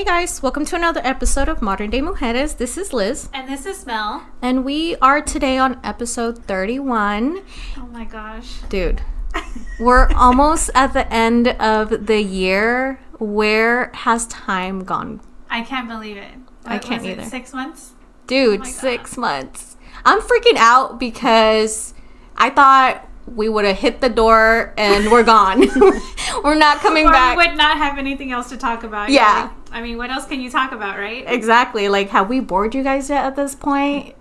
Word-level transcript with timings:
Hey 0.00 0.06
guys, 0.06 0.42
welcome 0.42 0.64
to 0.64 0.76
another 0.76 1.02
episode 1.04 1.46
of 1.50 1.60
Modern 1.60 1.90
Day 1.90 2.00
Mujeres. 2.00 2.56
This 2.56 2.78
is 2.78 2.94
Liz, 2.94 3.28
And 3.34 3.46
this 3.46 3.66
is 3.66 3.84
Mel. 3.84 4.24
and 4.40 4.64
we 4.64 4.96
are 4.96 5.20
today 5.20 5.58
on 5.58 5.78
episode 5.84 6.38
31. 6.46 7.42
Oh 7.76 7.86
my 7.88 8.06
gosh. 8.06 8.60
Dude, 8.70 9.02
we're 9.78 10.08
almost 10.14 10.70
at 10.74 10.94
the 10.94 11.06
end 11.12 11.48
of 11.48 12.06
the 12.06 12.18
year. 12.22 12.98
Where 13.18 13.90
has 13.92 14.26
time 14.28 14.84
gone? 14.84 15.20
I 15.50 15.60
can't 15.60 15.86
believe 15.86 16.16
it. 16.16 16.32
I 16.64 16.78
can't 16.78 17.04
either. 17.04 17.26
Six 17.26 17.52
months? 17.52 17.92
Dude, 18.26 18.62
Oh 18.62 18.64
six 18.64 19.18
months. 19.18 19.76
I'm 20.06 20.20
freaking 20.22 20.56
out 20.56 20.98
because 20.98 21.92
I 22.38 22.48
thought 22.48 23.06
we 23.26 23.50
would 23.50 23.66
have 23.66 23.76
hit 23.76 24.00
the 24.00 24.08
door 24.08 24.72
and 24.78 25.10
we're 25.12 25.24
gone. 25.24 25.60
we're 26.42 26.54
not 26.54 26.78
coming 26.78 27.04
Or 27.06 27.12
back. 27.12 27.36
we 27.36 27.46
would 27.48 27.58
not 27.58 27.76
have 27.76 27.98
anything 27.98 28.32
else 28.32 28.48
to 28.48 28.56
talk 28.56 28.82
about. 28.82 29.10
Yeah. 29.10 29.50
I 29.72 29.80
mean, 29.82 29.96
what 29.98 30.10
else 30.10 30.26
can 30.26 30.40
you 30.40 30.50
talk 30.50 30.72
about, 30.72 30.98
right? 30.98 31.24
Exactly. 31.26 31.88
Like, 31.88 32.10
have 32.10 32.28
we 32.28 32.40
bored 32.40 32.74
you 32.74 32.82
guys 32.82 33.08
yet 33.08 33.24
at 33.24 33.36
this 33.36 33.54
point? 33.54 34.14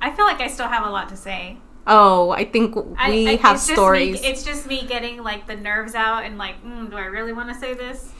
I 0.00 0.10
feel 0.10 0.24
like 0.24 0.40
I 0.40 0.48
still 0.48 0.68
have 0.68 0.86
a 0.86 0.90
lot 0.90 1.08
to 1.10 1.16
say. 1.16 1.58
Oh, 1.86 2.30
I 2.30 2.44
think 2.44 2.74
we 2.76 2.82
I- 3.28 3.36
have 3.36 3.56
it's 3.56 3.66
just 3.66 3.72
stories. 3.72 4.22
Me, 4.22 4.28
it's 4.28 4.42
just 4.42 4.66
me 4.66 4.86
getting 4.86 5.22
like 5.22 5.46
the 5.46 5.56
nerves 5.56 5.94
out 5.94 6.24
and 6.24 6.38
like, 6.38 6.62
mm, 6.64 6.90
do 6.90 6.96
I 6.96 7.04
really 7.04 7.32
want 7.32 7.48
to 7.50 7.54
say 7.54 7.74
this? 7.74 8.10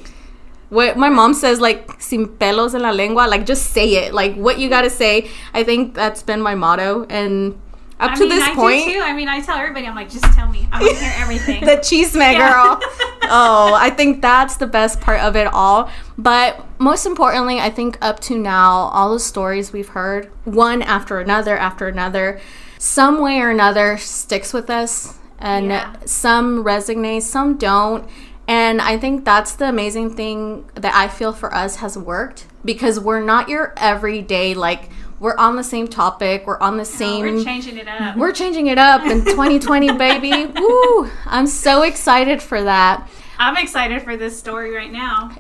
what 0.70 0.97
my 0.97 1.09
mom 1.09 1.34
says, 1.34 1.61
like, 1.61 2.01
sin 2.01 2.27
pelos 2.27 2.75
en 2.75 2.83
la 2.83 2.91
lengua, 2.91 3.28
like, 3.28 3.47
just 3.47 3.70
say 3.70 3.95
it. 3.95 4.12
Like, 4.12 4.34
what 4.34 4.59
you 4.59 4.69
gotta 4.69 4.91
say. 4.91 5.30
I 5.53 5.62
think 5.62 5.95
that's 5.95 6.23
been 6.23 6.41
my 6.41 6.55
motto. 6.56 7.05
And 7.09 7.61
up 8.01 8.11
I 8.11 8.15
to 8.15 8.21
mean, 8.21 8.29
this 8.30 8.43
I 8.48 8.55
point. 8.55 8.89
I 9.03 9.12
mean, 9.12 9.29
I 9.29 9.41
tell 9.41 9.57
everybody, 9.57 9.87
I'm 9.87 9.95
like, 9.95 10.11
just 10.11 10.25
tell 10.34 10.48
me. 10.48 10.69
I 10.73 10.80
want 10.83 10.97
to 10.98 11.05
hear 11.05 11.12
everything. 11.16 11.65
the 11.65 11.77
cheese 11.77 12.15
man 12.15 12.34
Yeah. 12.34 12.51
girl. 12.53 12.80
oh, 13.25 13.75
I 13.75 13.91
think 13.91 14.20
that's 14.20 14.56
the 14.56 14.67
best 14.67 15.00
part 15.00 15.20
of 15.20 15.37
it 15.37 15.47
all. 15.47 15.89
But 16.19 16.65
most 16.81 17.06
importantly, 17.06 17.61
I 17.61 17.70
think 17.70 17.97
up 18.03 18.20
to 18.20 18.37
now, 18.39 18.70
all 18.92 19.12
the 19.12 19.20
stories 19.20 19.72
we've 19.72 19.89
heard, 19.91 20.31
one 20.45 20.83
after 20.83 21.20
another 21.20 21.56
after 21.56 21.87
another, 21.89 22.41
some 22.78 23.20
way 23.20 23.39
or 23.41 23.50
another 23.50 23.97
sticks 23.98 24.53
with 24.53 24.69
us. 24.70 25.19
And 25.39 25.67
Yeah. 25.67 25.95
some 26.05 26.65
resonate, 26.65 27.22
some 27.22 27.56
don't. 27.56 28.09
And 28.47 28.81
I 28.83 28.98
think 28.98 29.25
that's 29.25 29.53
the 29.53 29.69
amazing 29.69 30.15
thing 30.17 30.65
that 30.75 30.95
I 30.95 31.09
feel 31.09 31.33
for 31.33 31.55
us 31.55 31.77
has 31.77 31.97
worked 31.97 32.47
because 32.65 32.98
we're 33.00 33.20
not 33.22 33.48
your 33.48 33.72
everyday, 33.77 34.53
like, 34.55 34.91
we're 35.20 35.37
on 35.37 35.57
the 35.57 35.65
same 35.65 35.89
topic, 35.89 36.47
we're 36.47 36.61
on 36.61 36.77
the 36.77 36.84
same 36.84 37.20
we're 37.20 37.45
changing 37.45 37.79
it 37.79 37.89
up. 37.89 38.17
we're 38.17 38.33
changing 38.33 38.67
it 38.67 38.79
up 38.79 39.03
in 39.03 39.25
2020, 39.25 39.93
baby. 39.98 40.47
Woo! 40.47 41.11
I'm 41.27 41.47
so 41.47 41.83
excited 41.83 42.43
for 42.43 42.62
that. 42.62 43.09
I'm 43.39 43.56
excited 43.56 44.03
for 44.03 44.17
this 44.17 44.39
story 44.39 44.73
right 44.75 44.93
now. 44.93 45.37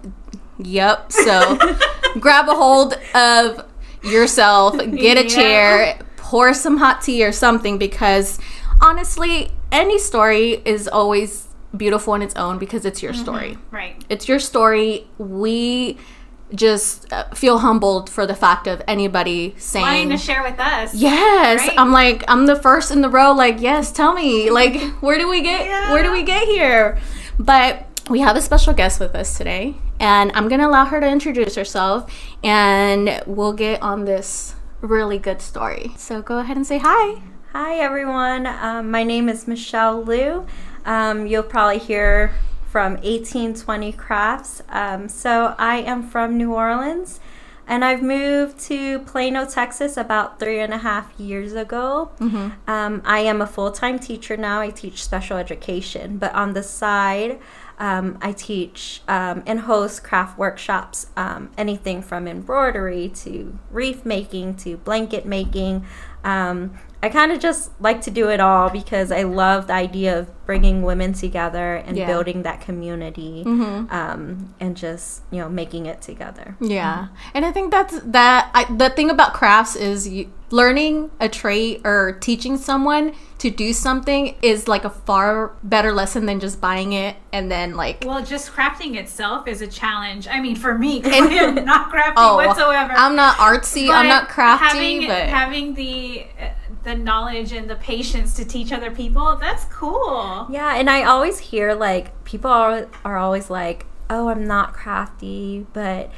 Yep. 0.58 1.12
So 1.12 1.58
grab 2.20 2.48
a 2.48 2.54
hold 2.54 2.94
of 3.14 3.66
yourself, 4.02 4.76
get 4.78 5.18
a 5.18 5.22
Yeah. 5.22 5.28
chair, 5.28 5.98
pour 6.16 6.54
some 6.54 6.76
hot 6.78 7.02
tea 7.02 7.24
or 7.24 7.32
something 7.32 7.78
because 7.78 8.38
honestly, 8.80 9.50
any 9.70 9.98
story 9.98 10.62
is 10.64 10.88
always 10.88 11.48
beautiful 11.76 12.14
in 12.14 12.22
its 12.22 12.34
own 12.36 12.58
because 12.58 12.84
it's 12.84 13.02
your 13.02 13.12
mm-hmm. 13.12 13.22
story. 13.22 13.58
Right. 13.70 14.04
It's 14.08 14.28
your 14.28 14.38
story. 14.38 15.06
We 15.18 15.98
just 16.54 17.12
uh, 17.12 17.24
feel 17.30 17.58
humbled 17.58 18.08
for 18.08 18.26
the 18.26 18.34
fact 18.34 18.66
of 18.66 18.82
anybody 18.86 19.54
saying 19.58 19.84
Wanting 19.84 20.10
to 20.10 20.16
share 20.16 20.42
with 20.42 20.58
us. 20.58 20.94
Yes, 20.94 21.60
Right? 21.60 21.78
I'm 21.78 21.92
like 21.92 22.24
I'm 22.28 22.46
the 22.46 22.56
first 22.56 22.90
in 22.90 23.00
the 23.00 23.08
row. 23.08 23.32
Like, 23.32 23.60
yes, 23.60 23.90
tell 23.92 24.14
me, 24.14 24.50
like, 24.50 24.80
where 25.00 25.18
do 25.18 25.28
we 25.28 25.42
get 25.42 25.68
where 25.92 26.02
do 26.02 26.12
we 26.12 26.22
get 26.22 26.46
here? 26.46 26.98
But 27.38 27.86
we 28.10 28.20
have 28.20 28.36
a 28.36 28.40
special 28.42 28.72
guest 28.72 29.00
with 29.00 29.14
us 29.14 29.36
today, 29.36 29.76
and 29.98 30.30
I'm 30.34 30.48
gonna 30.48 30.68
allow 30.68 30.84
her 30.84 31.00
to 31.00 31.08
introduce 31.08 31.54
herself, 31.54 32.12
and 32.42 33.22
we'll 33.26 33.54
get 33.54 33.82
on 33.82 34.04
this 34.04 34.54
really 34.80 35.18
good 35.18 35.40
story. 35.40 35.92
So 35.96 36.20
go 36.22 36.38
ahead 36.38 36.56
and 36.56 36.66
say 36.66 36.78
hi. 36.78 37.22
Hi 37.52 37.76
everyone, 37.76 38.46
um, 38.46 38.90
my 38.90 39.04
name 39.04 39.28
is 39.28 39.46
Michelle 39.48 40.02
Liu. 40.02 40.46
Um, 40.84 41.26
you'll 41.26 41.44
probably 41.44 41.78
hear 41.78 42.32
from 42.74 42.94
1820 42.94 43.92
Crafts. 43.92 44.60
Um, 44.68 45.08
so 45.08 45.54
I 45.58 45.76
am 45.76 46.02
from 46.02 46.36
New 46.36 46.54
Orleans 46.54 47.20
and 47.68 47.84
I've 47.84 48.02
moved 48.02 48.58
to 48.62 48.98
Plano, 48.98 49.46
Texas 49.46 49.96
about 49.96 50.40
three 50.40 50.58
and 50.58 50.74
a 50.74 50.78
half 50.78 51.12
years 51.16 51.52
ago. 51.52 52.10
Um, 52.66 53.00
I 53.04 53.20
am 53.20 53.40
a 53.40 53.46
full 53.46 53.70
time 53.70 54.00
teacher 54.00 54.36
now. 54.36 54.60
I 54.60 54.70
teach 54.70 55.04
special 55.04 55.36
education, 55.36 56.18
but 56.18 56.34
on 56.34 56.54
the 56.54 56.64
side, 56.64 57.38
um, 57.78 58.18
I 58.20 58.32
teach 58.32 59.02
um, 59.06 59.44
and 59.46 59.60
host 59.60 60.02
craft 60.02 60.36
workshops, 60.36 61.06
um, 61.16 61.50
anything 61.56 62.02
from 62.02 62.26
embroidery 62.26 63.08
to 63.22 63.56
wreath 63.70 64.04
making 64.04 64.56
to 64.56 64.78
blanket 64.78 65.26
making. 65.26 65.86
Um, 66.24 66.78
I 67.02 67.10
kind 67.10 67.32
of 67.32 67.38
just 67.38 67.70
like 67.82 68.00
to 68.02 68.10
do 68.10 68.30
it 68.30 68.40
all 68.40 68.70
because 68.70 69.12
I 69.12 69.24
love 69.24 69.66
the 69.66 69.74
idea 69.74 70.18
of 70.18 70.46
bringing 70.46 70.82
women 70.82 71.12
together 71.12 71.74
and 71.74 71.98
Yeah. 71.98 72.06
building 72.06 72.44
that 72.44 72.62
community 72.62 73.44
Mhm. 73.46 73.92
um, 73.92 74.54
and 74.58 74.74
just, 74.74 75.20
you 75.30 75.38
know, 75.40 75.50
making 75.50 75.84
it 75.84 76.00
together. 76.00 76.56
Yeah, 76.60 77.08
and 77.34 77.44
I 77.44 77.52
think 77.52 77.70
that's 77.70 78.00
that. 78.00 78.50
I, 78.54 78.64
the 78.74 78.88
thing 78.88 79.10
about 79.10 79.34
crafts 79.34 79.76
is 79.76 80.08
you, 80.08 80.30
learning 80.54 81.10
a 81.18 81.28
trait 81.28 81.80
or 81.84 82.16
teaching 82.20 82.56
someone 82.56 83.12
to 83.38 83.50
do 83.50 83.72
something 83.72 84.36
is 84.40 84.68
like 84.68 84.84
a 84.84 84.90
far 84.90 85.48
better 85.64 85.92
lesson 85.92 86.26
than 86.26 86.38
just 86.38 86.60
buying 86.60 86.92
it 86.92 87.16
and 87.32 87.50
then 87.50 87.74
like 87.74 88.04
Well, 88.06 88.24
just 88.24 88.52
crafting 88.52 88.94
itself 88.94 89.48
is 89.48 89.60
a 89.62 89.66
challenge. 89.66 90.28
I 90.28 90.40
mean, 90.40 90.54
for 90.54 90.78
me 90.78 91.02
I 91.04 91.16
am 91.16 91.64
not 91.64 91.90
crafty 91.90 92.14
Oh, 92.16 92.36
whatsoever. 92.36 92.92
I'm 92.92 93.16
not 93.16 93.36
artsy. 93.38 93.90
I'm 93.90 94.06
not 94.06 94.28
crafty, 94.28 94.66
having, 94.66 95.08
but 95.08 95.28
having 95.28 95.74
the 95.74 96.24
uh, 96.40 96.50
the 96.84 96.94
knowledge 96.94 97.52
and 97.52 97.68
the 97.68 97.76
patience 97.76 98.34
to 98.34 98.44
teach 98.44 98.70
other 98.70 98.92
people, 98.92 99.36
that's 99.36 99.64
cool. 99.64 100.46
Yeah, 100.50 100.76
and 100.76 100.88
I 100.88 101.02
always 101.02 101.38
hear 101.40 101.74
like 101.74 102.24
people 102.24 102.50
are, 102.50 102.86
are 103.04 103.16
always 103.16 103.50
like, 103.50 103.86
oh, 104.08 104.28
I'm 104.28 104.46
not 104.46 104.72
crafty, 104.72 105.66
but 105.72 106.12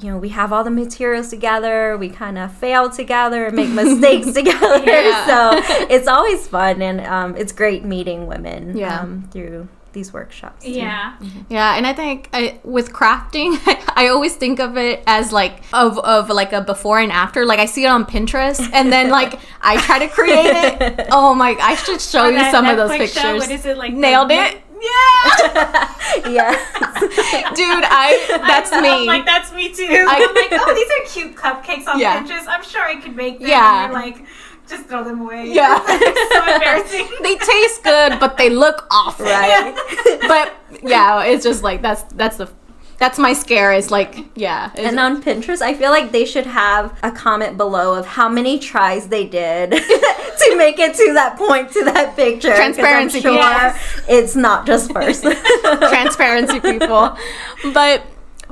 you 0.00 0.10
know, 0.10 0.18
we 0.18 0.30
have 0.30 0.52
all 0.52 0.64
the 0.64 0.70
materials 0.70 1.28
together, 1.28 1.96
we 1.96 2.08
kind 2.08 2.38
of 2.38 2.52
fail 2.52 2.88
together 2.90 3.46
and 3.46 3.56
make 3.56 3.68
mistakes 3.70 4.32
together. 4.40 4.82
Yeah. 4.84 5.26
So 5.26 5.50
it's 5.90 6.08
always 6.08 6.46
fun 6.48 6.80
and 6.82 7.00
um, 7.02 7.36
it's 7.36 7.52
great 7.52 7.84
meeting 7.84 8.26
women 8.26 8.76
Yeah. 8.76 9.00
um, 9.00 9.28
through 9.30 9.68
these 9.92 10.12
workshops. 10.12 10.64
too. 10.64 10.70
Yeah. 10.70 11.16
yeah. 11.48 11.76
And 11.76 11.84
I 11.84 11.92
think 11.92 12.28
I, 12.32 12.60
with 12.62 12.92
crafting, 12.92 13.58
I 13.96 14.06
always 14.08 14.36
think 14.36 14.60
of 14.60 14.76
it 14.76 15.02
as 15.06 15.32
like 15.32 15.62
of 15.72 15.98
of 15.98 16.28
like 16.28 16.52
a 16.52 16.60
before 16.60 17.00
and 17.00 17.10
after. 17.10 17.44
Like 17.44 17.58
I 17.58 17.66
see 17.66 17.84
it 17.84 17.88
on 17.88 18.04
Pinterest, 18.06 18.60
and 18.72 18.92
then 18.92 19.10
like 19.10 19.40
I 19.60 19.78
try 19.80 19.98
to 19.98 20.08
create 20.08 20.46
it. 20.80 21.08
Oh 21.12 21.34
my! 21.34 21.56
I 21.60 21.74
should 21.74 22.00
show 22.00 22.26
Or 22.26 22.30
you 22.30 22.36
that 22.38 22.52
some 22.52 22.66
of 22.66 22.76
those 22.76 22.90
pictures. 22.92 23.20
show, 23.20 23.34
what 23.36 23.50
is 23.50 23.66
it 23.66 23.76
like? 23.76 23.92
the- 23.92 23.98
Nailed 24.00 24.30
it. 24.30 24.62
Yeah, 24.80 26.28
yeah. 26.30 26.50
dude. 27.54 27.84
I 27.84 28.40
that's 28.46 28.72
I'm 28.72 28.82
me. 28.82 29.06
like, 29.06 29.26
that's 29.26 29.52
me 29.52 29.72
too. 29.72 29.86
I- 29.88 30.06
I, 30.08 30.16
am 30.16 30.34
like, 30.34 30.52
oh, 30.52 30.74
these 30.74 30.90
are 30.90 31.12
cute 31.12 31.36
cupcakes 31.36 31.86
on 31.86 31.98
Yeah. 31.98 32.22
Pinterest. 32.22 32.46
I'm 32.48 32.62
sure 32.62 32.82
I 32.82 32.96
could 33.00 33.16
make 33.16 33.38
them. 33.38 33.48
Yeah. 33.48 33.84
And 33.84 33.92
you're 33.92 34.02
like, 34.02 34.26
just 34.68 34.86
throw 34.86 35.04
them 35.04 35.20
away. 35.20 35.52
Yeah. 35.52 35.82
it's 35.86 36.34
so 36.34 36.54
embarrassing. 36.54 37.08
they 37.22 37.36
taste 37.36 37.82
good, 37.82 38.18
but 38.20 38.36
they 38.36 38.50
look 38.50 38.86
awful. 38.90 39.26
Right. 39.26 39.74
But 40.26 40.54
yeah, 40.82 41.24
it's 41.24 41.44
just 41.44 41.62
like 41.62 41.82
that's 41.82 42.04
that's 42.14 42.36
the 42.36 42.46
that's 43.00 43.18
my 43.18 43.32
scare. 43.32 43.72
Is 43.72 43.90
like 43.90 44.26
yeah. 44.36 44.70
it's- 44.74 44.86
And 44.86 45.00
on 45.00 45.20
Pinterest, 45.22 45.62
I 45.62 45.74
feel 45.74 45.90
like 45.90 46.12
they 46.12 46.24
should 46.24 46.46
have 46.46 46.96
a 47.02 47.10
comment 47.10 47.56
below 47.56 47.94
of 47.94 48.06
how 48.06 48.28
many 48.28 48.58
tries 48.60 49.08
they 49.08 49.26
did 49.26 49.70
to 49.72 50.56
make 50.56 50.78
it 50.78 50.94
to 50.94 51.12
that 51.14 51.36
point, 51.36 51.72
to 51.72 51.84
that 51.86 52.14
picture 52.14 52.54
Transparency, 52.54 53.20
sure 53.20 53.32
yes. 53.34 54.02
it's 54.08 54.36
not 54.36 54.66
just 54.66 54.92
first. 54.92 55.22
transparency 55.62 56.60
people 56.60 57.16
but 57.74 58.02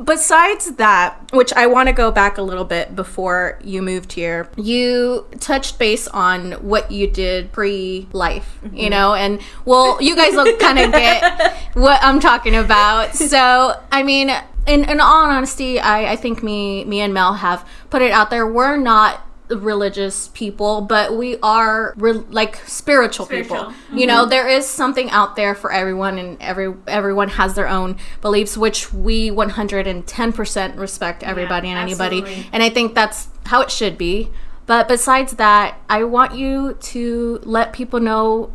besides 0.05 0.73
that 0.77 1.19
which 1.33 1.53
i 1.55 1.67
want 1.67 1.89
to 1.89 1.93
go 1.93 2.11
back 2.11 2.39
a 2.39 2.43
little 2.43 2.65
bit 2.65 2.95
before 2.95 3.59
you 3.63 3.83
moved 3.83 4.13
here 4.13 4.49
you 4.57 5.27
touched 5.41 5.79
base 5.79 6.09
on 6.09 6.53
what 6.53 6.91
you 6.91 7.07
did 7.07 7.51
pre-life 7.53 8.59
you 8.63 8.69
mm-hmm. 8.69 8.91
know 8.91 9.15
and 9.15 9.41
well 9.65 10.01
you 10.01 10.15
guys 10.15 10.35
will 10.35 10.57
kind 10.59 10.79
of 10.79 10.93
get 10.93 11.57
what 11.75 11.99
i'm 12.03 12.21
talking 12.21 12.55
about. 12.55 13.15
So 13.15 13.81
i 13.91 14.03
mean 14.03 14.31
in, 14.67 14.89
in 14.89 15.01
all 15.01 15.25
honesty 15.25 15.81
I, 15.81 16.13
I 16.13 16.17
think 16.17 16.43
me 16.43 16.85
me 16.85 17.01
and 17.01 17.13
mel 17.13 17.35
have 17.35 17.67
put 17.91 18.03
it 18.03 18.11
out 18.11 18.31
there. 18.31 18.47
We're 18.47 18.77
not 18.77 19.28
religious 19.51 20.29
people 20.29 20.81
but 20.81 21.17
we 21.17 21.39
are 21.43 21.95
re- 21.97 22.13
like 22.13 22.57
spiritual, 22.67 23.27
people. 23.27 23.57
Spiritual. 23.57 23.99
you 23.99 24.07
know 24.07 24.27
there 24.27 24.49
is 24.49 24.67
something 24.67 25.11
out 25.11 25.37
there 25.37 25.55
for 25.55 25.73
everyone 25.73 26.19
and 26.19 26.41
every 26.41 26.75
everyone 26.87 27.29
has 27.29 27.55
their 27.55 27.69
own 27.69 27.97
beliefs 28.21 28.57
which 28.57 28.93
we 28.93 29.31
110% 29.31 30.79
respect 30.79 31.23
everybody 31.23 31.69
and 31.69 31.79
anybody. 31.79 32.21
absolutely. 32.21 32.51
and 32.53 32.63
i 32.63 32.69
think 32.69 32.95
that's 32.95 33.29
how 33.47 33.63
it 33.63 33.71
should 33.71 33.97
be. 33.97 34.29
But 34.67 34.87
besides 34.89 35.33
that 35.37 35.81
i 35.89 36.05
want 36.05 36.35
you 36.35 36.75
to 36.75 37.41
let 37.43 37.73
people 37.73 38.01
know 38.01 38.53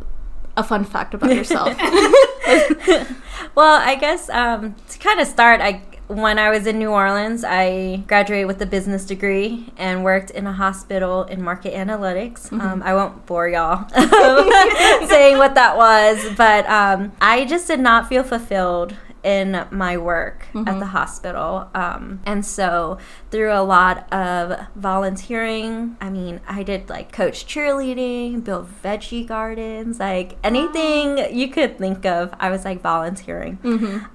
a 0.56 0.62
fun 0.62 0.84
fact 0.84 1.14
about 1.14 1.34
yourself. 1.34 1.76
Well, 3.54 3.80
I 3.80 3.94
guess 3.94 4.28
um, 4.30 4.74
to 4.88 4.98
kind 4.98 5.20
of 5.20 5.26
start, 5.26 5.60
I 5.60 5.82
when 6.08 6.38
I 6.38 6.50
was 6.50 6.66
in 6.66 6.78
New 6.78 6.90
Orleans, 6.90 7.44
I 7.44 8.02
graduated 8.06 8.46
with 8.46 8.60
a 8.60 8.66
business 8.66 9.06
degree 9.06 9.72
and 9.76 10.04
worked 10.04 10.30
in 10.30 10.46
a 10.46 10.52
hospital 10.52 11.24
in 11.24 11.42
market 11.42 11.72
analytics. 11.74 12.52
Um, 12.52 12.82
I 12.82 12.94
won't 12.94 13.24
bore 13.26 13.48
y'all 13.48 13.88
saying 15.08 15.38
what 15.38 15.54
that 15.54 15.76
was, 15.76 16.34
but 16.36 16.68
um, 16.68 17.12
I 17.20 17.44
just 17.46 17.66
did 17.66 17.80
not 17.80 18.08
feel 18.08 18.22
fulfilled 18.22 18.94
in 19.24 19.66
my 19.70 19.96
work 19.96 20.46
at 20.54 20.78
the 20.78 20.86
hospital. 20.86 21.68
Um, 21.74 22.20
and 22.26 22.44
so, 22.44 22.98
through 23.30 23.52
a 23.52 23.64
lot 23.64 24.12
of 24.12 24.66
volunteering, 24.76 25.96
I 26.00 26.10
mean, 26.10 26.40
I 26.46 26.62
did 26.62 26.88
like 26.90 27.10
coach 27.10 27.46
cheerleading, 27.46 28.44
build 28.44 28.68
veggie 28.82 29.26
gardens, 29.26 29.98
like 29.98 30.36
anything 30.44 31.34
you 31.34 31.48
could 31.48 31.78
think 31.78 32.04
of, 32.04 32.34
I 32.38 32.50
was 32.50 32.64
like 32.64 32.82
volunteering. 32.82 33.58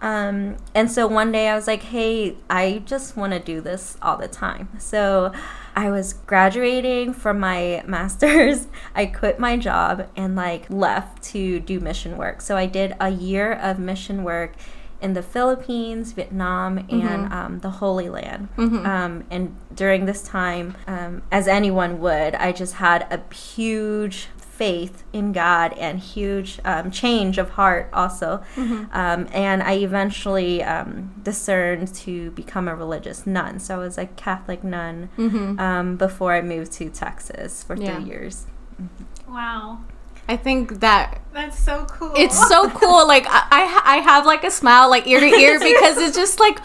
Um, 0.01 0.57
and 0.75 0.91
so, 0.91 1.07
one 1.07 1.31
day 1.31 1.50
I 1.50 1.56
was 1.56 1.67
like, 1.67 1.81
hey, 1.83 2.38
I 2.50 2.83
just 2.85 3.17
want 3.17 3.33
to 3.33 3.39
do 3.39 3.61
this 3.61 3.97
all 4.01 4.17
the 4.17 4.27
time. 4.27 4.69
So, 4.77 5.33
I 5.75 5.91
was 5.91 6.13
graduating 6.13 7.13
from 7.13 7.39
my 7.39 7.83
master's. 7.88 8.67
I 8.94 9.06
quit 9.06 9.39
my 9.39 9.57
job 9.57 10.09
and 10.15 10.35
like 10.35 10.69
left 10.69 11.23
to 11.31 11.59
do 11.59 11.79
mission 11.79 12.17
work. 12.17 12.41
So 12.41 12.57
I 12.57 12.65
did 12.65 12.95
a 13.00 13.09
year 13.09 13.53
of 13.53 13.79
mission 13.79 14.23
work 14.23 14.53
in 15.01 15.13
the 15.13 15.21
Philippines, 15.23 16.11
Vietnam, 16.11 16.79
and 16.89 17.31
um, 17.33 17.59
the 17.59 17.69
Holy 17.69 18.09
Land. 18.09 18.49
Um, 18.57 19.23
and 19.31 19.55
during 19.73 20.05
this 20.05 20.21
time, 20.23 20.75
um, 20.87 21.21
as 21.31 21.47
anyone 21.47 21.99
would, 22.01 22.35
I 22.35 22.51
just 22.51 22.75
had 22.75 23.03
a 23.11 23.33
huge 23.33 24.27
faith 24.37 25.03
in 25.13 25.31
God 25.31 25.71
and 25.77 25.99
huge 25.99 26.59
um, 26.65 26.91
change 26.91 27.37
of 27.37 27.51
heart 27.51 27.89
also. 27.93 28.43
Um, 28.57 29.27
and 29.33 29.63
I 29.63 29.75
eventually 29.75 30.61
um, 30.63 31.13
discerned 31.23 31.93
to 31.95 32.31
become 32.31 32.67
a 32.67 32.75
religious 32.75 33.25
nun. 33.25 33.59
So 33.59 33.75
I 33.75 33.77
was 33.77 33.97
a 33.97 34.07
Catholic 34.07 34.61
nun 34.65 35.09
um, 35.59 35.95
before 35.95 36.33
I 36.33 36.41
moved 36.41 36.73
to 36.73 36.89
Texas 36.89 37.63
for 37.63 37.77
Yeah. 37.77 37.95
three 37.95 38.09
years. 38.09 38.47
Wow. 39.29 39.79
I 40.29 40.37
think 40.37 40.79
that 40.81 41.21
That's 41.33 41.57
so 41.59 41.85
cool. 41.89 42.13
it's 42.15 42.37
so 42.47 42.69
cool. 42.69 43.07
Like 43.07 43.25
I, 43.27 43.41
I, 43.51 43.81
I 43.95 43.97
have 43.97 44.25
like 44.25 44.43
a 44.43 44.51
smile 44.51 44.89
like 44.89 45.05
ear 45.07 45.19
to 45.19 45.25
ear 45.45 45.59
because 45.59 45.97
it's 45.97 46.15
just 46.15 46.39
like, 46.39 46.59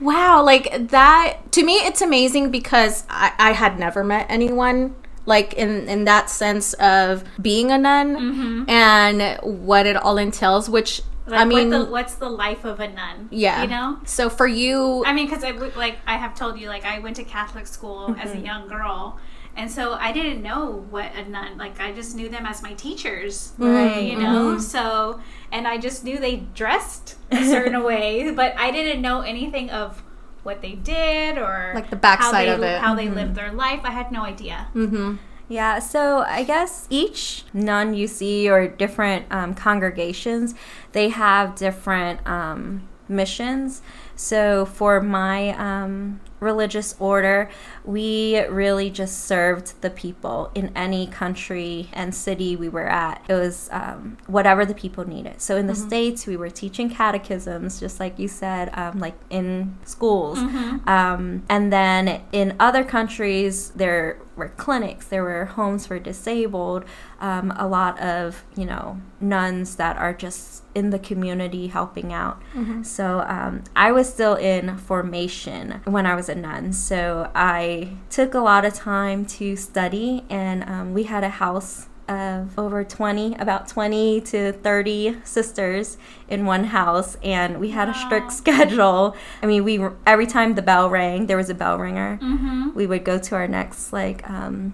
wow, 0.00 0.42
like 0.42 0.88
that. 0.90 1.50
To 1.52 1.64
me, 1.64 1.74
it's 1.88 2.00
amazing 2.00 2.50
because 2.50 3.04
I, 3.10 3.32
I 3.38 3.52
had 3.52 3.78
never 3.78 4.04
met 4.04 4.26
anyone 4.28 4.94
like 5.26 5.52
in 5.54 5.88
in 5.88 6.04
that 6.04 6.30
sense 6.30 6.72
of 6.74 7.24
being 7.42 7.70
a 7.70 7.76
nun 7.76 8.64
and 8.68 9.38
what 9.42 9.84
it 9.86 9.96
all 9.96 10.16
entails. 10.16 10.70
Which 10.70 11.02
Like, 11.26 11.40
I 11.40 11.44
mean, 11.44 11.70
what 11.70 11.78
the, 11.86 11.90
what's 11.90 12.14
the 12.14 12.30
life 12.30 12.64
of 12.64 12.80
a 12.80 12.88
nun? 12.88 13.28
yeah. 13.30 13.62
You 13.62 13.68
know? 13.68 13.98
So 14.04 14.30
for 14.30 14.46
you, 14.46 15.04
I 15.04 15.12
mean, 15.12 15.26
because 15.28 15.44
I 15.44 15.50
like 15.50 15.96
I 16.06 16.16
have 16.16 16.34
told 16.34 16.58
you, 16.58 16.68
like 16.68 16.84
I 16.84 17.00
went 17.00 17.16
to 17.16 17.24
Catholic 17.24 17.66
school 17.66 18.14
as 18.18 18.30
Mm-hmm. 18.30 18.38
a 18.38 18.46
young 18.50 18.68
girl, 18.68 19.18
and 19.58 19.70
so 19.70 19.94
I 19.94 20.12
didn't 20.12 20.40
know 20.42 20.86
what 20.88 21.12
a 21.14 21.28
nun. 21.28 21.58
Like 21.58 21.80
I 21.80 21.92
just 21.92 22.14
knew 22.16 22.28
them 22.30 22.46
as 22.46 22.62
my 22.62 22.72
teachers, 22.74 23.52
Right. 23.58 23.98
you 24.04 24.16
know. 24.16 24.52
Mm-hmm. 24.54 24.60
So, 24.60 25.20
and 25.52 25.66
I 25.68 25.76
just 25.78 26.04
knew 26.04 26.18
they 26.18 26.36
dressed 26.54 27.16
a 27.30 27.44
certain 27.44 27.82
way, 27.90 28.30
but 28.30 28.54
I 28.56 28.70
didn't 28.70 29.02
know 29.02 29.20
anything 29.20 29.68
of 29.70 30.02
what 30.44 30.62
they 30.62 30.72
did 30.72 31.36
or 31.36 31.72
Like 31.74 31.90
the 31.90 31.96
backside 31.96 32.48
how 32.48 32.54
of 32.54 32.62
it. 32.62 32.80
how 32.80 32.94
they 32.94 33.08
lived 33.10 33.34
their 33.34 33.52
life. 33.52 33.80
I 33.84 33.90
had 33.90 34.10
no 34.12 34.22
idea. 34.22 34.68
hmm 34.72 35.16
Yeah, 35.48 35.78
so 35.80 36.20
I 36.20 36.44
guess 36.44 36.86
each 36.90 37.44
nun 37.52 37.94
you 37.94 38.06
see 38.06 38.48
or 38.48 38.68
different 38.68 39.26
um, 39.30 39.54
congregations, 39.54 40.54
they 40.92 41.08
have 41.08 41.54
different 41.56 42.20
um, 42.26 42.86
missions. 43.08 43.82
So 44.14 44.64
for 44.66 45.00
my 45.00 45.50
um, 45.56 46.20
religious 46.40 46.94
order, 46.98 47.50
we 47.84 48.40
really 48.46 48.90
just 48.90 49.24
served 49.24 49.80
the 49.82 49.90
people 49.90 50.50
in 50.54 50.70
any 50.76 51.06
country 51.06 51.88
and 51.92 52.14
city 52.14 52.56
we 52.56 52.68
were 52.68 52.88
at. 52.88 53.24
It 53.28 53.34
was 53.34 53.68
um, 53.72 54.18
whatever 54.26 54.64
the 54.64 54.74
people 54.74 55.06
needed. 55.08 55.40
So 55.40 55.56
in 55.56 55.66
the 55.66 55.74
States, 55.74 56.26
we 56.26 56.36
were 56.36 56.50
teaching 56.50 56.90
catechisms, 56.90 57.80
just 57.80 57.98
like 58.00 58.18
you 58.18 58.28
said, 58.28 58.70
um, 58.74 58.98
like 59.00 59.14
in 59.30 59.76
schools. 59.84 60.38
Um, 60.86 61.42
and 61.48 61.72
then 61.72 62.22
in 62.32 62.54
other 62.60 62.84
countries, 62.84 63.70
there 63.70 64.18
were 64.36 64.48
clinics, 64.50 65.06
there 65.08 65.24
were 65.24 65.46
homes 65.46 65.86
for 65.86 65.98
disabled, 65.98 66.84
um, 67.20 67.52
a 67.56 67.66
lot 67.66 67.98
of, 68.00 68.44
you 68.56 68.64
know, 68.64 69.00
nuns 69.20 69.74
that 69.76 69.96
are 69.96 70.14
just 70.14 70.62
in 70.76 70.90
the 70.90 70.98
community 70.98 71.66
helping 71.66 72.12
out. 72.12 72.40
So 72.84 73.20
um, 73.26 73.64
I 73.74 73.90
was 73.90 74.08
still 74.08 74.34
in 74.34 74.76
formation 74.78 75.80
when 75.84 76.06
I 76.06 76.14
was 76.14 76.27
a 76.28 76.34
nun. 76.34 76.72
So 76.72 77.30
I 77.34 77.96
took 78.10 78.34
a 78.34 78.40
lot 78.40 78.64
of 78.64 78.74
time 78.74 79.24
to 79.26 79.56
study, 79.56 80.24
and 80.30 80.62
um, 80.64 80.94
we 80.94 81.04
had 81.04 81.24
a 81.24 81.28
house 81.30 81.86
of 82.08 82.58
over 82.58 82.82
20 82.82 83.34
about 83.34 83.68
20 83.68 84.22
to 84.22 84.52
30 84.52 85.16
sisters 85.24 85.98
in 86.26 86.46
one 86.46 86.64
house 86.64 87.18
and 87.22 87.60
we 87.60 87.68
had 87.68 87.86
a 87.86 87.92
strict 87.92 88.32
schedule 88.32 89.14
i 89.42 89.46
mean 89.46 89.62
we 89.62 89.78
were 89.78 89.94
every 90.06 90.26
time 90.26 90.54
the 90.54 90.62
bell 90.62 90.88
rang 90.88 91.26
there 91.26 91.36
was 91.36 91.50
a 91.50 91.54
bell 91.54 91.76
ringer 91.76 92.18
Mm-hmm. 92.22 92.70
we 92.74 92.86
would 92.86 93.04
go 93.04 93.18
to 93.18 93.34
our 93.34 93.46
next 93.46 93.92
like 93.92 94.26
um, 94.26 94.72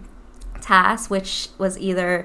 task 0.61 1.11
which 1.11 1.49
was 1.59 1.77
either 1.77 2.25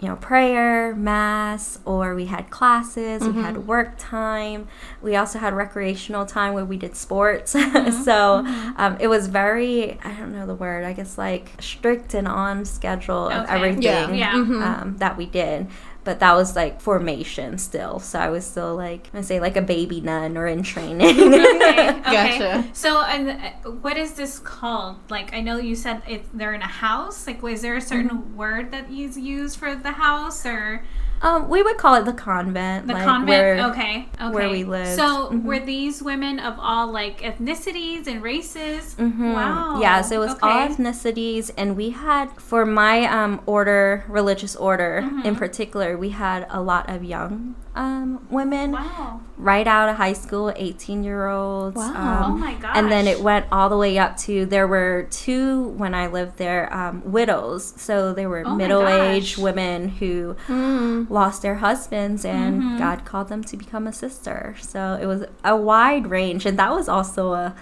you 0.00 0.08
know 0.08 0.16
prayer 0.16 0.94
mass 0.94 1.78
or 1.84 2.14
we 2.14 2.24
had 2.26 2.48
classes 2.50 3.22
we 3.22 3.42
had 3.42 3.66
work 3.66 3.94
time. 3.98 4.66
We 5.02 5.14
also 5.16 5.38
had 5.38 5.52
recreational 5.54 6.24
time 6.24 6.54
where 6.54 6.64
we 6.64 6.76
did 6.78 6.96
sports. 6.96 7.54
So 8.04 8.44
Um, 8.76 8.96
it 8.98 9.08
was 9.08 9.26
very 9.28 9.98
i 10.02 10.12
don't 10.18 10.32
know 10.32 10.46
the 10.46 10.54
word 10.54 10.84
i 10.84 10.92
guess 10.92 11.18
like 11.18 11.50
strict 11.60 12.14
and 12.14 12.26
on 12.26 12.64
schedule 12.64 13.28
of 13.28 13.46
everything 13.48 13.82
Yeah. 13.82 14.10
Yeah. 14.10 14.34
Um, 14.80 14.96
that 14.98 15.16
we 15.18 15.26
did 15.26 15.66
but 16.04 16.18
that 16.20 16.34
was 16.34 16.56
like 16.56 16.80
formation 16.80 17.58
still 17.58 17.98
so 17.98 18.18
i 18.18 18.28
was 18.28 18.44
still 18.46 18.74
like 18.76 19.08
i 19.14 19.20
say 19.20 19.38
like 19.40 19.56
a 19.56 19.62
baby 19.62 20.00
nun 20.00 20.36
or 20.36 20.46
in 20.46 20.62
training 20.62 21.00
okay, 21.32 21.90
okay. 22.06 22.40
Gotcha. 22.40 22.68
So, 22.72 23.02
and 23.02 23.30
uh, 23.30 23.70
what 23.70 23.96
is 23.96 24.14
this 24.14 24.38
called? 24.38 24.96
Like, 25.10 25.32
I 25.34 25.40
know 25.40 25.58
you 25.58 25.74
said 25.76 26.02
it, 26.08 26.24
they're 26.36 26.54
in 26.54 26.62
a 26.62 26.66
house. 26.66 27.26
Like, 27.26 27.42
was 27.42 27.62
there 27.62 27.76
a 27.76 27.80
certain 27.80 28.10
Mm-hmm. 28.10 28.36
word 28.36 28.70
that 28.72 28.90
you 28.90 29.08
use 29.10 29.54
for 29.54 29.74
the 29.74 29.92
house 29.92 30.44
or 30.46 30.84
um, 31.22 31.48
we 31.48 31.62
would 31.62 31.76
call 31.76 31.94
it 31.96 32.04
the 32.04 32.12
convent 32.12 32.86
the 32.86 32.94
like, 32.94 33.04
convent? 33.04 33.28
where- 33.28 33.70
okay, 33.70 34.08
okay. 34.20 34.34
where 34.34 34.48
we 34.50 34.64
lived. 34.64 34.96
So, 34.96 35.28
Mhm. 35.30 35.44
were 35.44 35.58
these 35.60 36.02
women 36.02 36.38
of 36.40 36.54
all 36.58 36.86
like 36.90 37.20
ethnicities 37.20 38.06
and 38.06 38.22
races? 38.22 38.94
Mhm. 38.98 39.34
Wow. 39.34 39.78
Yeah, 39.80 40.00
so 40.02 40.14
it 40.16 40.18
was 40.18 40.36
all 40.42 40.68
ethnicities, 40.68 41.50
and 41.56 41.76
we 41.76 41.90
had 41.90 42.30
for 42.38 42.64
my 42.66 43.04
um, 43.06 43.40
order, 43.46 44.04
religious 44.08 44.56
order 44.56 45.02
Mm-hmm. 45.04 45.26
in 45.26 45.36
particular, 45.36 45.96
we 45.96 46.10
had 46.10 46.46
a 46.50 46.60
lot 46.60 46.88
of 46.88 47.04
young 47.04 47.54
um, 47.74 48.26
women 48.30 48.72
Wow. 48.72 49.20
right 49.38 49.66
out 49.66 49.88
of 49.88 49.96
high 49.96 50.12
school, 50.12 50.52
eighteen 50.56 51.04
year 51.04 51.28
olds. 51.28 51.76
Wow. 51.76 51.92
oh 51.94 52.24
Um, 52.32 52.40
my 52.40 52.54
gosh. 52.54 52.72
and 52.76 52.90
then 52.90 53.06
it 53.06 53.20
went 53.20 53.46
all 53.52 53.68
the 53.68 53.76
way 53.76 53.96
up 53.98 54.16
to 54.18 54.44
there 54.46 54.66
were 54.66 55.06
two 55.10 55.68
when 55.76 55.94
I 55.94 56.08
lived 56.08 56.36
there 56.36 56.72
um, 56.74 57.02
widows, 57.04 57.72
so 57.76 58.12
they 58.12 58.26
were 58.26 58.42
Oh 58.44 58.56
middle 58.56 58.88
aged 58.88 59.38
women 59.38 59.88
who 59.88 60.34
Mm. 60.48 61.08
lost 61.10 61.42
their 61.42 61.56
husbands 61.56 62.24
and 62.24 62.60
Mhm. 62.62 62.78
God 62.78 63.04
called 63.04 63.28
them 63.28 63.44
to 63.44 63.56
become 63.56 63.86
a 63.86 63.92
sister. 63.92 64.56
So 64.60 64.98
it 65.00 65.06
was 65.06 65.24
a 65.44 65.56
wide 65.56 66.08
range, 66.08 66.46
and 66.46 66.58
that 66.58 66.72
was 66.72 66.88
also 66.88 67.34
a 67.34 67.54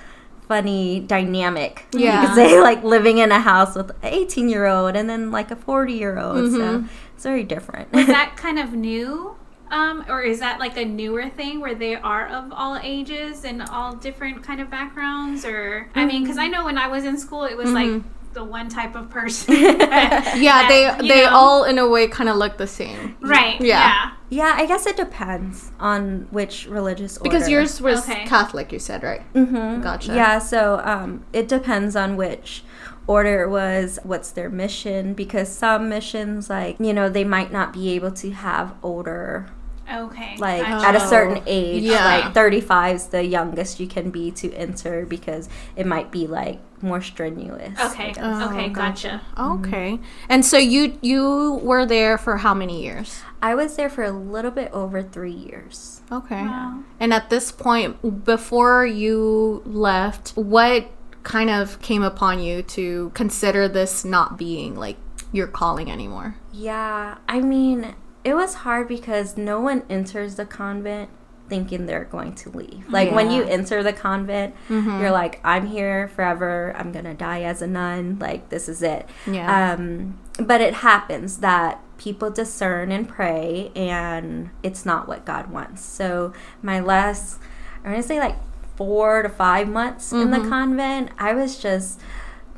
funny 0.49 1.01
dynamic. 1.01 1.85
you 1.93 2.01
Yeah. 2.01 2.25
could 2.25 2.35
say 2.35 2.59
like 2.69 2.83
living 2.83 3.19
in 3.19 3.31
a 3.31 3.41
house 3.41 3.75
with 3.75 3.91
an 3.91 3.97
18 4.05 4.49
year 4.49 4.65
old 4.65 4.97
and 4.97 5.09
then 5.11 5.31
like 5.31 5.51
a 5.51 5.57
40 5.57 5.93
year 5.93 6.19
old. 6.19 6.51
So 6.53 6.59
Mhm. 6.59 6.89
it's 7.15 7.25
very 7.25 7.45
different. 7.45 7.93
was 7.93 8.07
that 8.19 8.37
kind 8.37 8.59
of 8.59 8.73
new? 8.73 9.35
Um, 9.71 10.05
or 10.09 10.23
is 10.23 10.41
that 10.41 10.59
like 10.59 10.77
a 10.77 10.85
newer 10.85 11.29
thing 11.29 11.61
where 11.61 11.75
they 11.75 11.95
are 11.95 12.27
of 12.29 12.53
all 12.53 12.79
ages 12.83 13.45
and 13.45 13.63
all 13.63 13.95
different 13.95 14.43
kind 14.43 14.61
of 14.61 14.71
backgrounds? 14.71 15.45
Or 15.45 15.89
I 15.95 16.05
mean, 16.07 16.23
because 16.23 16.39
I 16.39 16.49
know 16.49 16.65
when 16.65 16.79
I 16.79 16.89
was 16.89 17.05
in 17.05 17.19
school, 17.19 17.45
it 17.45 17.57
was 17.57 17.71
like 17.71 18.03
the 18.35 18.45
one 18.45 18.69
type 18.69 18.95
of 18.95 19.11
person. 19.11 19.55
Yeah, 19.55 20.69
that, 20.69 20.99
they 21.01 21.09
they 21.09 21.23
know- 21.25 21.31
all 21.31 21.65
in 21.65 21.79
a 21.79 21.89
way 21.89 22.09
kind 22.09 22.29
of 22.29 22.37
look 22.37 22.57
the 22.59 22.67
same. 22.67 23.17
right. 23.21 23.61
Yeah. 23.61 23.67
Yeah. 23.67 24.11
yeah, 24.31 24.55
I 24.57 24.67
guess 24.67 24.87
it 24.87 24.97
depends 24.97 25.73
on 25.81 26.29
which 26.31 26.67
religious 26.67 27.17
order. 27.19 27.31
Because 27.31 27.49
yours 27.49 27.81
was 27.81 28.09
Okay. 28.09 28.25
Catholic, 28.27 28.71
you 28.73 28.79
said, 28.79 29.03
right? 29.03 29.23
Mm-hmm. 29.35 29.83
Gotcha. 29.83 30.15
Yeah, 30.15 30.39
so 30.39 30.81
um, 30.85 31.25
it 31.33 31.49
depends 31.49 31.97
on 31.97 32.17
which 32.17 32.63
order 33.07 33.43
it 33.45 33.49
was, 33.49 33.99
what's 34.03 34.31
their 34.33 34.51
mission, 34.51 35.15
because 35.15 35.49
some 35.49 35.89
missions, 35.89 36.51
like, 36.51 36.79
you 36.79 36.93
know, 36.93 37.09
they 37.09 37.25
might 37.25 37.51
not 37.51 37.73
be 37.73 37.89
able 37.93 38.11
to 38.13 38.31
have 38.33 38.75
older 38.83 39.47
Okay. 39.91 40.37
like 40.39 40.63
gotcha. 40.63 40.87
at 40.87 40.95
a 40.95 41.03
Oh, 41.03 41.09
certain 41.09 41.43
age 41.47 41.83
yeah. 41.85 42.05
like 42.27 42.35
35 42.35 42.97
is 42.97 43.07
the 43.09 43.25
youngest 43.25 43.81
you 43.81 43.87
can 43.87 44.11
be 44.11 44.31
to 44.33 44.53
enter 44.55 45.07
because 45.07 45.49
it 45.77 45.87
might 45.87 46.11
be 46.11 46.27
like 46.27 46.61
more 46.83 47.01
strenuous 47.03 47.79
Okay. 47.81 48.13
Oh, 48.21 48.51
okay. 48.51 48.69
Gotcha. 48.69 49.21
Okay. 49.39 49.99
And 50.29 50.45
so 50.45 50.59
you 50.59 50.99
you 51.01 51.61
were 51.63 51.85
there 51.87 52.19
for 52.19 52.37
how 52.39 52.55
many 52.55 52.83
years? 52.83 53.21
i 53.41 53.55
was 53.55 53.77
there 53.77 53.89
for 53.89 54.03
a 54.03 54.11
little 54.11 54.51
bit 54.51 54.71
over 54.73 55.03
three 55.03 55.33
years 55.33 56.01
Okay. 56.11 56.43
Wow. 56.43 56.83
And 57.01 57.13
at 57.13 57.29
this 57.31 57.53
point, 57.53 58.25
before 58.25 58.87
you 58.87 59.63
left, 59.67 60.31
what 60.37 60.91
kind 61.23 61.51
of 61.51 61.81
came 61.83 62.03
upon 62.03 62.41
you 62.41 62.63
to 62.63 63.11
consider 63.15 63.69
this 63.69 64.05
not 64.05 64.39
being 64.39 64.75
like 64.75 64.97
your 65.33 65.47
calling 65.47 65.91
anymore? 65.91 66.37
yeah 66.53 67.19
i 67.29 67.41
mean 67.41 67.95
it 68.25 68.35
was 68.35 68.55
hard 68.55 68.89
because 68.89 69.37
no 69.37 69.61
one 69.61 69.83
enters 69.89 70.35
the 70.37 70.45
convent 70.45 71.09
thinking 71.49 71.87
they're 71.87 72.05
going 72.05 72.35
to 72.35 72.51
leave 72.51 72.85
like 72.91 73.11
when 73.11 73.31
you 73.31 73.43
enter 73.45 73.83
the 73.83 73.93
convent 73.93 74.55
Mm-hmm. 74.69 75.01
you're 75.01 75.11
like 75.11 75.41
i'm 75.45 75.67
here 75.67 76.09
forever 76.09 76.75
i'm 76.77 76.93
gonna 76.93 77.15
die 77.15 77.41
as 77.43 77.63
a 77.63 77.67
nun 77.67 78.19
like 78.19 78.51
this 78.51 78.69
is 78.69 78.83
it 78.83 79.09
Yeah. 79.27 79.73
Um, 79.73 80.19
but 80.39 80.61
it 80.61 80.75
happens 80.75 81.39
that 81.39 81.81
people 81.97 82.31
discern 82.31 82.93
and 82.93 83.09
pray, 83.09 83.73
and 83.75 84.51
it's 84.63 84.87
not 84.87 85.09
what 85.09 85.25
God 85.25 85.51
wants. 85.51 85.83
So 85.85 86.33
my 86.63 86.79
last, 86.79 87.41
I'm 87.85 87.91
gonna 87.91 88.05
say 88.05 88.21
like 88.21 88.37
four 88.77 89.23
to 89.25 89.29
five 89.29 89.67
months 89.69 90.13
in 90.13 90.31
the 90.31 90.37
Mhm. 90.39 90.49
convent, 90.49 91.11
I 91.19 91.33
was 91.35 91.59
just 91.59 91.99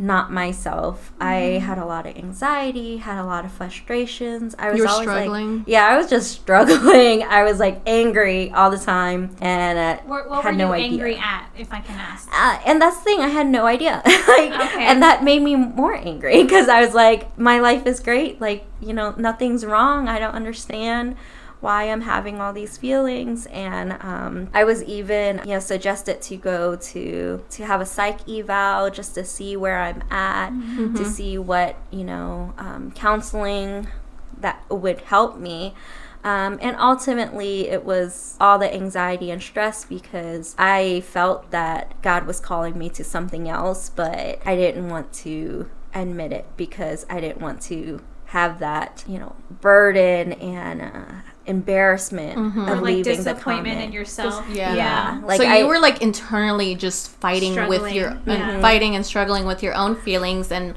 not 0.00 0.32
myself. 0.32 1.12
I 1.20 1.34
Mm-hmm. 1.34 1.66
had 1.66 1.78
a 1.78 1.84
lot 1.84 2.06
of 2.06 2.16
anxiety, 2.16 2.96
had 2.96 3.20
a 3.20 3.24
lot 3.24 3.44
of 3.44 3.52
frustrations. 3.52 4.54
I 4.58 4.70
was 4.70 4.78
You 4.78 4.84
were 4.84 4.88
always 4.90 5.08
struggling? 5.08 5.58
like, 5.58 5.68
yeah, 5.68 5.86
I 5.86 5.96
was 5.98 6.08
just 6.08 6.32
struggling. 6.40 7.22
I 7.22 7.42
was 7.44 7.58
like 7.60 7.80
angry 7.86 8.50
all 8.52 8.70
the 8.70 8.78
time, 8.78 9.36
and 9.40 9.78
uh, 9.78 10.02
What, 10.06 10.28
what 10.30 10.42
had 10.42 10.54
were 10.54 10.58
no 10.58 10.68
you 10.68 10.72
idea. 10.74 10.86
angry 10.92 11.16
at, 11.16 11.50
if 11.58 11.72
I 11.72 11.80
can 11.80 11.96
ask? 11.98 12.28
Uh, 12.32 12.58
and 12.66 12.80
that's 12.80 12.96
the 12.98 13.04
thing, 13.04 13.20
I 13.20 13.28
had 13.28 13.46
no 13.46 13.66
idea. 13.66 14.02
like, 14.06 14.52
Okay. 14.52 14.84
and 14.86 15.02
that 15.02 15.22
made 15.22 15.42
me 15.42 15.54
more 15.56 15.94
angry 15.94 16.42
because 16.42 16.68
I 16.68 16.80
was 16.80 16.94
like, 16.94 17.38
my 17.38 17.60
life 17.60 17.86
is 17.86 18.00
great. 18.00 18.40
Like, 18.40 18.64
you 18.80 18.92
know, 18.94 19.14
nothing's 19.18 19.64
wrong. 19.66 20.08
I 20.08 20.18
don't 20.18 20.34
understand 20.34 21.16
why 21.60 21.84
I'm 21.90 22.02
having 22.02 22.40
all 22.40 22.52
these 22.52 22.76
feelings. 22.78 23.46
And 23.46 23.92
um, 24.00 24.50
I 24.54 24.64
was 24.64 24.82
even, 24.84 25.38
you 25.44 25.54
know, 25.54 25.60
suggested 25.60 26.22
to 26.22 26.36
go 26.36 26.76
to 26.76 27.44
to 27.50 27.66
have 27.66 27.80
a 27.80 27.86
psych 27.86 28.28
eval 28.28 28.90
just 28.90 29.14
to 29.14 29.24
see 29.24 29.56
where 29.56 29.80
I'm 29.80 30.02
at, 30.10 30.50
to 30.96 31.04
see 31.04 31.38
what 31.38 31.76
you 31.90 32.04
know, 32.04 32.54
um, 32.58 32.92
counseling 32.92 33.88
that 34.40 34.64
would 34.70 35.00
help 35.02 35.38
me. 35.38 35.74
Um, 36.22 36.58
and 36.60 36.76
ultimately, 36.76 37.68
it 37.68 37.84
was 37.84 38.36
all 38.38 38.58
the 38.58 38.72
anxiety 38.72 39.30
and 39.30 39.42
stress 39.42 39.86
because 39.86 40.54
I 40.58 41.00
felt 41.00 41.50
that 41.50 42.00
God 42.02 42.26
was 42.26 42.40
calling 42.40 42.76
me 42.76 42.90
to 42.90 43.04
something 43.04 43.48
else, 43.48 43.88
but 43.88 44.38
I 44.44 44.54
didn't 44.54 44.90
want 44.90 45.12
to 45.14 45.70
admit 45.94 46.32
it 46.32 46.46
because 46.58 47.06
I 47.08 47.20
didn't 47.20 47.40
want 47.40 47.62
to 47.62 48.02
have 48.26 48.58
that, 48.60 49.02
you 49.08 49.18
know, 49.18 49.34
burden 49.62 50.34
and 50.34 50.82
uh, 50.82 51.22
embarrassment 51.46 52.38
Mhm. 52.38 52.62
of 52.62 52.68
Or 52.68 52.74
like 52.76 52.84
leaving 52.84 53.02
the 53.04 53.16
disappointment 53.16 53.66
in 53.68 53.72
convent. 53.74 53.94
yourself. 53.94 54.44
Yeah. 54.52 54.74
Yeah. 54.74 55.20
Like 55.24 55.38
so 55.38 55.42
you 55.44 55.50
I- 55.50 55.64
were 55.64 55.78
like 55.78 56.00
internally 56.02 56.74
just 56.74 57.10
fighting 57.20 57.54
with 57.68 57.92
your 57.92 58.10
Struggling, 58.10 58.42
uh, 58.42 58.46
yeah. 58.52 58.60
fighting 58.60 58.94
and 58.96 59.04
struggling 59.04 59.46
with 59.46 59.62
your 59.62 59.74
own 59.74 59.94
feelings 59.96 60.50
and 60.52 60.74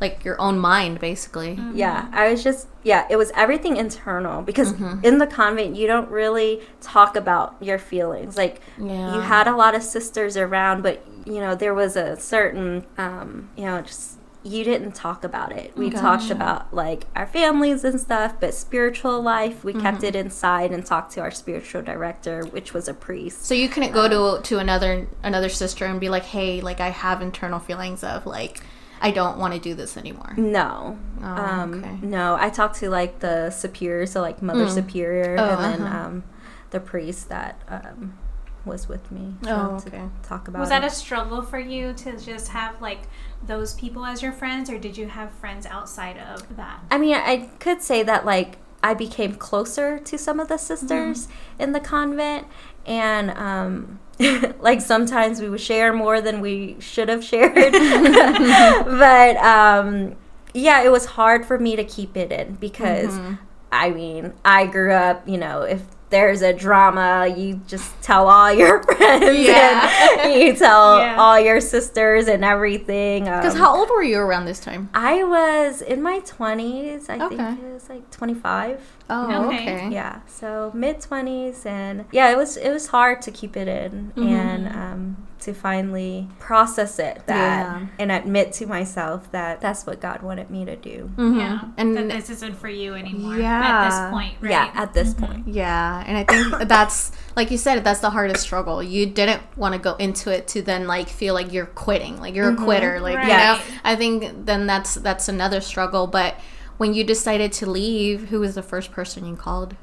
like 0.00 0.24
your 0.24 0.38
own 0.40 0.58
mind 0.58 1.00
basically. 1.00 1.58
Yeah, 1.72 2.06
I 2.12 2.30
was 2.30 2.42
just 2.44 2.68
yeah, 2.82 3.06
it 3.08 3.16
was 3.16 3.32
everything 3.34 3.76
internal 3.76 4.42
because 4.42 4.72
Mm-hmm. 4.74 5.04
in 5.04 5.18
the 5.18 5.26
convent 5.26 5.74
you 5.74 5.86
don't 5.86 6.10
really 6.10 6.60
talk 6.82 7.16
about 7.16 7.54
your 7.60 7.78
feelings. 7.78 8.36
Like 8.36 8.60
Yeah. 8.78 9.14
you 9.14 9.20
had 9.20 9.46
a 9.48 9.56
lot 9.56 9.74
of 9.74 9.82
sisters 9.82 10.36
around, 10.36 10.82
but 10.82 11.02
you 11.24 11.40
know 11.40 11.54
there 11.54 11.72
was 11.74 11.96
a 11.96 12.18
certain 12.20 12.84
um, 12.98 13.48
you 13.56 13.64
know 13.64 13.80
just 13.80 14.15
you 14.46 14.64
didn't 14.64 14.92
talk 14.94 15.24
about 15.24 15.52
it. 15.52 15.76
We 15.76 15.90
talked 15.90 16.30
about 16.30 16.72
like 16.72 17.04
our 17.16 17.26
families 17.26 17.84
and 17.84 18.00
stuff, 18.00 18.34
but 18.40 18.54
spiritual 18.54 19.20
life 19.20 19.64
we 19.64 19.72
kept 19.72 19.98
Mm-hmm. 19.98 20.04
it 20.06 20.16
inside 20.16 20.70
and 20.72 20.84
talked 20.86 21.12
to 21.14 21.20
our 21.20 21.30
spiritual 21.30 21.82
director, 21.82 22.44
which 22.44 22.72
was 22.72 22.86
a 22.88 22.94
priest. 22.94 23.44
So 23.44 23.54
you 23.54 23.68
couldn't 23.68 23.92
go 23.92 24.08
to 24.08 24.42
to 24.42 24.58
another 24.58 25.06
another 25.22 25.48
sister 25.48 25.84
and 25.86 25.98
be 26.00 26.08
like, 26.08 26.24
"Hey, 26.24 26.60
like 26.60 26.80
I 26.80 26.90
have 26.90 27.20
internal 27.22 27.58
feelings 27.58 28.04
of 28.04 28.24
like 28.26 28.62
I 29.02 29.10
don't 29.10 29.36
want 29.38 29.52
to 29.54 29.60
do 29.60 29.74
this 29.74 29.96
anymore." 29.96 30.32
No. 30.36 30.98
Oh, 31.22 31.24
um, 31.26 31.74
okay. 31.84 31.96
No, 32.02 32.36
I 32.38 32.48
talked 32.50 32.76
to 32.76 32.88
like 32.90 33.18
the 33.20 33.50
superior, 33.50 34.06
so 34.06 34.20
like 34.20 34.40
Mother 34.42 34.66
Mm. 34.66 34.74
Superior, 34.74 35.36
Oh, 35.38 35.48
and 35.50 35.64
then 35.64 35.82
uh-huh. 35.86 36.06
um, 36.06 36.24
the 36.70 36.80
priest 36.80 37.28
that 37.28 37.60
um, 37.68 38.16
was 38.66 38.88
with 38.88 39.10
me 39.12 39.34
Oh, 39.46 39.54
um, 39.54 39.80
to 39.80 39.88
okay. 39.88 40.02
talk 40.22 40.48
about 40.48 40.60
Was 40.60 40.68
that 40.70 40.84
it. 40.84 40.88
a 40.88 40.94
struggle 40.94 41.40
for 41.42 41.58
you 41.58 41.92
to 41.94 42.18
just 42.18 42.48
have 42.48 42.80
like 42.82 43.02
those 43.46 43.74
people 43.74 44.04
as 44.04 44.22
your 44.22 44.32
friends, 44.32 44.68
or 44.68 44.78
did 44.78 44.96
you 44.98 45.06
have 45.06 45.30
friends 45.32 45.64
outside 45.66 46.18
of 46.18 46.56
that? 46.56 46.80
I 46.90 46.98
mean, 46.98 47.14
I 47.14 47.48
could 47.60 47.80
say 47.82 48.02
that 48.02 48.26
like 48.26 48.58
I 48.82 48.94
became 48.94 49.34
closer 49.36 49.98
to 49.98 50.18
some 50.18 50.38
of 50.40 50.48
the 50.48 50.58
sisters 50.58 51.26
Mm-hmm. 51.26 51.62
in 51.62 51.72
the 51.72 51.80
convent, 51.80 52.46
and 52.84 53.30
um, 53.30 54.00
like 54.60 54.80
sometimes 54.80 55.40
we 55.40 55.48
would 55.48 55.60
share 55.60 55.92
more 55.92 56.20
than 56.20 56.40
we 56.40 56.76
should 56.80 57.08
have 57.08 57.24
shared. 57.24 57.54
but 58.84 59.36
um, 59.38 60.16
yeah, 60.54 60.82
it 60.82 60.90
was 60.90 61.06
hard 61.06 61.44
for 61.46 61.58
me 61.58 61.76
to 61.76 61.84
keep 61.84 62.16
it 62.16 62.32
in 62.32 62.54
because 62.54 63.10
Mm-hmm. 63.10 63.34
I 63.72 63.90
mean, 63.90 64.32
I 64.44 64.66
grew 64.66 64.92
up, 64.92 65.28
you 65.28 65.36
know, 65.36 65.62
if 65.62 65.82
there's 66.10 66.40
a 66.42 66.52
drama, 66.52 67.26
you 67.36 67.60
just 67.66 68.00
tell 68.02 68.28
all 68.28 68.52
your 68.52 68.82
friends 68.84 69.24
Yeah. 69.46 70.18
and 70.22 70.34
you 70.40 70.54
tell 70.54 70.98
Yeah. 71.00 71.16
all 71.18 71.38
your 71.40 71.60
sisters 71.60 72.28
and 72.28 72.44
everything. 72.44 73.24
Because 73.24 73.54
um, 73.54 73.60
how 73.60 73.76
old 73.76 73.88
were 73.90 74.02
you 74.02 74.18
around 74.18 74.44
this 74.44 74.60
time? 74.60 74.88
I 74.94 75.24
was 75.24 75.82
in 75.82 76.02
my 76.02 76.20
20s. 76.20 77.10
I 77.10 77.24
Okay. 77.26 77.36
think 77.36 77.60
it 77.60 77.72
was 77.72 77.88
like 77.88 78.08
25. 78.10 78.80
Oh, 79.10 79.46
Okay. 79.48 79.56
okay. 79.58 79.88
Yeah, 79.92 80.20
so 80.26 80.70
mid 80.74 80.98
20s 81.00 81.64
and 81.66 82.04
yeah, 82.12 82.30
it 82.30 82.36
was 82.36 82.56
it 82.56 82.70
was 82.70 82.88
hard 82.88 83.22
to 83.22 83.30
keep 83.30 83.56
it 83.56 83.68
in 83.68 84.12
Mhm. 84.16 84.28
and 84.28 84.68
um, 84.68 85.25
to 85.40 85.52
finally 85.52 86.28
process 86.38 86.98
it 86.98 87.22
that 87.26 87.66
Yeah. 87.66 87.86
and 87.98 88.10
admit 88.10 88.52
to 88.54 88.66
myself 88.66 89.30
that 89.32 89.60
that's 89.60 89.86
what 89.86 90.00
God 90.00 90.22
wanted 90.22 90.50
me 90.50 90.64
to 90.64 90.76
do. 90.76 91.10
Mhm. 91.16 91.38
Yeah, 91.38 91.60
and 91.76 91.96
that 91.96 92.08
this 92.08 92.30
isn't 92.30 92.56
for 92.58 92.68
you 92.68 92.94
anymore 92.94 93.36
Yeah. 93.36 93.60
at 93.60 93.88
this 93.88 94.10
point, 94.10 94.34
right? 94.40 94.50
Yeah, 94.50 94.70
at 94.74 94.94
this 94.94 95.14
point. 95.14 95.46
Yeah, 95.48 96.02
and 96.06 96.16
I 96.16 96.24
think 96.24 96.68
that's 96.68 97.12
like 97.36 97.50
you 97.50 97.58
said, 97.58 97.84
that's 97.84 98.00
the 98.00 98.10
hardest 98.10 98.42
struggle. 98.42 98.82
You 98.82 99.06
didn't 99.06 99.42
want 99.56 99.74
to 99.74 99.78
go 99.78 99.94
into 99.96 100.30
it 100.30 100.48
to 100.48 100.62
then 100.62 100.86
like 100.86 101.08
feel 101.08 101.34
like 101.34 101.52
you're 101.52 101.66
quitting, 101.66 102.18
like 102.20 102.34
you're 102.34 102.50
a 102.50 102.56
quitter, 102.56 102.98
like 103.00 103.18
you 103.22 103.28
know. 103.28 103.58
I 103.84 103.94
think 103.96 104.46
then 104.46 104.66
that's 104.66 104.94
that's 104.94 105.28
another 105.28 105.60
struggle. 105.60 106.06
But 106.06 106.34
when 106.78 106.92
you 106.94 107.04
decided 107.04 107.52
to 107.52 107.66
leave, 107.70 108.28
who 108.30 108.40
was 108.40 108.54
the 108.54 108.62
first 108.62 108.90
person 108.92 109.26
you 109.26 109.36
called? 109.36 109.76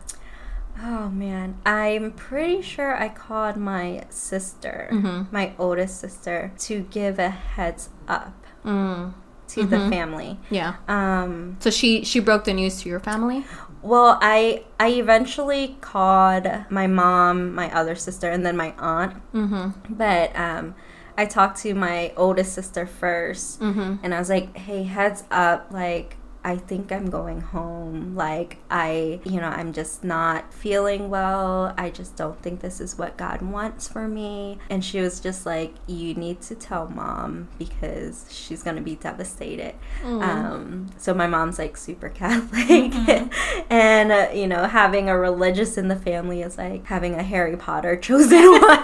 Oh 0.81 1.09
man, 1.09 1.55
I'm 1.65 2.11
pretty 2.11 2.61
sure 2.61 2.95
I 2.95 3.09
called 3.09 3.57
my 3.57 4.03
sister, 4.09 4.89
Mhm. 4.91 5.31
my 5.31 5.53
oldest 5.59 5.99
sister, 5.99 6.51
to 6.59 6.81
give 6.89 7.19
a 7.19 7.29
heads 7.29 7.89
up 8.07 8.33
Mm, 8.65 9.13
to 9.49 9.65
the 9.65 9.79
family. 9.89 10.39
yeah. 10.49 10.75
Um, 10.87 11.57
So 11.59 11.69
she 11.69 12.03
she 12.03 12.19
broke 12.19 12.43
the 12.45 12.53
news 12.53 12.81
to 12.81 12.89
your 12.89 12.99
family. 12.99 13.45
Well, 13.81 14.17
I 14.21 14.63
I 14.79 14.89
eventually 14.91 15.77
called 15.81 16.47
my 16.69 16.87
mom, 16.87 17.53
my 17.53 17.69
other 17.73 17.95
sister, 17.95 18.29
and 18.29 18.45
then 18.45 18.55
my 18.57 18.73
aunt. 18.79 19.13
Mm-hmm. 19.33 19.93
But 19.93 20.35
um, 20.39 20.75
I 21.17 21.25
talked 21.25 21.59
to 21.63 21.73
my 21.75 22.11
oldest 22.17 22.53
sister 22.53 22.85
1st 22.87 23.59
Mm-hmm. 23.61 23.95
and 24.03 24.13
I 24.15 24.19
was 24.19 24.29
like, 24.29 24.57
"Hey, 24.57 24.83
heads 24.83 25.23
up! 25.29 25.67
Like, 25.71 26.17
I 26.45 26.57
think 26.57 26.91
I'm 26.91 27.09
going 27.09 27.41
home. 27.41 28.15
Like, 28.15 28.57
I, 28.69 29.21
you 29.23 29.39
know, 29.39 29.47
I'm 29.47 29.71
just 29.73 30.03
not 30.03 30.53
feeling 30.53 31.09
well. 31.09 31.73
I 31.77 31.89
just 31.89 32.15
don't 32.15 32.41
think 32.41 32.59
this 32.61 32.81
is 32.81 32.97
what 32.97 33.17
God 33.17 33.41
wants 33.41 33.87
for 33.87 34.07
me." 34.07 34.57
And 34.69 34.83
she 34.83 34.99
was 34.99 35.19
just 35.19 35.45
like, 35.45 35.73
"You 35.87 36.13
need 36.15 36.41
to 36.41 36.55
tell 36.55 36.87
mom 36.89 37.47
because 37.57 38.25
she's 38.29 38.61
gonna 38.63 38.81
be 38.81 38.95
devastated." 38.95 39.75
Um, 40.03 40.87
so 40.97 41.13
my 41.13 41.27
mom's 41.27 41.59
like 41.59 41.77
super 41.77 42.09
Catholic, 42.09 42.93
and 43.69 44.11
uh, 44.11 44.27
you 44.33 44.47
know, 44.47 44.65
having 44.65 45.09
a 45.09 45.17
religious 45.17 45.77
in 45.77 45.87
the 45.87 45.95
family 45.95 46.41
is 46.41 46.57
like 46.57 46.85
having 46.87 47.15
a 47.15 47.23
Harry 47.23 47.55
Potter 47.57 47.95
chosen 48.07 48.39
one. 48.51 48.83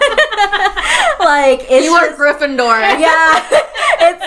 like 1.20 1.60
it's 1.70 1.84
you 1.84 1.92
were 1.92 2.06
just- 2.08 2.18
Gryffindor. 2.18 2.80
yeah, 3.00 3.46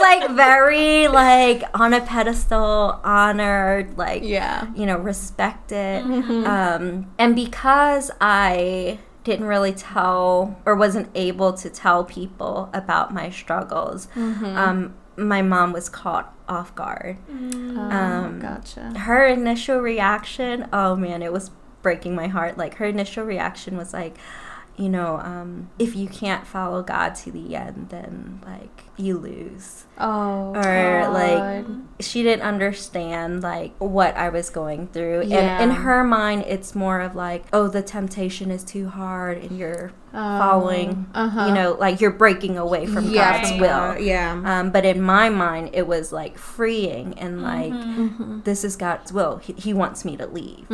like 0.04 0.30
very 0.32 1.08
like 1.08 1.64
on 1.74 1.94
a 1.94 2.02
pedestal, 2.02 3.00
honored, 3.04 3.98
like 3.98 4.22
Yeah. 4.24 4.68
you 4.76 4.86
know, 4.86 4.98
respected. 4.98 6.04
Mm-hmm. 6.06 6.46
Um, 6.46 7.12
and 7.18 7.36
because 7.36 8.12
I 8.22 9.00
didn't 9.24 9.46
really 9.48 9.72
tell 9.74 10.60
or 10.66 10.76
wasn't 10.76 11.10
able 11.16 11.54
to 11.54 11.70
tell 11.70 12.04
people 12.04 12.70
about 12.74 13.14
my 13.14 13.30
struggles, 13.30 14.08
Mm-hmm. 14.16 14.46
um, 14.58 14.94
my 15.16 15.42
mom 15.42 15.74
was 15.74 15.90
caught 15.90 16.34
off 16.50 16.74
guard. 16.76 17.18
Oh, 17.30 17.80
Um, 17.80 18.40
gotcha. 18.40 18.98
Her 19.00 19.26
initial 19.28 19.80
reaction, 19.80 20.68
oh 20.74 20.96
man, 20.96 21.22
it 21.22 21.32
was 21.32 21.52
breaking 21.82 22.16
my 22.16 22.28
heart. 22.28 22.58
Like 22.58 22.76
her 22.76 22.86
initial 22.86 23.24
reaction 23.24 23.78
was 23.78 23.94
like, 23.94 24.18
you 24.76 24.90
know, 24.90 25.20
um, 25.20 25.70
if 25.78 25.96
you 25.96 26.08
can't 26.08 26.48
follow 26.48 26.82
God 26.82 27.14
to 27.16 27.32
the 27.32 27.56
end, 27.56 27.88
then 27.90 28.42
like 28.46 28.86
you 28.98 29.18
lose. 29.18 29.86
Oh. 30.00 30.54
Or 30.56 31.10
like 31.10 31.66
she 32.00 32.24
didn't 32.24 32.42
understand 32.44 33.44
like 33.44 33.74
what 33.78 34.16
I 34.18 34.30
was 34.30 34.50
going 34.50 34.88
through. 34.88 35.26
Yeah. 35.26 35.62
And 35.62 35.72
in 35.72 35.78
her 35.78 36.04
mind 36.04 36.46
it's 36.48 36.74
more 36.74 37.02
of 37.02 37.16
like, 37.16 37.46
oh 37.54 37.68
the 37.68 37.84
temptation 37.84 38.50
is 38.50 38.64
too 38.64 38.90
hard 38.90 39.38
and 39.38 39.58
you're 39.58 39.92
Oh, 40.16 40.38
following 40.38 41.08
uh-huh. 41.16 41.48
you 41.48 41.54
know, 41.56 41.72
like 41.80 42.00
you're 42.00 42.12
breaking 42.12 42.56
away 42.56 42.86
from 42.86 43.10
Yeah, 43.10 43.42
God's 43.42 43.60
will. 43.60 43.98
Yeah. 44.00 44.40
Um, 44.46 44.70
but 44.70 44.86
in 44.86 45.02
my 45.02 45.30
mind, 45.30 45.72
it 45.74 45.88
was 45.88 46.12
like 46.12 46.38
freeing 46.38 47.18
and 47.18 47.42
like 47.42 47.74
Mm-hmm. 47.74 48.42
this 48.42 48.64
is 48.64 48.76
God's 48.76 49.12
will. 49.12 49.38
He, 49.38 49.54
he 49.54 49.74
wants 49.74 50.06
me 50.06 50.16
to 50.18 50.28
leave. 50.28 50.68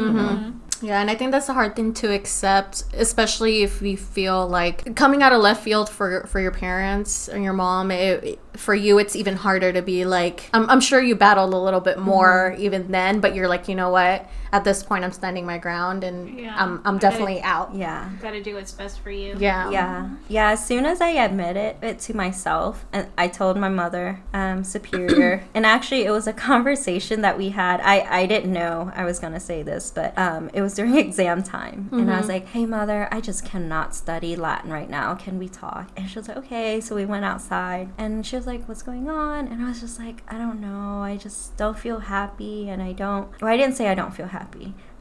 Yeah, 0.82 1.02
and 1.02 1.10
I 1.10 1.16
think 1.16 1.32
that's 1.32 1.50
a 1.50 1.54
hard 1.54 1.76
thing 1.76 1.94
to 1.96 2.14
accept, 2.14 2.86
especially 2.94 3.64
if 3.64 3.82
we 3.82 3.96
feel 3.96 4.48
like 4.48 4.96
coming 4.96 5.22
out 5.22 5.34
of 5.34 5.42
left 5.42 5.64
field 5.64 5.90
for 5.90 6.26
for 6.28 6.40
your 6.40 6.52
parents 6.52 7.28
and 7.28 7.44
your 7.44 7.54
mom. 7.54 7.92
It, 7.92 8.40
for 8.56 8.74
you, 8.74 8.98
it's 8.98 9.16
even 9.16 9.36
harder 9.36 9.74
to 9.74 9.82
be 9.82 10.06
like. 10.06 10.50
I'm, 10.54 10.70
I'm 10.70 10.82
sure 10.82 11.02
you 11.02 11.16
battled 11.16 11.54
a 11.54 11.58
little 11.58 11.82
bit 11.82 12.00
more 12.00 12.52
mm-hmm. 12.54 12.64
even 12.64 12.92
then, 12.92 13.20
but 13.20 13.36
you're 13.36 13.48
like, 13.48 13.68
you 13.68 13.76
know 13.76 13.90
what? 13.90 14.30
At 14.52 14.64
this 14.64 14.84
point, 14.84 15.04
I'm 15.04 15.12
standing 15.12 15.46
my 15.46 15.58
ground, 15.58 16.04
and 16.04 16.40
Yeah. 16.40 16.56
I'm 16.58 16.82
I'm 16.86 16.96
I 16.96 17.00
definitely 17.00 17.42
out. 17.42 17.76
Yeah. 17.76 18.10
Got 18.22 18.32
to 18.32 18.42
do 18.42 18.56
what's 18.56 18.72
best 18.72 19.00
for 19.00 19.12
you. 19.12 19.36
Yeah. 19.38 19.70
Yeah, 19.70 20.10
yeah. 20.28 20.50
As 20.52 20.66
soon 20.66 20.86
as 20.86 21.02
I 21.02 21.10
admitted 21.10 21.76
it 21.84 22.00
to 22.00 22.16
myself, 22.16 22.86
and 22.92 23.08
I 23.18 23.28
told 23.28 23.58
my 23.58 23.70
mother, 23.70 24.22
um, 24.34 24.64
superior, 24.64 25.44
and 25.54 25.66
actually 25.66 26.04
it 26.06 26.12
was 26.12 26.28
a 26.28 26.34
conversation 26.34 27.22
that 27.22 27.38
we 27.38 27.50
had. 27.50 27.80
I 27.82 28.22
I 28.22 28.26
didn't 28.26 28.52
know 28.52 28.92
I 28.96 29.06
was 29.06 29.20
gonna 29.20 29.40
say 29.40 29.62
this, 29.62 29.92
but 29.92 30.18
um, 30.18 30.50
it 30.54 30.62
was 30.62 30.74
during 30.74 30.98
exam 31.08 31.44
time, 31.44 31.90
and 31.92 32.12
I 32.12 32.18
was 32.18 32.28
like, 32.28 32.48
"Hey, 32.48 32.66
mother, 32.66 33.08
I 33.12 33.22
just 33.22 33.46
cannot 33.46 33.96
study 33.96 34.36
Latin 34.36 34.72
right 34.72 34.90
now. 34.90 35.14
Can 35.16 35.38
we 35.38 35.48
talk?" 35.48 35.90
And 35.96 36.10
she 36.10 36.18
was 36.18 36.28
like, 36.28 36.38
"Okay." 36.38 36.82
So 36.82 36.96
we 36.96 37.06
went 37.06 37.26
outside, 37.26 37.90
and 37.98 38.26
she 38.26 38.36
was 38.36 38.48
like, 38.48 38.68
"What's 38.68 38.82
going 38.82 39.10
on?" 39.10 39.48
And 39.48 39.64
I 39.64 39.70
was 39.70 39.82
just 39.82 40.00
like, 40.00 40.24
"I 40.28 40.38
don't 40.38 40.60
know. 40.60 41.02
I 41.02 41.18
just 41.18 41.56
don't 41.58 41.78
feel 41.78 42.00
happy, 42.00 42.70
and 42.70 42.82
I 42.82 42.94
don't." 42.94 43.30
Well, 43.42 43.52
I 43.52 43.58
didn't 43.58 43.76
say 43.76 43.88
I 43.90 43.96
don't 43.96 44.14
feel 44.16 44.26
happy. 44.28 44.39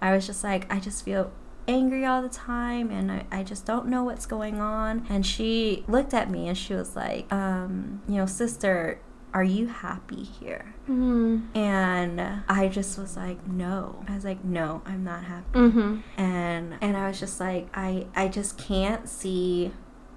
I 0.00 0.12
was 0.14 0.26
just 0.26 0.42
like, 0.45 0.73
I 0.73 0.80
just 0.80 1.04
feel 1.04 1.30
angry 1.66 2.04
all 2.07 2.23
the 2.23 2.28
time 2.30 2.90
and 2.90 3.12
I, 3.12 3.26
I 3.30 3.42
just 3.42 3.66
don't 3.66 3.87
know 3.88 4.02
what's 4.04 4.25
going 4.25 4.59
on 4.61 5.07
and 5.11 5.26
she 5.26 5.85
looked 5.87 6.14
at 6.14 6.30
me 6.30 6.49
and 6.49 6.57
she 6.57 6.73
was 6.73 6.97
like 6.97 7.30
um 7.30 8.00
you 8.09 8.14
know 8.16 8.25
sister 8.25 8.99
are 9.35 9.45
you 9.45 9.66
happy 9.66 10.23
here 10.23 10.75
Mm-hmm. 10.88 11.54
and 11.54 12.42
i 12.49 12.68
just 12.68 12.99
was 12.99 13.18
like 13.18 13.47
no 13.47 14.02
i 14.09 14.14
was 14.14 14.25
like 14.25 14.42
no 14.42 14.80
i'm 14.87 15.04
not 15.04 15.25
happy 15.25 15.59
Mm-hmm. 15.59 15.99
and 16.18 16.75
and 16.80 16.97
i 16.97 17.07
was 17.07 17.21
just 17.21 17.38
like 17.38 17.68
i 17.75 18.07
i 18.16 18.28
just 18.28 18.57
can't 18.57 19.07
see 19.07 19.71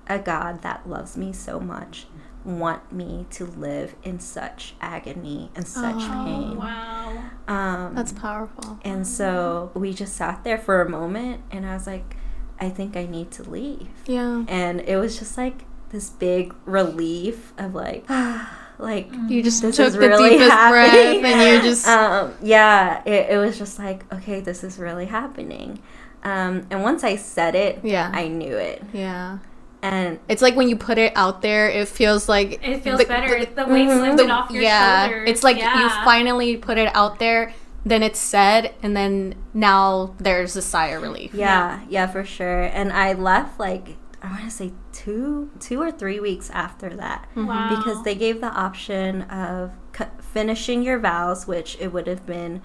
a 0.08 0.20
god 0.20 0.62
that 0.62 0.88
loves 0.88 1.18
me 1.18 1.34
so 1.34 1.60
much 1.60 2.08
want 2.46 2.94
me 2.94 3.26
to 3.32 3.46
live 3.46 3.94
in 4.04 4.20
such 4.22 4.74
agony 4.80 5.52
and 5.56 5.68
such 5.68 5.96
Oh, 5.98 6.24
pain 6.26 6.58
Wow. 6.58 7.01
Um 7.48 7.96
That's 7.96 8.12
powerful. 8.14 8.80
and 8.84 9.06
so 9.06 9.72
we 9.74 9.94
just 9.94 10.16
sat 10.16 10.44
there 10.44 10.58
for 10.58 10.82
a 10.82 10.90
moment, 10.90 11.42
and 11.52 11.66
I 11.66 11.74
was 11.74 11.88
like, 11.88 12.16
I 12.60 12.70
think 12.70 12.96
I 12.96 13.06
need 13.06 13.32
to 13.32 13.44
leave. 13.50 13.90
Yeah. 14.06 14.44
And 14.48 14.82
it 14.82 14.98
was 14.98 15.18
just 15.20 15.38
like 15.38 15.66
this 15.90 16.10
big 16.10 16.54
relief 16.66 17.54
of 17.58 17.74
like, 17.76 18.06
like, 18.78 19.12
You 19.28 19.44
just 19.44 19.62
This 19.62 19.76
took 19.78 19.88
is 19.88 19.94
the 19.94 20.00
really 20.00 20.30
deepest 20.32 20.52
happening. 20.52 21.22
breath, 21.22 21.34
and 21.34 21.42
you're 21.54 21.62
just. 21.62 21.88
um, 21.98 22.34
yeah, 22.42 23.02
it, 23.06 23.32
it 23.32 23.38
was 23.38 23.58
just 23.58 23.78
like, 23.80 24.12
okay, 24.14 24.40
this 24.42 24.64
is 24.64 24.78
really 24.80 25.06
happening. 25.08 25.80
Um, 26.24 26.68
and 26.70 26.84
once 26.84 27.04
I 27.04 27.16
said 27.16 27.56
it, 27.56 27.80
Yeah. 27.84 28.12
I 28.14 28.28
knew 28.28 28.56
it. 28.56 28.84
yeah. 28.94 29.40
And 29.82 30.20
It's 30.28 30.42
like 30.42 30.56
when 30.56 30.70
you 30.70 30.76
put 30.76 30.98
it 30.98 31.12
out 31.16 31.42
there, 31.42 31.70
it 31.70 31.88
feels 31.88 32.30
like 32.30 32.60
It 32.66 32.84
feels 32.84 33.00
the- 33.00 33.06
better. 33.06 33.46
the- 33.46 33.64
The, 33.64 33.66
weight's 33.66 33.92
Mhm. 33.92 34.02
lifted 34.02 34.30
off 34.30 34.52
your 34.52 34.62
yeah, 34.64 35.04
shoulders. 35.08 35.30
it's 35.30 35.44
like 35.44 35.58
you 35.58 35.90
finally 36.06 36.58
put 36.58 36.78
it 36.78 36.96
out 36.96 37.18
there, 37.20 37.54
then 37.86 38.04
it's 38.04 38.20
said, 38.20 38.74
and 38.84 38.96
then 38.96 39.34
now 39.56 40.14
there's 40.20 40.56
a 40.56 40.62
sigh 40.62 40.88
of 40.88 41.02
relief. 41.02 41.34
yeah, 41.34 41.80
yeah, 41.90 42.06
for 42.06 42.24
sure. 42.24 42.64
And 42.64 42.92
I 42.94 43.14
left 43.14 43.60
like 43.60 43.98
I 44.24 44.30
want 44.30 44.44
to 44.44 44.52
say 44.52 44.72
two, 44.94 45.50
two 45.60 45.82
or 45.82 45.90
three 45.92 46.20
weeks 46.20 46.52
after 46.54 46.90
that. 46.90 47.26
Wow. 47.36 47.74
because 47.76 48.04
they 48.04 48.14
gave 48.14 48.40
the 48.40 48.52
option 48.52 49.24
of 49.24 49.72
c- 49.98 50.06
finishing 50.32 50.84
your 50.84 51.00
vows, 51.00 51.48
which 51.48 51.76
it 51.82 51.92
would 51.92 52.06
have 52.06 52.24
been, 52.28 52.62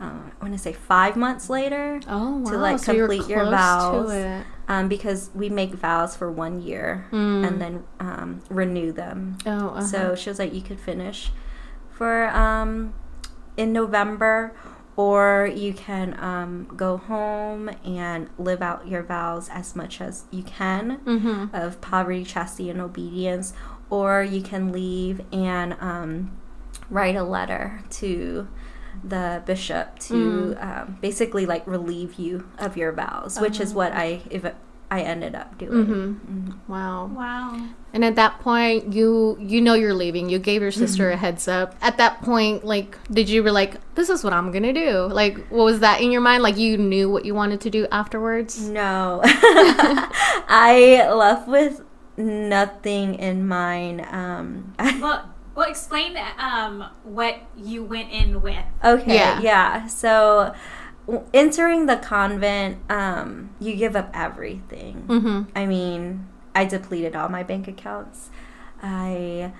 um, 0.00 0.32
I 0.40 0.44
want 0.44 0.54
to 0.54 0.58
say 0.58 0.72
five 0.72 1.16
months 1.16 1.50
later, 1.50 2.00
Oh 2.08 2.36
wow! 2.38 2.50
To, 2.50 2.58
like, 2.58 2.78
so 2.78 2.94
complete 2.94 3.28
your 3.28 3.44
vows. 3.44 4.44
Um, 4.68 4.88
because 4.88 5.30
we 5.34 5.48
make 5.48 5.72
vows 5.72 6.14
for 6.14 6.30
one 6.30 6.60
year 6.60 7.06
Mm. 7.10 7.46
and 7.46 7.60
then 7.60 7.84
um, 8.00 8.42
renew 8.50 8.92
them. 8.92 9.38
Oh, 9.46 9.50
uh-huh. 9.68 9.80
So 9.82 10.14
she 10.14 10.28
was 10.30 10.38
like, 10.38 10.52
you 10.52 10.60
could 10.60 10.78
finish 10.78 11.30
for 11.90 12.28
um, 12.28 12.92
in 13.56 13.72
November. 13.72 14.54
Or 14.96 15.48
you 15.54 15.74
can 15.74 16.18
um, 16.18 16.66
go 16.76 16.96
home 16.96 17.70
and 17.84 18.28
live 18.36 18.60
out 18.60 18.88
your 18.88 19.04
vows 19.04 19.48
as 19.48 19.76
much 19.76 20.00
as 20.00 20.24
you 20.32 20.42
can 20.42 20.98
mm-hmm. 21.06 21.54
of 21.54 21.80
poverty, 21.80 22.24
chastity, 22.24 22.68
and 22.68 22.80
obedience, 22.80 23.52
or 23.90 24.24
you 24.24 24.42
can 24.42 24.72
leave 24.72 25.20
and 25.32 25.76
um, 25.78 26.36
write 26.90 27.14
a 27.14 27.22
letter 27.22 27.84
to 27.90 28.48
the 29.04 29.42
bishop 29.46 29.98
to 30.00 30.56
um, 30.60 30.98
basically 31.00 31.46
like 31.46 31.66
relieve 31.66 32.14
you 32.14 32.48
of 32.58 32.76
your 32.76 32.92
vows, 32.92 33.40
which 33.40 33.60
is 33.60 33.74
what 33.74 33.92
I 33.92 34.22
if 34.30 34.44
I 34.90 35.02
ended 35.02 35.34
up 35.34 35.58
doing. 35.58 35.86
Mm-hmm. 35.86 36.72
Wow. 36.72 37.06
Wow. 37.06 37.68
And 37.92 38.04
at 38.04 38.16
that 38.16 38.40
point, 38.40 38.92
you 38.92 39.36
you 39.40 39.60
know 39.60 39.74
you're 39.74 39.94
leaving. 39.94 40.28
You 40.28 40.38
gave 40.38 40.62
your 40.62 40.70
sister 40.70 41.10
a 41.10 41.16
heads 41.16 41.48
up. 41.48 41.74
At 41.82 41.98
that 41.98 42.22
point, 42.22 42.64
like, 42.64 42.98
did 43.10 43.28
you 43.28 43.42
were 43.42 43.52
like, 43.52 43.76
this 43.94 44.08
is 44.08 44.24
what 44.24 44.32
I'm 44.32 44.50
gonna 44.50 44.72
do? 44.72 45.06
Like, 45.06 45.46
what 45.48 45.64
was 45.64 45.80
that 45.80 46.00
in 46.00 46.10
your 46.10 46.20
mind? 46.20 46.42
Like, 46.42 46.56
you 46.56 46.78
knew 46.78 47.10
what 47.10 47.24
you 47.24 47.34
wanted 47.34 47.60
to 47.62 47.70
do 47.70 47.86
afterwards. 47.90 48.60
No, 48.68 49.20
I 49.24 51.08
left 51.12 51.48
with 51.48 51.82
nothing 52.16 53.14
in 53.14 53.46
mind. 53.46 54.02
Um, 54.02 54.74
Well, 55.00 55.28
well, 55.58 55.68
explain 55.68 56.16
um 56.38 56.84
what 57.02 57.36
you 57.56 57.82
went 57.82 58.12
in 58.12 58.40
with. 58.40 58.64
Okay, 58.84 59.16
Yeah. 59.16 59.40
yeah. 59.40 59.86
So 59.88 60.54
entering 61.34 61.86
the 61.86 61.96
convent, 61.96 62.78
um, 62.88 63.50
you 63.58 63.74
give 63.74 63.96
up 63.96 64.08
everything. 64.14 65.04
Mm-hmm. 65.08 65.42
I 65.56 65.66
mean, 65.66 66.28
I 66.54 66.64
depleted 66.64 67.16
all 67.16 67.28
my 67.28 67.42
bank 67.42 67.66
accounts. 67.66 68.30
I 68.80 69.52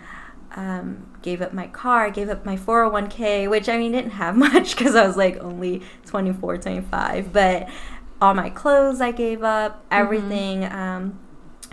um, 0.54 1.06
gave 1.22 1.42
up 1.42 1.52
my 1.52 1.66
car, 1.66 2.06
I 2.06 2.10
gave 2.10 2.28
up 2.28 2.46
my 2.46 2.56
401k, 2.56 3.50
which 3.50 3.68
I 3.68 3.76
mean 3.76 3.90
didn't 3.90 4.12
have 4.12 4.36
much 4.48 4.76
because 4.76 4.94
I 4.94 5.04
was 5.04 5.16
like 5.16 5.38
only 5.38 5.82
24, 6.06 6.58
25. 6.58 7.32
But 7.32 7.68
all 8.22 8.34
my 8.34 8.50
clothes 8.50 9.00
I 9.00 9.10
gave 9.10 9.42
up, 9.42 9.84
everything 9.90 10.64
um, 10.64 11.18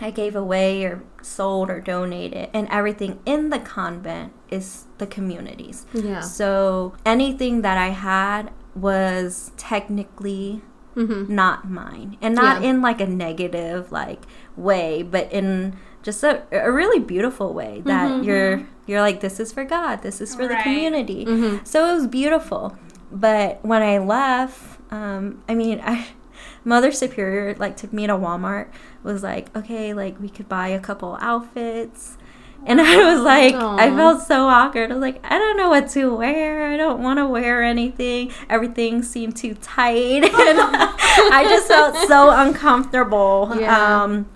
I 0.00 0.10
gave 0.10 0.36
away 0.36 0.84
or 0.84 1.02
sold 1.22 1.70
or 1.70 1.80
donated, 1.80 2.50
and 2.52 2.68
everything 2.70 3.18
in 3.24 3.50
the 3.50 3.58
convent 3.58 4.32
is 4.50 4.84
the 4.98 5.06
communities. 5.06 5.86
Yeah. 5.94 6.20
So 6.20 6.94
anything 7.06 7.62
that 7.62 7.78
I 7.78 7.88
had 7.88 8.50
was 8.74 9.52
technically 9.56 10.62
Mm-hmm. 10.96 11.34
not 11.34 11.68
mine 11.68 12.16
and 12.22 12.34
not 12.34 12.62
Yeah. 12.62 12.70
in 12.70 12.80
like 12.80 13.02
a 13.02 13.06
negative 13.06 13.92
like 13.92 14.22
way 14.56 15.02
but 15.02 15.30
in 15.30 15.76
just 16.02 16.24
a, 16.24 16.42
a 16.50 16.72
really 16.72 16.98
beautiful 17.00 17.52
way 17.52 17.82
that 17.84 18.10
Mhm. 18.10 18.24
you're 18.24 18.62
you're 18.86 19.02
like 19.02 19.20
this 19.20 19.38
is 19.38 19.52
for 19.52 19.62
god 19.62 20.00
this 20.00 20.22
is 20.22 20.34
for 20.34 20.48
the 20.48 20.56
community 20.62 21.26
Mm-hmm. 21.26 21.64
so 21.64 21.86
it 21.90 21.92
was 21.96 22.06
beautiful 22.06 22.78
but 23.12 23.62
when 23.62 23.82
i 23.82 23.98
left 23.98 24.80
um 24.90 25.42
i 25.50 25.54
mean 25.54 25.82
i 25.84 26.06
mother 26.64 26.90
superior 26.90 27.54
like 27.58 27.76
took 27.76 27.92
me 27.92 28.06
to 28.06 28.14
walmart 28.14 28.68
was 29.06 29.22
like 29.22 29.54
okay 29.56 29.94
like 29.94 30.20
we 30.20 30.28
could 30.28 30.48
buy 30.48 30.68
a 30.68 30.80
couple 30.80 31.16
outfits 31.20 32.18
and 32.66 32.80
I 32.80 32.96
was 33.14 33.22
like, 33.22 33.54
I 33.54 33.94
felt 33.94 34.22
so 34.22 34.46
awkward. 34.48 34.90
I 34.90 34.94
was 34.94 35.00
like, 35.00 35.20
I 35.24 35.38
don't 35.38 35.56
know 35.56 35.68
what 35.68 35.88
to 35.90 36.16
wear. 36.16 36.66
I 36.66 36.76
don't 36.76 37.00
want 37.00 37.20
to 37.20 37.26
wear 37.26 37.62
anything. 37.62 38.32
Everything 38.50 39.04
seemed 39.04 39.36
too 39.36 39.54
tight. 39.54 40.24
and 40.24 40.32
I 40.34 41.46
just 41.48 41.68
felt 41.68 41.96
so 42.08 42.30
uncomfortable 42.30 43.52
Yeah. 43.56 44.02
um, 44.02 44.26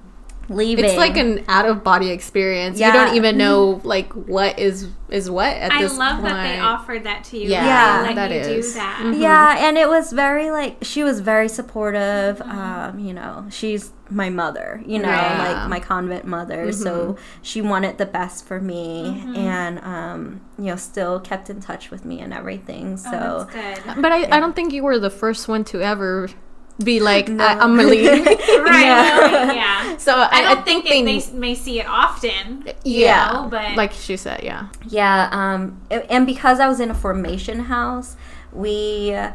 leaving. 0.50 0.84
It's 0.84 0.96
like 0.96 1.16
an 1.16 1.44
out 1.48 1.64
of 1.64 1.82
body 1.82 2.10
experience. 2.10 2.78
You 2.78 2.92
don't 2.92 3.14
even 3.16 3.38
know 3.38 3.80
like 3.84 4.12
what 4.12 4.58
is 4.58 4.88
is 5.08 5.30
what 5.30 5.56
at 5.56 5.72
I 5.72 5.82
this 5.82 5.96
love 5.96 6.22
that 6.22 6.42
they 6.52 6.58
offered 6.60 7.04
that 7.04 7.24
to 7.24 7.38
you. 7.38 7.48
Yeah, 7.48 7.64
Yeah. 7.64 8.02
Let 8.08 8.14
that 8.16 8.30
you 8.30 8.36
is. 8.36 8.66
do 8.72 8.78
that. 8.78 9.00
Mhm. 9.02 9.20
Yeah, 9.20 9.56
and 9.66 9.78
it 9.78 9.88
was 9.88 10.12
very 10.12 10.50
like 10.50 10.76
she 10.82 11.02
was 11.02 11.20
very 11.20 11.48
supportive. 11.48 12.38
Mm-hmm. 12.38 12.50
Um, 12.58 12.98
you 12.98 13.14
know, 13.14 13.46
she's 13.50 13.92
my 14.10 14.28
mother, 14.28 14.82
you 14.84 14.98
know, 14.98 15.08
Yeah. 15.08 15.38
Mm-hmm. 15.38 15.52
like 15.60 15.68
my 15.70 15.80
convent 15.80 16.24
mother. 16.24 16.72
So 16.72 17.16
she 17.42 17.62
wanted 17.62 17.98
the 17.98 18.06
best 18.06 18.44
for 18.44 18.60
me 18.60 19.24
and 19.36 19.78
um, 19.80 20.40
you 20.58 20.66
know, 20.66 20.76
still 20.76 21.20
kept 21.20 21.48
in 21.48 21.60
touch 21.60 21.90
with 21.92 22.04
me 22.04 22.20
and 22.20 22.32
everything. 22.32 22.96
So 22.96 23.10
Oh, 23.12 23.48
that's 23.52 23.80
good. 23.82 24.02
But 24.02 24.10
I, 24.12 24.36
I 24.36 24.40
don't 24.40 24.54
think 24.56 24.72
you 24.72 24.82
were 24.82 24.98
the 24.98 25.10
first 25.10 25.46
one 25.46 25.62
to 25.66 25.80
ever 25.80 26.28
be 26.84 27.00
like, 27.00 27.28
I, 27.28 27.52
am 27.52 27.76
gonna 27.76 27.84
leave. 27.84 28.06
right. 28.26 28.82
Yeah. 28.82 29.52
Yeah. 29.52 29.96
so 29.98 30.14
I, 30.14 30.28
I 30.32 30.42
don't 30.42 30.58
I 30.58 30.62
think, 30.62 30.86
think 30.86 31.06
they, 31.06 31.18
they, 31.18 31.18
they 31.18 31.38
may 31.38 31.54
see 31.54 31.80
it 31.80 31.86
often. 31.86 32.64
yeah, 32.84 33.32
know, 33.32 33.48
but- 33.48 33.76
like 33.76 33.92
she 33.92 34.16
said, 34.16 34.42
yeah. 34.42 34.68
Yeah, 34.86 35.28
um, 35.32 35.80
and 35.90 36.26
because 36.26 36.60
I 36.60 36.68
was 36.68 36.80
in 36.80 36.90
a 36.90 36.94
formation 36.94 37.60
house, 37.60 38.16
we, 38.52 39.12
uh, 39.14 39.32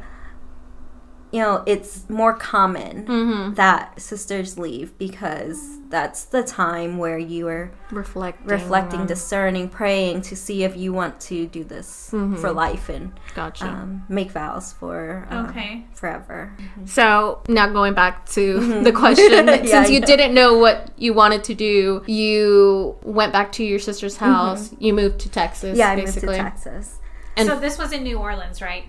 you 1.36 1.42
know, 1.42 1.64
it's 1.66 2.10
more 2.10 2.34
common 2.34 3.06
Mm-hmm. 3.06 3.54
that 3.56 4.00
sisters 4.00 4.58
leave 4.58 4.98
because 4.98 5.60
that's 5.90 6.22
the 6.36 6.42
time 6.44 6.98
where 6.98 7.18
you 7.18 7.48
are 7.50 7.72
Reflecting, 7.92 8.48
reflecting, 8.48 9.00
on- 9.02 9.08
discerning, 9.08 9.68
praying 9.70 10.22
to 10.30 10.36
see 10.36 10.64
if 10.64 10.74
you 10.78 10.94
want 10.94 11.20
to 11.30 11.46
do 11.48 11.64
this 11.66 12.10
for 12.12 12.52
life 12.52 12.88
and 12.90 13.12
Gotcha. 13.36 13.66
um, 13.68 14.04
make 14.08 14.32
vows 14.32 14.72
for 14.74 15.28
um, 15.30 15.48
Okay. 15.48 15.86
forever. 15.94 16.56
So 16.86 17.42
now 17.50 17.68
going 17.80 17.94
back 17.94 18.26
to 18.38 18.82
the 18.84 18.92
question, 18.94 19.48
Yeah, 19.48 19.64
since 19.66 19.90
you 19.92 20.00
know. 20.00 20.08
didn't 20.08 20.34
know 20.34 20.58
what 20.58 20.92
you 20.98 21.14
wanted 21.14 21.44
to 21.46 21.54
do, 21.54 22.02
you 22.08 22.96
went 23.04 23.34
back 23.34 23.52
to 23.54 23.64
your 23.64 23.80
sister's 23.80 24.18
house. 24.18 24.74
You 24.80 24.94
moved 24.94 25.20
to 25.22 25.30
Texas. 25.30 25.72
Mm-hmm. 25.78 25.80
Yeah, 25.80 25.90
I 25.90 25.96
moved 25.98 26.20
to 26.20 26.28
Texas. 26.28 27.00
And- 27.38 27.48
so 27.48 27.60
this 27.60 27.78
was 27.78 27.92
in 27.92 28.04
New 28.04 28.18
Orleans, 28.18 28.62
right? 28.62 28.86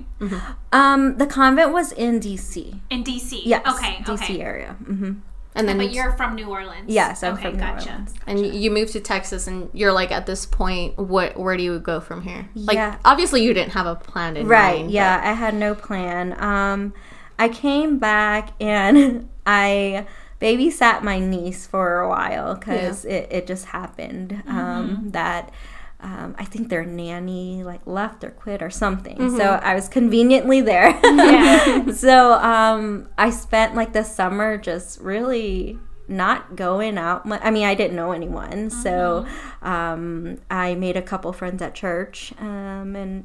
Um, 0.72 1.16
the 1.18 1.26
convent 1.26 1.72
was 1.72 1.92
in 1.92 2.20
DC. 2.20 2.80
In 2.90 3.02
DC. 3.04 3.42
Yes, 3.44 3.62
Okay. 3.66 3.96
DC 4.04 4.22
Okay. 4.24 4.40
area. 4.40 4.72
hmm 4.84 5.12
And 5.54 5.66
then 5.68 5.78
But 5.78 5.90
you're 5.92 6.12
from 6.12 6.34
New 6.34 6.48
Orleans. 6.50 6.84
Yes, 6.86 7.22
I'm 7.22 7.32
okay, 7.34 7.44
from 7.44 7.52
New 7.54 7.58
gotcha. 7.60 7.90
Orleans. 7.90 8.14
and 8.26 8.46
you 8.54 8.70
moved 8.70 8.92
to 8.92 9.00
Texas, 9.00 9.46
and 9.46 9.70
you're 9.72 9.92
like 9.92 10.12
at 10.12 10.26
this 10.26 10.44
point, 10.44 10.98
what? 10.98 11.36
Where 11.38 11.56
do 11.56 11.62
you 11.62 11.78
go 11.80 11.98
from 11.98 12.22
here? 12.22 12.46
Like, 12.54 12.76
Yeah. 12.76 12.96
obviously, 13.06 13.42
you 13.42 13.54
didn't 13.54 13.72
have 13.72 13.86
a 13.86 13.94
plan 13.94 14.36
in 14.36 14.46
Right. 14.46 14.80
mind. 14.80 14.90
yeah, 14.90 15.18
I 15.24 15.32
had 15.32 15.54
no 15.54 15.74
plan. 15.74 16.36
Um, 16.38 16.92
I 17.38 17.48
came 17.48 17.98
back 17.98 18.50
and 18.60 19.28
I 19.46 20.06
babysat 20.42 21.02
my 21.02 21.18
niece 21.18 21.66
for 21.66 22.00
a 22.00 22.08
while 22.08 22.54
because 22.54 23.06
it, 23.06 23.26
it 23.30 23.46
just 23.46 23.64
happened 23.66 24.42
um, 24.46 25.08
that. 25.12 25.50
Um, 25.98 26.34
I 26.38 26.44
think 26.44 26.68
their 26.68 26.84
nanny 26.84 27.64
like 27.64 27.86
left 27.86 28.22
or 28.22 28.30
quit 28.30 28.62
or 28.62 28.70
something. 28.70 29.36
So 29.36 29.44
I 29.62 29.74
was 29.74 29.88
conveniently 29.88 30.60
there. 30.60 30.90
Yeah. 31.02 31.90
so 31.92 32.34
um, 32.34 33.08
I 33.16 33.30
spent 33.30 33.74
like 33.74 33.92
the 33.92 34.04
summer 34.04 34.58
just 34.58 35.00
really 35.00 35.78
not 36.08 36.54
going 36.56 36.98
out. 36.98 37.22
I 37.26 37.50
mean, 37.50 37.64
I 37.64 37.74
didn't 37.74 37.96
know 37.96 38.12
anyone, 38.12 38.70
so 38.70 39.26
um, 39.62 40.38
I 40.50 40.74
made 40.74 40.96
a 40.96 41.02
couple 41.02 41.32
friends 41.32 41.62
at 41.62 41.74
church, 41.74 42.32
um, 42.38 42.94
and 42.94 43.24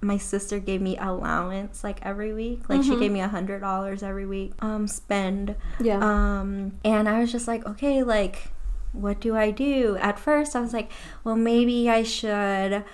my 0.00 0.16
sister 0.16 0.58
gave 0.58 0.80
me 0.80 0.96
allowance 0.96 1.82
like 1.82 2.04
every 2.04 2.32
week. 2.32 2.68
Like 2.68 2.82
she 2.84 2.96
gave 2.96 3.10
me 3.10 3.20
a 3.20 3.28
hundred 3.28 3.60
dollars 3.60 4.02
every 4.02 4.26
week. 4.26 4.52
Um, 4.60 4.86
spend. 4.86 5.56
Yeah. 5.80 5.98
Um, 5.98 6.78
and 6.84 7.08
I 7.08 7.20
was 7.20 7.32
just 7.32 7.48
like, 7.48 7.66
okay, 7.66 8.02
like, 8.02 8.50
what 8.98 9.20
do 9.20 9.36
I 9.36 9.50
do? 9.50 9.96
At 10.00 10.18
first, 10.18 10.54
I 10.56 10.60
was 10.60 10.72
like, 10.72 10.90
well, 11.24 11.36
maybe 11.36 11.88
I 11.88 12.02
should 12.02 12.84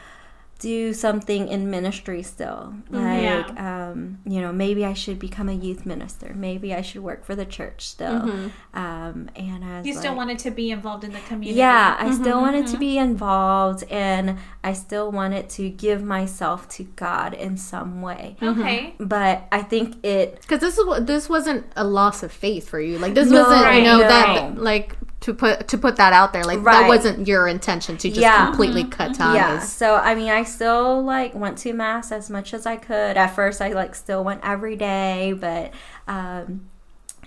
do 0.61 0.95
something 0.95 1.49
in 1.49 1.69
ministry 1.69 2.23
still. 2.23 2.73
Mm-hmm. 2.90 2.97
Like, 2.97 3.23
Yeah. 3.23 3.90
um, 3.90 4.19
you 4.25 4.40
know, 4.40 4.51
maybe 4.53 4.85
I 4.85 4.95
should 4.95 5.19
become 5.19 5.49
a 5.49 5.53
youth 5.53 5.85
minister. 5.85 6.33
Maybe 6.35 6.73
I 6.73 6.81
should 6.81 7.03
work 7.03 7.25
for 7.27 7.35
the 7.35 7.45
church 7.45 7.87
still. 7.87 8.21
Mm-hmm. 8.21 8.79
Um, 8.79 9.29
and 9.37 9.64
I 9.64 9.79
was 9.79 9.87
You 9.87 9.95
still 9.95 10.12
like- 10.12 10.17
wanted 10.17 10.38
to 10.38 10.51
be 10.53 10.71
involved 10.71 11.05
in 11.05 11.12
the 11.12 11.19
community. 11.29 11.59
yeah, 11.59 11.97
I 11.99 12.05
mm-hmm, 12.07 12.23
still 12.23 12.40
wanted 12.40 12.67
to 12.69 12.79
be 12.79 12.97
involved 12.97 13.83
and 13.90 14.38
I 14.62 14.73
still 14.75 15.11
wanted 15.11 15.51
to 15.51 15.69
give 15.69 16.03
myself 16.05 16.67
to 16.77 16.85
God 16.85 17.35
in 17.35 17.57
some 17.59 18.01
way. 18.01 18.37
Okay. 18.40 18.95
But 18.99 19.47
I 19.53 19.61
think 19.61 20.03
it 20.05 20.40
Because 20.40 20.61
this 20.61 20.79
is 20.79 20.87
what 20.87 21.07
this 21.07 21.29
wasn't 21.29 21.67
a 21.77 21.85
loss 21.85 22.23
of 22.23 22.31
faith 22.33 22.69
for 22.69 22.81
you. 22.81 22.99
Like 22.99 23.12
this 23.14 23.29
No, 23.29 23.43
wasn't, 23.43 23.75
you 23.75 23.83
know, 23.83 23.99
no. 23.99 24.09
that 24.09 24.57
like 24.57 24.97
to 25.24 25.32
put 25.32 25.68
to 25.68 25.78
put 25.78 25.96
that 25.96 26.12
out 26.12 26.34
there. 26.34 26.44
Like 26.44 26.62
that 26.64 26.87
wasn't 26.87 27.26
your 27.26 27.48
intention 27.48 27.96
to 27.96 28.08
just 28.10 28.20
Yeah. 28.20 28.44
completely 28.46 28.84
cut 28.84 29.14
ties. 29.14 29.34
Yeah. 29.34 29.58
So 29.60 29.96
I 29.96 30.14
mean, 30.14 30.28
I 30.30 30.42
still 30.44 31.02
like 31.02 31.34
went 31.34 31.56
to 31.58 31.72
mass 31.72 32.12
as 32.12 32.28
much 32.28 32.52
as 32.52 32.66
I 32.66 32.76
could. 32.76 33.16
At 33.16 33.28
first, 33.34 33.62
I 33.62 33.72
like 33.72 33.94
still 33.94 34.22
went 34.22 34.42
every 34.44 34.76
day, 34.76 35.32
but 35.32 35.72
um, 36.06 36.68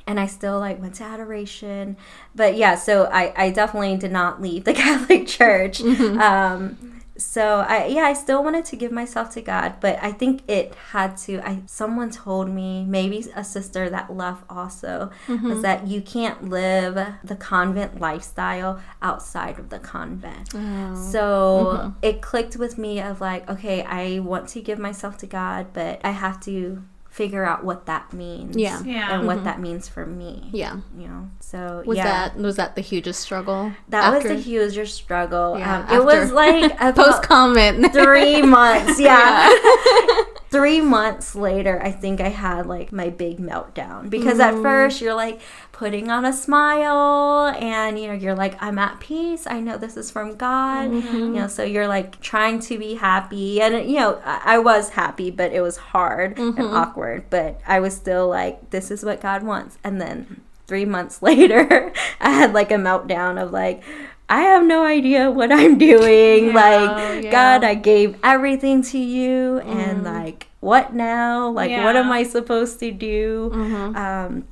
and 0.05 0.19
I 0.19 0.27
still 0.27 0.59
like 0.59 0.79
went 0.79 0.93
to 0.95 1.05
adoration. 1.05 1.97
But 2.35 2.55
yeah, 2.55 2.75
so 2.75 3.05
I 3.11 3.33
I 3.35 3.49
definitely 3.49 3.97
did 3.97 4.11
not 4.11 4.43
leave 4.43 4.63
the 4.65 4.73
Catholic 4.83 5.25
Church. 5.25 5.81
Um, 5.81 6.96
so 7.17 7.65
I 7.67 7.85
yeah 7.85 8.03
I 8.03 8.13
still 8.13 8.43
wanted 8.43 8.65
to 8.65 8.75
give 8.75 8.91
myself 8.91 9.31
to 9.31 9.41
God, 9.41 9.75
but 9.79 9.97
I 10.01 10.11
think 10.11 10.43
it 10.47 10.73
had 10.91 11.17
to. 11.17 11.39
I 11.47 11.61
someone 11.65 12.09
told 12.11 12.49
me 12.49 12.85
maybe 12.85 13.25
a 13.35 13.43
sister 13.43 13.89
that 13.89 14.13
left 14.13 14.43
also 14.49 15.11
was 15.27 15.39
mm-hmm. 15.39 15.61
that 15.61 15.87
you 15.87 16.01
can't 16.01 16.49
live 16.49 16.95
the 17.23 17.35
convent 17.35 17.99
lifestyle 17.99 18.81
outside 19.01 19.59
of 19.59 19.69
the 19.69 19.79
convent. 19.79 20.49
Oh. 20.53 20.95
So 20.95 21.77
mm-hmm. 21.77 21.89
it 22.01 22.21
clicked 22.21 22.57
with 22.57 22.77
me 22.77 23.01
of 23.01 23.21
like, 23.21 23.49
okay, 23.49 23.83
I 23.83 24.19
want 24.19 24.49
to 24.49 24.61
give 24.61 24.79
myself 24.79 25.17
to 25.19 25.27
God, 25.27 25.67
but 25.73 25.99
I 26.03 26.11
have 26.11 26.39
to 26.41 26.83
figure 27.17 27.43
out 27.43 27.63
what 27.63 27.87
that 27.87 28.13
means. 28.13 28.55
Yeah. 28.55 28.81
Yeah. 28.83 29.15
And 29.17 29.25
what 29.27 29.43
that 29.43 29.59
means 29.59 29.87
for 29.87 30.05
me. 30.05 30.49
Yeah. 30.53 30.77
You 30.97 31.07
know. 31.07 31.29
So 31.39 31.81
Was 31.85 31.97
yeah. 31.97 32.03
that 32.29 32.37
was 32.37 32.55
that 32.57 32.75
the 32.75 32.81
hugest 32.81 33.19
struggle? 33.21 33.73
that 33.89 34.13
after- 34.13 34.29
was 34.29 34.37
the 34.37 34.43
hugest 34.49 34.95
struggle. 34.95 35.57
Yeah, 35.57 35.85
um, 35.89 35.95
it 35.97 36.05
was 36.05 36.31
like 36.31 36.71
about 36.79 36.95
post 36.95 37.23
comment. 37.23 37.91
three 37.91 38.41
months. 38.57 38.99
Yeah. 38.99 39.51
three 40.49 40.79
months 40.79 41.35
later, 41.35 41.81
I 41.83 41.91
think 41.91 42.21
I 42.21 42.29
had 42.29 42.67
like 42.67 42.91
my 42.93 43.09
big 43.09 43.37
meltdown 43.39 44.09
because 44.09 44.37
Mm-hmm. 44.37 44.57
at 44.57 44.61
first 44.63 45.01
you're 45.01 45.15
like 45.15 45.41
putting 45.77 46.09
on 46.09 46.25
a 46.25 46.33
smile 46.33 47.53
and 47.59 47.99
you 47.99 48.07
know, 48.07 48.13
you're 48.13 48.33
like, 48.35 48.55
I'm 48.61 48.79
at 48.79 48.99
peace. 48.99 49.45
I 49.45 49.59
know 49.59 49.77
this 49.77 49.95
is 49.95 50.09
from 50.09 50.35
God. 50.35 50.89
Mm-hmm. 50.89 51.15
You 51.17 51.29
know, 51.33 51.47
so 51.47 51.63
you're 51.63 51.87
like 51.87 52.19
trying 52.19 52.59
to 52.61 52.79
be 52.79 52.95
happy. 52.95 53.61
And, 53.61 53.87
you 53.89 53.97
know, 53.99 54.19
I, 54.25 54.55
I 54.55 54.57
was 54.57 54.89
happy, 54.89 55.29
but 55.29 55.53
it 55.53 55.61
was 55.61 55.77
hard 55.77 56.35
Mm-hmm. 56.37 56.59
and 56.59 56.69
awkward. 56.75 57.25
But 57.29 57.61
I 57.67 57.79
was 57.79 57.95
still 57.95 58.27
like, 58.27 58.71
this 58.71 58.89
is 58.89 59.05
what 59.05 59.21
God 59.21 59.43
wants. 59.43 59.77
And 59.83 60.01
then 60.01 60.41
three 60.65 60.85
months 60.85 61.21
later, 61.29 61.93
I 62.19 62.31
had 62.31 62.53
like 62.53 62.71
a 62.71 62.75
meltdown 62.75 63.41
of 63.41 63.51
like, 63.51 63.83
I 64.29 64.41
have 64.41 64.65
no 64.65 64.83
idea 64.83 65.29
what 65.31 65.51
I'm 65.51 65.77
doing. 65.77 66.53
like, 66.53 67.23
yeah. 67.23 67.31
God, 67.31 67.63
I 67.63 67.75
gave 67.75 68.17
everything 68.23 68.81
to 68.91 68.97
you, 68.97 69.59
and 69.59 70.03
like, 70.03 70.47
what 70.59 70.93
now? 70.93 71.49
Like, 71.49 71.71
what 71.85 71.95
am 71.95 72.11
I 72.11 72.23
supposed 72.23 72.79
to 72.81 72.91
do? 72.91 73.51
Um, 73.95 74.45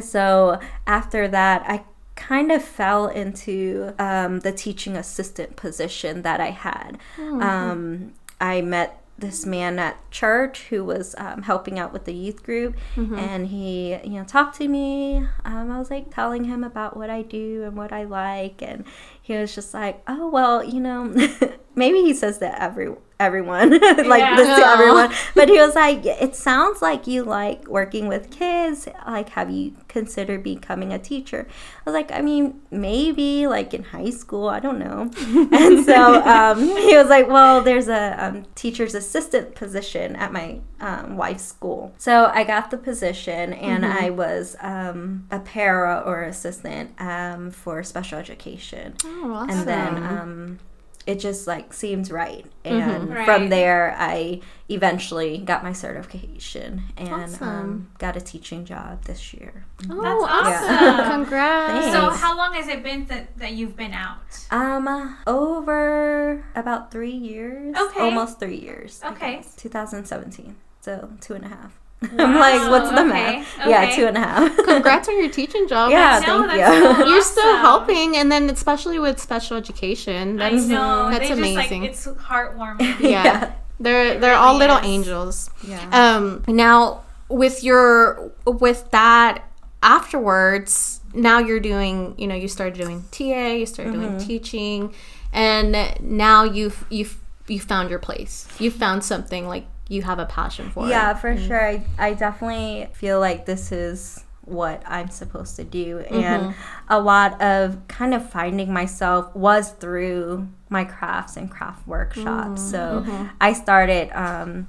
so 0.00 0.60
after 0.86 1.28
that, 1.28 1.62
I 1.66 1.84
kind 2.14 2.52
of 2.52 2.62
fell 2.62 3.08
into 3.08 3.94
um, 3.98 4.40
the 4.40 4.52
teaching 4.52 4.96
assistant 4.96 5.56
position 5.56 6.22
that 6.22 6.40
I 6.40 6.50
had. 6.50 6.98
Um, 7.42 8.12
I 8.40 8.60
met 8.60 8.98
this 9.18 9.46
man 9.46 9.78
at 9.78 10.10
church 10.10 10.64
who 10.70 10.84
was 10.84 11.14
um, 11.16 11.42
helping 11.42 11.78
out 11.78 11.92
with 11.92 12.06
the 12.06 12.12
youth 12.14 12.42
group 12.42 12.74
and 13.18 13.46
he 13.48 13.90
you 14.02 14.18
know 14.18 14.24
talked 14.24 14.56
to 14.56 14.66
me. 14.66 15.18
Um, 15.44 15.70
i 15.70 15.78
was 15.78 15.90
like 15.90 16.12
telling 16.12 16.44
him 16.44 16.64
about 16.64 16.96
what 16.96 17.08
i 17.08 17.22
do 17.22 17.62
and 17.62 17.76
what 17.76 17.92
i 17.92 18.02
like 18.02 18.62
and 18.62 18.84
he 19.20 19.34
was 19.36 19.54
just 19.54 19.74
like 19.74 20.02
oh 20.08 20.28
well 20.28 20.64
you 20.64 20.80
know 20.80 21.14
maybe 21.74 22.02
he 22.02 22.14
says 22.14 22.38
that 22.38 22.60
every 22.60 22.88
everyone 23.20 23.70
like 23.80 24.18
Yeah. 24.20 24.34
this 24.36 24.48
to 24.58 24.66
everyone. 24.66 25.12
But 25.36 25.48
he 25.48 25.56
was 25.58 25.74
like 25.76 26.04
it 26.04 26.34
sounds 26.34 26.82
like 26.82 27.06
you 27.06 27.22
like 27.22 27.68
working 27.68 28.08
with 28.08 28.30
kids. 28.30 28.88
Like 29.06 29.28
have 29.30 29.48
you 29.50 29.76
considered 29.86 30.42
becoming 30.42 30.92
a 30.92 30.98
teacher? 30.98 31.46
I 31.48 31.90
was 31.90 31.94
like 31.94 32.10
i 32.10 32.20
mean 32.20 32.60
maybe 32.72 33.46
like 33.46 33.74
in 33.74 33.84
high 33.84 34.10
school. 34.10 34.48
I 34.48 34.58
don't 34.60 34.78
know. 34.78 35.10
And 35.52 35.84
so 35.84 36.20
um, 36.22 36.58
he 36.88 36.96
was 36.96 37.08
like 37.08 37.28
well 37.28 37.62
there's 37.62 37.88
a 37.88 38.16
um, 38.24 38.44
teacher's 38.56 38.94
assistant 38.94 39.54
position 39.54 40.16
at 40.16 40.32
my 40.32 40.58
um, 40.80 41.16
wife's 41.16 41.44
school. 41.44 41.92
So 41.98 42.30
i 42.34 42.42
got 42.42 42.70
the 42.72 42.78
position 42.78 43.52
and 43.52 43.86
i 43.86 44.10
was 44.10 44.56
um, 44.60 45.28
a 45.30 45.38
para 45.38 46.02
or 46.04 46.22
assistant 46.22 46.90
um, 47.00 47.50
for 47.52 47.82
special 47.84 48.18
education. 48.18 48.94
Oh, 49.04 49.32
awesome. 49.34 49.50
and 49.50 49.68
then 49.68 49.96
um, 50.02 50.58
it 51.06 51.18
just 51.18 51.46
like 51.46 51.72
seemed 51.72 52.10
right 52.10 52.46
and 52.64 53.08
Right. 53.10 53.24
from 53.24 53.48
there 53.48 53.94
i 53.98 54.40
eventually 54.68 55.38
got 55.38 55.62
my 55.64 55.72
certification 55.72 56.82
and 56.96 57.08
Awesome. 57.12 57.48
um, 57.48 57.90
got 57.98 58.16
a 58.16 58.20
teaching 58.20 58.64
job 58.64 59.02
this 59.04 59.34
year 59.34 59.64
oh, 59.90 60.00
That's 60.02 60.62
awesome! 60.62 60.74
awesome. 60.74 61.06
Congrats. 61.24 61.72
Thanks. 61.72 61.92
So 61.92 62.10
how 62.10 62.36
long 62.36 62.54
has 62.54 62.68
it 62.68 62.82
been 62.82 63.04
that, 63.06 63.36
that 63.38 63.52
you've 63.52 63.76
been 63.76 63.92
out? 63.92 64.18
um 64.50 65.16
over 65.26 66.44
about 66.54 66.90
three 66.90 67.10
years 67.10 67.76
Okay. 67.76 68.00
almost 68.00 68.38
three 68.38 68.56
years 68.58 69.00
Okay. 69.04 69.42
2017 69.56 70.56
so 70.80 71.10
two 71.20 71.34
and 71.34 71.44
a 71.44 71.48
half 71.48 71.78
i'm 72.18 72.34
like 72.34 72.70
what's 72.70 72.90
the 72.90 73.00
okay, 73.00 73.08
math 73.08 73.58
yeah 73.66 73.94
two 73.94 74.06
and 74.06 74.16
a 74.16 74.20
half 74.20 74.56
Congrats 74.64 75.08
on 75.08 75.18
your 75.18 75.30
teaching 75.30 75.68
job. 75.68 75.90
Yeah, 75.90 76.20
No, 76.26 76.46
thank 76.48 76.58
you. 76.58 76.94
so 77.04 77.06
You're 77.10 77.22
still 77.22 77.56
helping, 77.58 78.16
and 78.16 78.30
then 78.32 78.48
especially 78.50 78.98
with 78.98 79.20
special 79.20 79.56
education, 79.56 80.40
I 80.40 80.50
that's 80.50 80.66
know. 80.66 81.10
that's 81.10 81.28
they 81.28 81.32
amazing. 81.34 81.84
Just, 81.84 82.06
like, 82.06 82.16
it's 82.16 82.24
heartwarming. 82.24 83.00
yeah. 83.00 83.24
Yeah. 83.24 83.52
they're 83.80 84.18
they're 84.18 84.34
all 84.36 84.56
little 84.56 84.78
is. 84.78 84.86
angels. 84.86 85.50
yeah 85.66 85.88
Um, 85.92 86.42
now 86.48 87.02
with 87.28 87.62
your 87.64 88.30
with 88.46 88.90
that 88.90 89.44
afterwards, 89.82 91.00
now 91.14 91.38
you're 91.38 91.60
doing. 91.60 92.14
You 92.18 92.26
know, 92.26 92.34
you 92.34 92.48
started 92.48 92.74
doing 92.80 93.04
TA, 93.10 93.48
you 93.54 93.66
started 93.66 93.92
doing 93.92 94.18
teaching, 94.18 94.94
and 95.32 95.76
now 96.00 96.44
you've 96.44 96.84
you've 96.90 97.18
you 97.48 97.60
found 97.60 97.90
your 97.90 97.98
place. 97.98 98.46
You 98.58 98.70
found 98.70 99.04
something 99.04 99.46
like 99.46 99.66
you 99.88 100.02
have 100.02 100.18
a 100.18 100.26
passion 100.26 100.70
for. 100.70 100.88
Yeah, 100.88 101.10
it. 101.12 101.18
for 101.18 101.36
sure. 101.36 101.60
I, 101.66 101.84
I 101.98 102.14
definitely 102.14 102.88
feel 102.94 103.20
like 103.20 103.46
this 103.46 103.72
is 103.72 104.24
what 104.44 104.82
I'm 104.86 105.08
supposed 105.08 105.56
to 105.56 105.64
do. 105.64 106.00
And 106.10 106.54
a 106.88 107.00
lot 107.00 107.40
of 107.40 107.86
kind 107.88 108.12
of 108.14 108.28
finding 108.28 108.72
myself 108.72 109.34
was 109.36 109.70
through 109.72 110.48
my 110.68 110.84
crafts 110.84 111.36
and 111.36 111.50
craft 111.50 111.86
workshops. 111.86 112.60
So 112.62 113.04
I 113.40 113.52
started 113.52 114.10
um, 114.18 114.66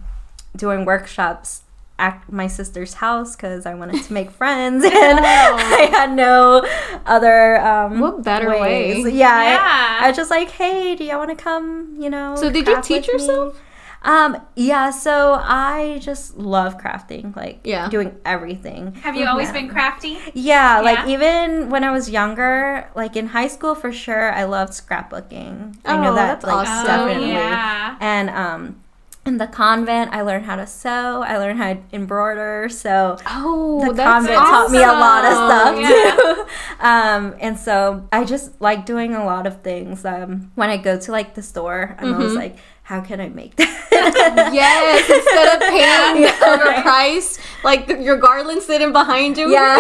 doing 0.56 0.86
workshops 0.86 1.62
at 1.99 2.23
my 2.32 2.47
sister's 2.47 2.95
house 2.95 3.36
because 3.36 3.65
I 3.65 3.76
wanted 3.76 4.04
to 4.04 4.13
make 4.13 4.30
friends 4.41 4.84
and 4.84 4.93
I 4.95 5.88
had 5.91 6.12
no 6.13 6.65
other 7.06 7.58
um 7.62 7.99
What 7.99 8.23
better 8.23 8.49
ways. 8.49 9.12
Yeah, 9.13 9.30
I- 9.34 9.43
Yeah. 9.54 9.99
I, 10.02 10.08
was 10.10 10.17
just 10.17 10.32
like, 10.32 10.49
hey, 10.49 10.95
do 10.95 11.04
y'all 11.04 11.19
want 11.19 11.30
to 11.30 11.41
come? 11.41 11.95
You 11.99 12.10
know. 12.10 12.36
So 12.36 12.52
did 12.52 12.67
you 12.67 12.82
teach 12.82 13.08
yourself? 13.08 13.54
me?" 13.56 13.60
Yourself? 14.04 14.36
Um, 14.36 14.42
yeah, 14.56 14.89
so 14.92 15.34
I 15.42 16.00
just 16.02 16.38
love 16.38 16.78
crafting, 16.78 17.36
like 17.36 17.60
Yeah. 17.63 17.89
doing 17.89 18.16
everything. 18.26 18.94
Have 18.96 19.16
you 19.16 19.26
always 19.28 19.52
been 19.52 19.70
crafty? 19.70 20.18
Yeah, 20.34 20.82
like 20.82 21.08
even 21.08 21.70
when 21.70 21.84
I 21.84 21.92
was 21.92 22.10
younger, 22.10 22.89
like 22.96 23.16
in 23.16 23.28
high 23.28 23.48
school 23.48 23.76
for 23.76 23.92
sure, 23.92 24.32
I 24.32 24.44
loved 24.44 24.74
scrapbooking. 24.74 25.78
I 25.86 25.98
know 25.98 26.12
Oh, 26.12 26.16
that 26.16 26.42
that's 26.42 26.46
like 26.46 26.56
awesome. 26.68 26.86
definitely. 26.86 27.30
yeah. 27.32 27.98
And 28.00 28.30
um 28.30 28.80
in 29.26 29.38
the 29.38 29.48
convent, 29.48 30.12
I 30.13 30.22
learned 30.22 30.46
how 30.46 30.58
to 30.58 30.68
sew. 30.68 31.24
I 31.24 31.38
learned 31.38 31.58
how 31.58 31.74
to 31.76 31.80
embroider. 31.94 32.68
So 32.68 33.18
Oh, 33.26 33.80
the 33.88 33.94
that's 33.94 34.26
convent 34.26 34.36
taught 34.38 34.70
me 34.70 34.84
a 34.84 34.92
lot 34.92 35.24
of 35.24 35.32
stuff 35.34 35.78
awesome. 35.78 35.88
too. 35.88 36.46
um, 36.86 37.36
and 37.39 37.58
so 37.58 38.06
I 38.12 38.26
just 38.26 38.60
like 38.60 38.86
doing 38.86 39.16
a 39.16 39.24
lot 39.24 39.48
of 39.48 39.62
things. 39.62 40.04
Um, 40.04 40.52
when 40.56 40.70
I 40.70 40.76
go 40.76 41.00
to 41.00 41.12
like 41.13 41.36
the 41.36 41.42
store, 41.42 41.96
I'm 42.00 42.08
Mm-hmm. 42.08 42.13
always 42.16 42.36
like, 42.36 42.58
how 42.84 43.02
can 43.02 43.19
I 43.22 43.30
make 43.30 43.56
that? 43.58 43.69
Yes, 44.54 45.10
instead 45.10 45.54
of 45.56 45.60
paying 45.69 46.24
Yeah. 46.24 46.84
overpriced, 46.84 47.39
like 47.63 47.88
your 47.88 48.17
garland 48.17 48.62
sitting 48.62 48.91
behind 48.91 49.38
you. 49.38 49.50
yeah. 49.52 49.78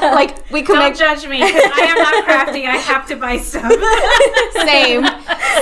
like 0.14 0.50
we 0.50 0.62
could 0.62 0.74
Don't 0.74 0.90
make 0.90 0.96
judge 0.98 1.26
me 1.28 1.38
'cause 1.40 1.52
I 1.54 1.84
am 1.88 1.98
not 1.98 2.24
crafty. 2.24 2.66
I 2.66 2.76
have 2.76 3.06
to 3.08 3.16
buy 3.16 3.36
stuff. 3.38 3.70
same, 4.66 5.04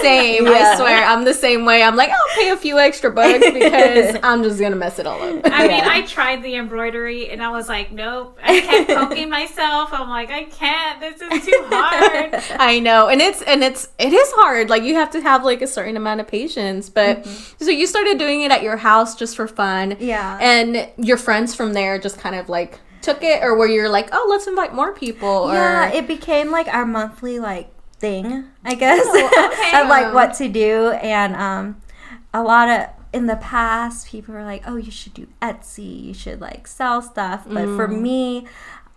same. 0.00 0.46
I 0.48 0.74
swear, 0.76 1.04
I'm 1.04 1.24
the 1.24 1.34
same 1.34 1.64
way. 1.66 1.82
I'm 1.82 1.96
like, 1.96 2.10
I'll 2.10 2.34
pay 2.36 2.50
a 2.50 2.56
few 2.56 2.78
extra 2.78 3.10
bucks 3.10 3.44
because 3.52 4.16
I'm 4.22 4.42
just 4.42 4.58
gonna 4.60 4.76
mess 4.76 4.98
it 4.98 5.06
all 5.06 5.20
up. 5.20 5.40
I 5.46 5.66
mean, 5.66 5.70
Yeah. 5.78 5.88
I 5.90 6.02
tried 6.02 6.42
the 6.42 6.54
embroidery 6.56 7.28
and 7.30 7.42
I 7.42 7.50
was 7.50 7.68
like, 7.68 7.92
nope. 7.92 8.38
I 8.42 8.60
kept 8.60 8.88
poking 8.90 9.28
myself. 9.28 9.90
I'm 9.92 10.08
like, 10.08 10.30
I 10.30 10.44
can't. 10.44 11.00
This 11.00 11.20
is 11.20 11.44
too 11.44 11.62
hard. 11.68 12.34
I 12.58 12.78
know, 12.80 13.08
and 13.08 13.20
it's 13.20 13.42
and 13.42 13.62
it's 13.62 13.88
it 13.98 14.12
is 14.12 14.30
hard. 14.36 14.70
Like 14.70 14.84
you 14.84 14.94
have 14.94 15.10
to 15.10 15.20
have 15.20 15.44
like 15.44 15.60
a 15.60 15.66
certain 15.66 15.96
amount 15.96 16.20
of 16.20 16.26
patience. 16.28 16.69
But 16.94 17.26
so 17.58 17.70
you 17.70 17.86
started 17.86 18.18
doing 18.18 18.42
it 18.42 18.50
at 18.52 18.62
your 18.62 18.76
house 18.76 19.16
just 19.16 19.34
for 19.36 19.48
fun. 19.48 19.96
Yeah. 19.98 20.38
And 20.40 20.88
your 20.96 21.16
friends 21.16 21.54
from 21.54 21.72
there 21.72 21.98
just 21.98 22.18
kind 22.18 22.34
of 22.36 22.48
like 22.48 22.78
took 23.02 23.22
it, 23.22 23.42
or 23.42 23.56
where 23.56 23.68
you're 23.68 23.88
like, 23.88 24.08
oh, 24.12 24.26
let's 24.30 24.46
invite 24.46 24.74
more 24.74 24.92
people? 24.92 25.28
Or 25.28 25.54
Yeah, 25.54 25.90
it 25.92 26.06
became 26.06 26.50
like 26.50 26.68
our 26.68 26.84
monthly 26.86 27.38
like 27.38 27.72
thing, 27.98 28.44
I 28.64 28.74
guess, 28.74 29.06
okay. 29.08 29.80
of 29.82 29.88
like 29.88 30.12
what 30.14 30.34
to 30.34 30.48
do. 30.48 30.90
And 30.90 31.34
um, 31.34 31.80
a 32.32 32.42
lot 32.42 32.68
of 32.68 32.86
in 33.12 33.26
the 33.26 33.36
past, 33.36 34.06
people 34.08 34.34
were 34.34 34.44
like, 34.44 34.62
"Oh, 34.66 34.76
you 34.76 34.90
should 34.92 35.14
do 35.14 35.26
Etsy. 35.42 36.04
You 36.04 36.14
should 36.14 36.40
like 36.40 36.66
sell 36.68 37.02
stuff." 37.02 37.44
But 37.46 37.66
for 37.66 37.88
Mm. 37.88 38.00
me, 38.02 38.46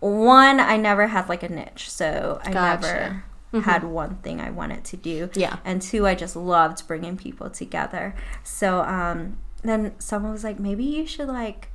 one, 0.00 0.60
I 0.60 0.76
never 0.76 1.06
had 1.08 1.28
like 1.28 1.42
a 1.42 1.48
niche, 1.48 1.90
so 1.90 2.40
I 2.44 2.52
Gotcha. 2.52 2.86
never 2.86 3.24
had 3.62 3.84
one 3.84 4.16
thing 4.16 4.40
I 4.40 4.50
wanted 4.50 4.84
to 4.84 4.96
do. 4.96 5.26
Mm-hmm. 5.28 5.40
Yeah. 5.40 5.56
And 5.64 5.80
two, 5.82 6.06
I 6.06 6.14
just 6.14 6.36
loved 6.36 6.86
bringing 6.86 7.16
people 7.16 7.50
together. 7.50 8.14
So 8.42 8.80
um, 8.82 9.38
then 9.62 9.92
someone 9.98 10.32
was 10.32 10.44
like, 10.44 10.58
maybe 10.58 10.84
you 10.84 11.06
should 11.06 11.28
like 11.28 11.68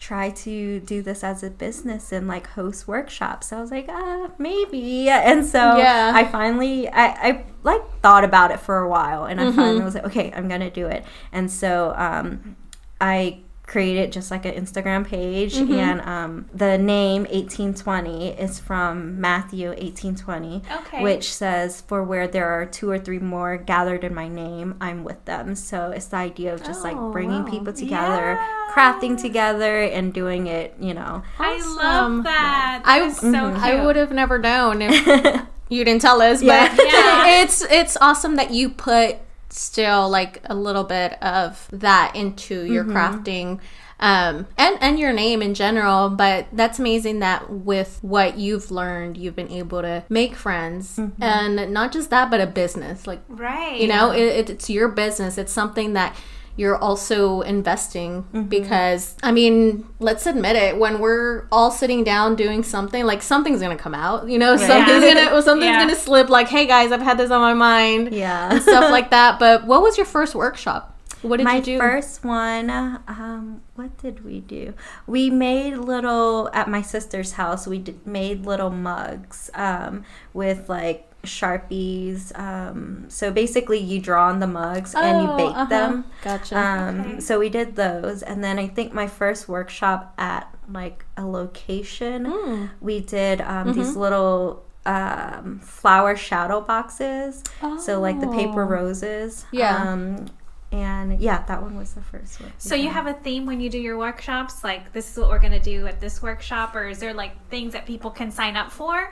try 0.00 0.30
to 0.30 0.78
do 0.80 1.02
this 1.02 1.24
as 1.24 1.42
a 1.42 1.50
business 1.50 2.12
and 2.12 2.28
like 2.28 2.46
host 2.50 2.86
workshops. 2.86 3.48
So 3.48 3.58
I 3.58 3.60
was 3.60 3.70
like, 3.72 3.86
ah, 3.88 4.30
maybe. 4.38 5.08
And 5.10 5.44
so 5.44 5.76
Yeah. 5.76 6.12
I 6.14 6.24
finally, 6.24 6.88
I, 6.88 7.06
I 7.30 7.44
like 7.64 7.82
thought 8.00 8.22
about 8.24 8.50
it 8.52 8.60
for 8.60 8.78
a 8.78 8.88
while 8.88 9.24
and 9.24 9.40
I 9.40 9.44
Mm-hmm. 9.46 9.56
finally 9.56 9.82
was 9.84 9.94
like, 9.94 10.04
okay, 10.04 10.32
I'm 10.34 10.46
going 10.48 10.60
to 10.60 10.70
do 10.70 10.86
it. 10.86 11.04
And 11.32 11.50
so 11.50 11.94
um, 11.96 12.56
I 13.00 13.40
created 13.68 14.10
just 14.10 14.30
like 14.32 14.44
an 14.46 14.54
Instagram 14.54 15.06
page 15.06 15.54
Mm-hmm. 15.54 15.72
and 15.74 16.00
um, 16.00 16.46
the 16.54 16.76
name 16.78 17.22
1820 17.24 18.30
is 18.30 18.58
from 18.58 19.20
Matthew 19.20 19.68
1820 19.68 20.62
Okay. 20.80 21.02
which 21.02 21.32
says 21.32 21.82
for 21.82 22.02
where 22.02 22.26
there 22.26 22.48
are 22.48 22.64
two 22.66 22.90
or 22.90 22.98
three 22.98 23.18
more 23.18 23.56
gathered 23.56 24.02
in 24.04 24.14
my 24.14 24.26
name 24.28 24.74
i'm 24.80 25.04
with 25.04 25.22
them 25.26 25.54
so 25.54 25.90
it's 25.90 26.06
the 26.06 26.16
idea 26.16 26.54
of 26.54 26.64
just 26.64 26.82
like 26.82 26.96
Oh, 26.96 27.12
bringing 27.12 27.44
wow. 27.44 27.50
people 27.50 27.72
together 27.72 28.38
Yeah. 28.40 28.66
crafting 28.74 29.20
together 29.20 29.82
and 29.82 30.12
doing 30.14 30.46
it 30.46 30.74
you 30.80 30.94
know 30.94 31.22
I 31.38 31.52
love 31.76 32.24
that. 32.24 32.82
I- 32.84 33.00
That 33.00 33.06
is 33.08 33.16
so 33.18 33.30
cute. 33.30 33.62
I 33.62 33.84
would 33.84 33.96
have 33.96 34.12
never 34.12 34.38
known 34.38 34.82
if 34.82 34.94
you 35.68 35.84
didn't 35.84 36.00
tell 36.02 36.22
us, 36.22 36.42
Yeah. 36.42 36.74
but 36.74 36.84
Yeah. 36.84 37.42
it's 37.42 37.62
it's 37.62 37.96
awesome 38.00 38.36
that 38.36 38.50
you 38.50 38.70
put 38.70 39.16
still 39.58 40.08
like 40.08 40.40
a 40.44 40.54
little 40.54 40.84
bit 40.84 41.20
of 41.22 41.68
that 41.72 42.14
into 42.14 42.62
your 42.64 42.84
crafting 42.84 43.58
um 44.00 44.46
and 44.56 44.78
and 44.80 44.98
your 44.98 45.12
name 45.12 45.42
in 45.42 45.54
general 45.54 46.08
but 46.08 46.46
that's 46.52 46.78
amazing 46.78 47.18
that 47.18 47.50
with 47.50 47.98
what 48.00 48.38
you've 48.38 48.70
learned 48.70 49.16
you've 49.16 49.34
been 49.34 49.50
able 49.50 49.82
to 49.82 50.04
make 50.08 50.36
friends 50.36 51.00
and 51.20 51.72
not 51.74 51.90
just 51.90 52.08
that 52.10 52.30
but 52.30 52.40
a 52.40 52.46
business 52.46 53.06
like 53.08 53.20
Right. 53.28 53.80
you 53.80 53.88
know 53.88 54.12
it, 54.12 54.48
it's 54.50 54.70
your 54.70 54.86
business. 54.88 55.36
It's 55.36 55.52
something 55.52 55.94
that 55.94 56.14
you're 56.58 56.76
also 56.76 57.40
investing 57.42 58.22
because 58.48 59.14
i 59.22 59.30
mean 59.32 59.86
let's 60.00 60.26
admit 60.26 60.56
it 60.56 60.76
when 60.76 60.98
we're 60.98 61.46
all 61.50 61.70
sitting 61.70 62.04
down 62.04 62.34
doing 62.36 62.62
something 62.62 63.06
like 63.06 63.22
something's 63.22 63.60
gonna 63.62 63.76
come 63.76 63.94
out 63.94 64.28
you 64.28 64.38
know? 64.38 64.56
Something's 64.56 65.04
gonna 65.14 65.40
something's 65.48 65.64
Yeah. 65.70 65.78
gonna 65.80 65.94
slip 65.94 66.28
like 66.28 66.48
hey 66.48 66.66
guys 66.66 66.92
i've 66.92 67.00
had 67.00 67.16
this 67.16 67.30
on 67.30 67.40
my 67.40 67.54
mind 67.54 68.12
yeah. 68.12 68.50
and 68.52 68.60
stuff 68.60 68.90
like 68.96 69.10
that. 69.10 69.38
But 69.38 69.66
what 69.66 69.80
was 69.82 69.96
your 69.96 70.06
first 70.06 70.34
workshop? 70.34 70.96
What 71.22 71.38
did 71.38 71.44
my 71.44 71.56
you 71.56 71.62
do? 71.62 71.78
first 71.78 72.24
one 72.24 72.70
um 72.70 73.62
what 73.74 73.96
did 73.98 74.24
we 74.24 74.40
do? 74.40 74.74
We 75.06 75.30
made 75.30 75.76
little 75.76 76.50
at 76.52 76.68
my 76.68 76.82
sister's 76.82 77.32
house 77.32 77.66
we 77.66 77.78
did, 77.78 78.06
made 78.06 78.44
little 78.46 78.70
mugs 78.70 79.50
um 79.54 80.04
with 80.34 80.68
like 80.68 81.07
sharpies 81.24 82.36
um 82.38 83.04
so 83.08 83.30
basically 83.30 83.78
you 83.78 84.00
draw 84.00 84.28
on 84.28 84.38
the 84.40 84.46
mugs 84.46 84.94
and 84.94 85.22
you 85.22 85.28
Oh, 85.28 85.36
bake 85.36 85.50
uh-huh. 85.56 85.64
them 85.66 86.04
gotcha 86.22 86.56
Um, 86.58 87.00
Okay. 87.00 87.20
So 87.20 87.38
we 87.38 87.48
did 87.48 87.76
those, 87.76 88.22
and 88.22 88.42
then 88.42 88.58
I 88.58 88.66
think 88.68 88.92
my 88.92 89.06
first 89.06 89.48
workshop 89.48 90.14
at 90.18 90.52
like 90.72 91.04
a 91.16 91.26
location, 91.26 92.26
Mm. 92.26 92.70
we 92.80 93.00
did 93.00 93.40
um, 93.40 93.72
these 93.72 93.88
Mm-hmm. 93.90 93.98
little 94.00 94.64
um, 94.86 95.60
flower 95.60 96.16
shadow 96.16 96.60
boxes. 96.62 97.42
So 97.78 98.00
like 98.00 98.20
the 98.20 98.28
paper 98.28 98.62
Oh. 98.62 98.66
roses. 98.78 99.44
Yeah. 99.52 99.76
Um, 99.76 100.26
and 100.72 101.18
yeah, 101.20 101.42
that 101.46 101.62
one 101.62 101.76
was 101.76 101.92
the 101.94 102.00
first 102.02 102.40
one. 102.40 102.52
So 102.58 102.74
you 102.74 102.88
have 102.90 103.06
a 103.06 103.14
theme 103.14 103.44
when 103.46 103.60
you 103.60 103.68
do 103.70 103.78
your 103.78 103.96
workshops, 103.98 104.62
like 104.64 104.92
this 104.92 105.10
is 105.10 105.18
what 105.18 105.28
we're 105.30 105.38
gonna 105.40 105.60
do 105.60 105.86
at 105.86 106.00
this 106.00 106.22
workshop, 106.22 106.74
or 106.76 106.84
is 106.88 106.98
there 107.00 107.12
like 107.14 107.32
things 107.48 107.72
that 107.72 107.84
people 107.86 108.10
can 108.10 108.30
sign 108.30 108.56
up 108.56 108.70
for? 108.70 109.10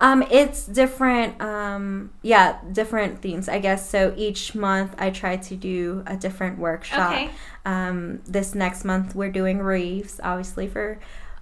Um, 0.00 0.22
it's 0.30 0.66
different. 0.66 1.40
Um, 1.40 2.10
yeah, 2.22 2.58
different 2.72 3.20
themes, 3.22 3.48
I 3.48 3.58
guess. 3.58 3.88
So 3.88 4.12
each 4.16 4.54
month 4.54 4.94
I 4.98 5.10
try 5.10 5.36
to 5.36 5.56
do 5.56 6.02
a 6.06 6.16
different 6.16 6.58
workshop. 6.58 7.12
Okay. 7.12 7.30
Um, 7.64 8.20
this 8.26 8.54
next 8.54 8.84
month 8.84 9.14
we're 9.14 9.30
doing 9.30 9.58
wreaths, 9.60 10.20
obviously 10.22 10.66
for 10.66 10.98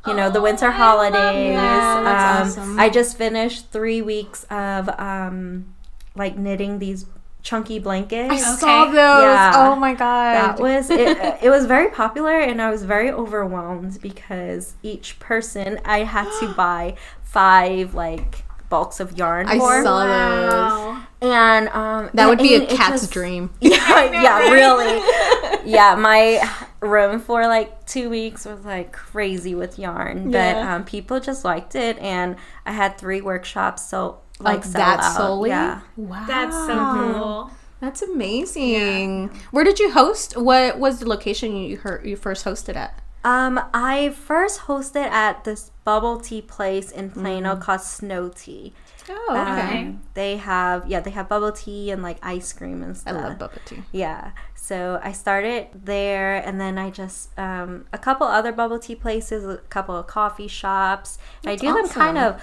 you 0.06 0.14
know 0.14 0.30
the 0.30 0.38
Oh, 0.38 0.42
winter 0.42 0.66
I 0.66 0.68
love 0.70 1.12
holidays. 1.12 1.52
that. 1.52 2.04
That's 2.04 2.58
um, 2.58 2.62
awesome. 2.64 2.80
I 2.80 2.88
just 2.88 3.16
finished 3.16 3.70
three 3.70 4.02
weeks 4.02 4.44
of 4.50 4.88
um, 4.98 5.74
like 6.16 6.36
knitting 6.36 6.78
these 6.78 7.06
chunky 7.42 7.78
blankets. 7.78 8.30
i 8.32 8.36
Okay. 8.36 8.60
saw 8.60 8.84
those 8.86 8.94
Yeah. 8.94 9.52
oh 9.54 9.76
my 9.76 9.94
god 9.94 10.34
that 10.34 10.60
was 10.60 10.90
it, 10.90 11.16
it 11.42 11.48
was 11.48 11.66
very 11.66 11.88
popular 11.88 12.38
and 12.38 12.60
i 12.60 12.68
was 12.68 12.82
very 12.84 13.10
overwhelmed 13.10 13.98
because 14.02 14.74
each 14.82 15.18
person 15.20 15.80
i 15.84 16.00
had 16.00 16.28
to 16.40 16.48
buy 16.56 16.96
five 17.30 17.94
like 17.94 18.44
bulks 18.68 19.00
of 19.00 19.16
yarn 19.16 19.46
I 19.46 19.58
for 19.58 19.82
saw 19.82 20.04
those. 20.06 21.02
And 21.22 21.68
um 21.70 22.10
that 22.14 22.28
would 22.28 22.38
be 22.38 22.54
a 22.54 22.66
cat's 22.66 23.02
just- 23.02 23.12
dream 23.12 23.50
yeah 23.60 24.04
yeah 24.22 24.50
really 24.50 25.00
yeah 25.70 25.94
my 25.94 26.48
room 26.80 27.18
for 27.18 27.46
like 27.46 27.86
two 27.86 28.08
weeks 28.10 28.44
was 28.44 28.64
like 28.64 28.92
crazy 28.92 29.54
with 29.54 29.78
yarn 29.78 30.30
but 30.30 30.38
Yeah. 30.56 30.74
um 30.76 30.84
people 30.84 31.18
just 31.18 31.44
liked 31.44 31.74
it 31.74 31.98
and 31.98 32.36
i 32.66 32.72
had 32.72 32.98
three 32.98 33.20
workshops 33.20 33.88
so 33.88 34.20
like, 34.38 34.58
like 34.64 34.72
that 34.74 35.00
out. 35.00 35.16
solely 35.16 35.50
yeah 35.50 35.80
wow 35.96 36.24
That's 36.26 36.56
so 36.56 36.76
cool. 36.94 37.50
That's 37.80 38.02
amazing. 38.02 39.30
Where 39.52 39.62
did 39.62 39.78
you 39.78 39.92
host? 39.92 40.36
What 40.36 40.80
was 40.80 40.98
the 40.98 41.08
location 41.08 41.54
you 41.56 41.76
heard 41.76 42.04
you 42.04 42.16
first 42.16 42.44
hosted 42.44 42.74
at? 42.74 43.00
Um, 43.28 43.60
I 43.74 44.08
first 44.10 44.60
hosted 44.62 45.04
at 45.06 45.44
this 45.44 45.70
bubble 45.84 46.18
tea 46.20 46.40
place 46.40 46.90
in 46.90 47.10
Plano 47.10 47.56
called 47.56 47.82
Snow 47.82 48.30
Tea. 48.34 48.72
Oh, 49.10 49.28
okay. 49.30 49.78
Um, 49.80 50.02
they 50.14 50.36
have 50.38 50.86
yeah, 50.86 51.00
they 51.00 51.10
have 51.10 51.28
bubble 51.28 51.52
tea 51.52 51.90
and 51.90 52.02
like 52.02 52.18
ice 52.22 52.52
cream 52.52 52.82
and 52.82 52.96
stuff. 52.96 53.16
I 53.16 53.28
love 53.28 53.38
bubble 53.38 53.60
tea. 53.66 53.82
Yeah. 53.92 54.32
So 54.54 55.00
I 55.02 55.12
started 55.12 55.68
there 55.74 56.36
and 56.36 56.60
then 56.60 56.78
I 56.78 56.90
just 56.90 57.38
um, 57.38 57.86
a 57.92 57.98
couple 57.98 58.26
other 58.26 58.52
bubble 58.52 58.78
tea 58.78 58.94
places, 58.94 59.44
a 59.44 59.58
couple 59.68 59.96
of 59.96 60.06
coffee 60.06 60.48
shops. 60.48 61.18
I 61.44 61.50
That's 61.50 61.60
do 61.62 61.72
them 61.74 61.88
kind 61.88 62.16
of 62.18 62.42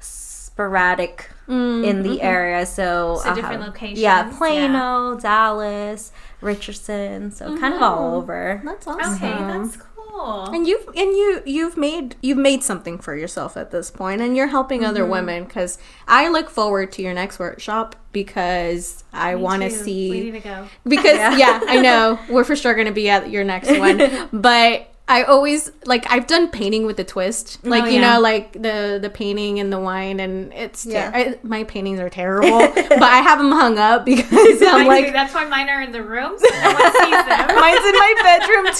sporadic 0.00 1.28
Mm, 1.48 1.84
in 1.84 2.02
the 2.02 2.22
area. 2.22 2.64
So, 2.64 3.20
So 3.22 3.34
different 3.34 3.60
have- 3.62 3.72
locations, 3.72 3.98
Yeah, 3.98 4.30
yeah. 4.30 4.36
Plano, 4.38 5.18
Dallas, 5.18 6.12
Richardson. 6.40 7.30
So 7.32 7.58
kind 7.58 7.74
of 7.74 7.82
all 7.82 8.14
over. 8.16 8.62
That's 8.64 8.86
awesome. 8.86 9.14
Okay, 9.14 9.28
that's 9.38 9.76
cool. 9.76 9.88
And 10.14 10.66
you've 10.66 10.86
and 10.88 10.96
you 11.16 11.42
you've 11.46 11.76
made 11.76 12.16
you've 12.22 12.38
made 12.38 12.62
something 12.62 12.98
for 12.98 13.16
yourself 13.16 13.56
at 13.56 13.70
this 13.70 13.90
point, 13.90 14.20
and 14.20 14.36
you're 14.36 14.48
helping 14.48 14.84
other 14.84 15.02
Mm-hmm. 15.02 15.10
women. 15.10 15.44
Because 15.44 15.78
I 16.06 16.28
look 16.28 16.50
forward 16.50 16.92
to 16.92 17.02
your 17.02 17.14
next 17.14 17.38
workshop 17.38 17.96
because 18.12 19.04
I 19.12 19.34
want 19.36 19.62
to 19.62 19.70
see 19.70 20.10
We 20.10 20.20
need 20.20 20.30
to 20.32 20.40
go. 20.40 20.66
because 20.84 21.16
Yeah. 21.16 21.36
yeah. 21.36 21.60
I 21.66 21.80
know 21.80 22.18
we're 22.28 22.44
for 22.44 22.54
sure 22.56 22.74
going 22.74 22.86
to 22.88 22.92
be 22.92 23.08
at 23.08 23.30
your 23.30 23.42
next 23.44 23.70
one 23.78 24.28
but 24.32 24.91
I 25.08 25.24
always 25.24 25.70
like 25.84 26.06
I've 26.10 26.26
done 26.26 26.48
painting 26.48 26.86
with 26.86 26.98
a 27.00 27.04
twist 27.04 27.58
oh, 27.64 27.68
like 27.68 27.82
Oh, 27.82 27.86
you 27.86 28.00
yeah. 28.00 28.14
know 28.14 28.20
like 28.20 28.52
the 28.52 28.98
the 29.02 29.10
painting 29.10 29.58
and 29.58 29.72
the 29.72 29.78
wine 29.80 30.20
and 30.20 30.52
it's 30.54 30.84
ter- 30.84 30.90
Yeah. 30.92 31.10
I, 31.12 31.38
my 31.42 31.64
paintings 31.64 31.98
are 32.00 32.08
terrible 32.08 32.58
but 32.74 33.02
I 33.02 33.18
have 33.18 33.38
them 33.38 33.50
hung 33.52 33.78
up 33.78 34.04
because 34.06 34.62
I'm 34.62 34.86
like. 34.86 35.12
That's 35.12 35.34
why 35.34 35.44
mine 35.44 35.68
are 35.68 35.82
in 35.82 35.92
the 35.92 36.02
rooms. 36.02 36.40
No 36.40 36.72
one 36.72 36.92
sees 36.92 37.24
them. 37.26 37.46
Mine's 37.62 37.84
in 37.84 37.92
my 37.98 38.14
bedroom 38.22 38.74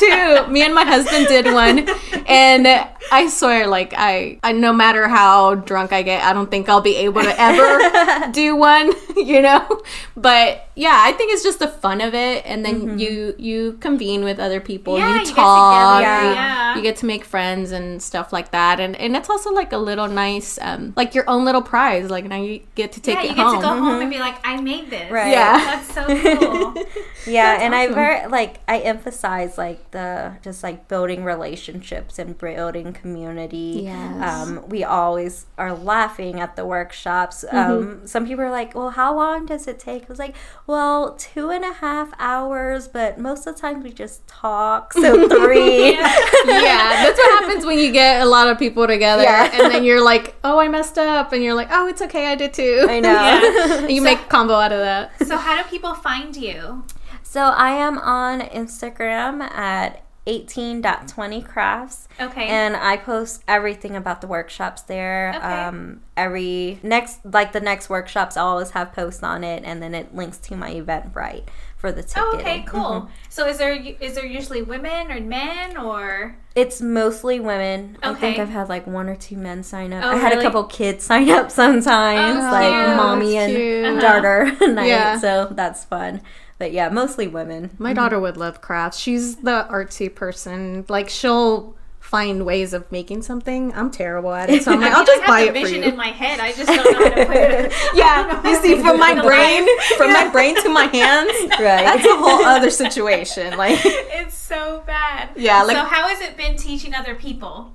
too. 0.47 0.53
Me 0.53 0.63
and 0.63 0.75
my 0.75 0.85
husband 0.85 1.27
did 1.27 1.47
one, 1.47 1.87
and 2.27 2.67
I 3.11 3.29
swear, 3.29 3.67
like 3.67 3.93
I, 3.97 4.39
I, 4.43 4.53
no 4.53 4.73
matter 4.73 5.09
how 5.09 5.57
drunk 5.57 5.93
I 5.93 6.03
get, 6.03 6.23
I 6.23 6.33
don't 6.33 6.51
think 6.51 6.69
I'll 6.69 6.81
be 6.81 6.97
able 6.97 7.23
to 7.23 7.35
ever 7.39 8.31
do 8.33 8.57
one. 8.57 8.93
You 9.17 9.43
know, 9.43 9.83
but 10.17 10.69
yeah, 10.75 10.99
I 11.03 11.13
think 11.13 11.33
it's 11.33 11.43
just 11.43 11.59
the 11.59 11.69
fun 11.69 12.01
of 12.01 12.15
it, 12.15 12.45
and 12.47 12.65
then 12.65 12.99
you 12.99 13.35
you 13.39 13.75
convene 13.81 14.25
with 14.25 14.39
other 14.39 14.61
people, 14.61 14.99
Yeah, 14.99 15.09
you 15.15 15.21
you 15.21 15.27
get 15.27 15.35
talk, 15.35 16.01
together, 16.01 16.29
you- 16.29 16.35
yeah. 16.35 16.77
you 16.77 16.83
get 16.83 16.97
to 16.97 17.07
make 17.07 17.25
friends 17.25 17.73
and 17.73 18.03
stuff 18.03 18.33
like 18.33 18.51
that, 18.53 18.81
and 18.81 18.97
and 18.97 19.15
it's 19.15 19.29
also 19.29 19.53
like 19.53 19.73
a 19.73 19.79
little 19.79 20.09
nice, 20.09 20.59
um, 20.63 20.95
like 20.97 21.15
your 21.15 21.29
own 21.29 21.45
little 21.45 21.63
prize. 21.63 22.09
Like 22.11 22.25
now 22.25 22.37
you 22.41 22.61
get 22.75 22.93
to 22.93 23.01
take 23.01 23.17
yeah, 23.17 23.23
it 23.23 23.37
Yeah, 23.37 23.45
you 23.51 23.53
get 23.53 23.57
to 23.57 23.63
go 23.63 23.69
home 23.69 24.01
and 24.01 24.11
be 24.11 24.19
like, 24.19 24.37
I 24.45 24.61
made 24.61 24.89
this. 24.91 25.11
Right. 25.11 25.31
Yeah. 25.33 25.59
That's 25.59 25.93
so 25.95 26.05
cool. 26.07 26.85
Yeah, 27.25 27.53
That's 27.53 27.63
and 27.63 27.75
I 27.75 27.83
awesome. 27.85 27.95
very 27.95 28.27
like 28.27 28.59
I 28.67 28.79
emphasize 28.81 29.57
like 29.57 29.93
the 29.93 30.33
just 30.43 30.65
like 30.65 30.89
building 30.89 31.23
relationships 31.23 32.19
and 32.19 32.37
building 32.37 32.93
community. 32.93 33.83
Yes. 33.85 34.23
Um, 34.49 34.69
we 34.69 34.83
always 34.83 35.47
are 35.57 35.73
laughing 35.73 36.41
at 36.41 36.57
the 36.57 36.65
workshops. 36.67 37.45
Mm-hmm. 37.45 37.57
Um, 38.01 38.07
some 38.09 38.27
people 38.27 38.43
are 38.45 38.51
like, 38.51 38.75
"Well, 38.75 38.91
how 38.91 39.15
long 39.15 39.47
does 39.47 39.69
it 39.69 39.79
take?" 39.79 40.03
I 40.03 40.07
was 40.09 40.19
like, 40.19 40.35
"Well, 40.73 41.15
two 41.19 41.51
and 41.51 41.65
a 41.65 41.73
half 41.75 42.09
hours, 42.19 42.89
but 42.89 43.19
most 43.19 43.47
of 43.47 43.55
the 43.55 43.61
time 43.61 43.83
we 43.83 43.93
just 43.93 44.27
talk, 44.27 44.93
so 44.95 45.29
three. 45.29 45.93
Yeah. 45.93 46.17
yeah, 46.47 46.89
that's 47.05 47.19
what 47.19 47.31
happens 47.43 47.67
when 47.67 47.79
you 47.79 47.93
get 47.93 48.23
a 48.23 48.25
lot 48.37 48.49
of 48.49 48.59
people 48.59 48.87
together, 48.87 49.23
Yeah. 49.25 49.51
and 49.53 49.71
then 49.73 49.85
you're 49.85 50.03
like, 50.03 50.35
"Oh, 50.43 50.59
I 50.59 50.69
messed 50.69 50.97
up," 50.99 51.33
and 51.35 51.43
you're 51.45 51.55
like, 51.63 51.69
"Oh, 51.71 51.87
it's 51.89 52.01
okay, 52.03 52.27
I 52.33 52.35
did 52.37 52.53
too." 52.55 52.87
I 52.89 53.01
know. 53.01 53.13
Yeah. 53.23 53.87
You 53.95 53.99
So- 54.01 54.05
make 54.05 54.29
combo 54.29 54.55
out 54.55 54.73
of 54.73 54.81
that. 54.81 55.27
So 55.27 55.37
how 55.37 55.55
do 55.63 55.69
people 55.69 55.95
find 55.95 56.35
you? 56.37 56.85
So 57.23 57.41
I 57.43 57.71
am 57.73 57.99
on 57.99 58.41
Instagram 58.41 59.43
at 59.43 60.03
18.20 60.27 61.47
crafts. 61.47 62.09
Okay. 62.21 62.47
and 62.47 62.77
I 62.77 62.97
post 62.99 63.43
everything 63.49 63.97
about 63.97 64.21
the 64.21 64.27
workshops 64.27 64.83
there. 64.83 65.33
Okay. 65.35 65.45
Um, 65.47 66.01
every 66.17 66.79
next, 66.83 67.21
like 67.25 67.53
the 67.53 67.61
next 67.61 67.89
workshops, 67.91 68.37
I 68.37 68.43
always 68.43 68.71
have 68.71 68.93
posts 68.93 69.23
on 69.23 69.43
it, 69.45 69.63
and 69.65 69.83
then 69.83 69.95
it 69.95 70.15
links 70.15 70.37
to 70.39 70.57
my 70.57 70.73
Eventbrite 70.75 71.45
for 71.77 71.91
the 71.91 72.03
ticketing. 72.03 72.31
oh, 72.35 72.39
okay, 72.39 72.65
cool. 72.69 72.81
Mhm. 72.83 73.09
So 73.29 73.49
is 73.49 73.59
there 73.59 73.73
is 73.73 74.15
there 74.15 74.25
usually 74.27 74.63
women 74.63 75.11
or 75.11 75.19
men 75.21 75.77
or 75.77 76.37
It's 76.55 76.81
mostly 76.81 77.41
women. 77.41 77.97
I 78.03 78.15
think 78.15 78.35
Okay. 78.35 78.43
I've 78.43 78.51
had 78.51 78.69
like 78.69 78.87
one 78.87 79.09
or 79.09 79.17
two 79.17 79.37
men 79.37 79.63
sign 79.65 79.93
up. 79.93 80.05
Oh, 80.05 80.11
I 80.11 80.17
had 80.17 80.29
really? 80.31 80.41
a 80.41 80.43
couple 80.45 80.65
kids 80.65 81.03
sign 81.05 81.29
up 81.31 81.51
sometimes, 81.63 82.45
Oh, 82.45 82.51
like 82.53 82.87
cute. 82.87 82.97
mommy 82.97 83.33
That's 83.35 83.47
and 83.49 83.57
cute. 83.57 83.85
Uh-huh. 83.87 84.01
daughter 84.01 84.53
night. 84.73 84.87
Yeah. 84.89 85.19
So 85.19 85.49
that's 85.51 85.85
fun. 85.85 86.21
But 86.63 86.71
yeah, 86.71 86.91
mostly 86.91 87.27
women. 87.27 87.71
My 87.77 87.93
daughter 87.93 88.21
would 88.21 88.37
love 88.37 88.61
crafts. 88.61 88.97
She's 88.97 89.35
the 89.39 89.67
artsy 89.69 90.15
person. 90.15 90.85
Like 90.89 91.09
she'll 91.09 91.75
find 91.99 92.47
ways 92.47 92.73
of 92.73 92.91
making 92.93 93.23
something. 93.23 93.73
I'm 93.75 93.91
terrible 93.91 94.33
at 94.33 94.49
it, 94.49 94.63
so 94.63 94.71
I'm 94.73 94.81
like, 94.85 94.93
I 94.93 94.95
I'll 94.95 94.99
mean, 94.99 95.07
just 95.09 95.23
I 95.23 95.27
buy 95.27 95.41
have 95.41 95.49
it 95.49 95.55
the 95.55 95.61
for 95.63 95.67
vision 95.67 95.83
you. 95.83 95.89
in 95.89 95.97
my 95.97 96.07
head. 96.09 96.39
I 96.39 96.53
just 96.53 96.67
don't 96.69 96.77
know 96.93 97.09
how 97.09 97.15
to 97.17 97.27
put 97.27 97.37
it. 97.37 97.73
yeah, 97.95 98.49
you 98.49 98.57
see, 98.63 98.81
from 98.81 99.01
my 99.01 99.15
brain, 99.21 99.63
line. 99.67 99.97
from 99.97 100.13
my 100.13 100.29
brain 100.31 100.55
to 100.63 100.69
my 100.69 100.85
hands, 100.85 101.33
Right. 101.59 101.83
that's 101.85 102.05
a 102.07 102.15
whole 102.17 102.45
other 102.45 102.71
situation. 102.71 103.57
Like, 103.57 103.81
It's 103.85 104.37
so 104.37 104.85
bad. 104.87 105.31
Yeah, 105.35 105.65
like- 105.65 105.77
so 105.77 105.83
how 105.83 106.07
has 106.07 106.21
it 106.21 106.37
been 106.37 106.57
teaching 106.57 106.95
other 106.95 107.17
people? 107.17 107.75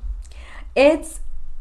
It's 0.78 1.20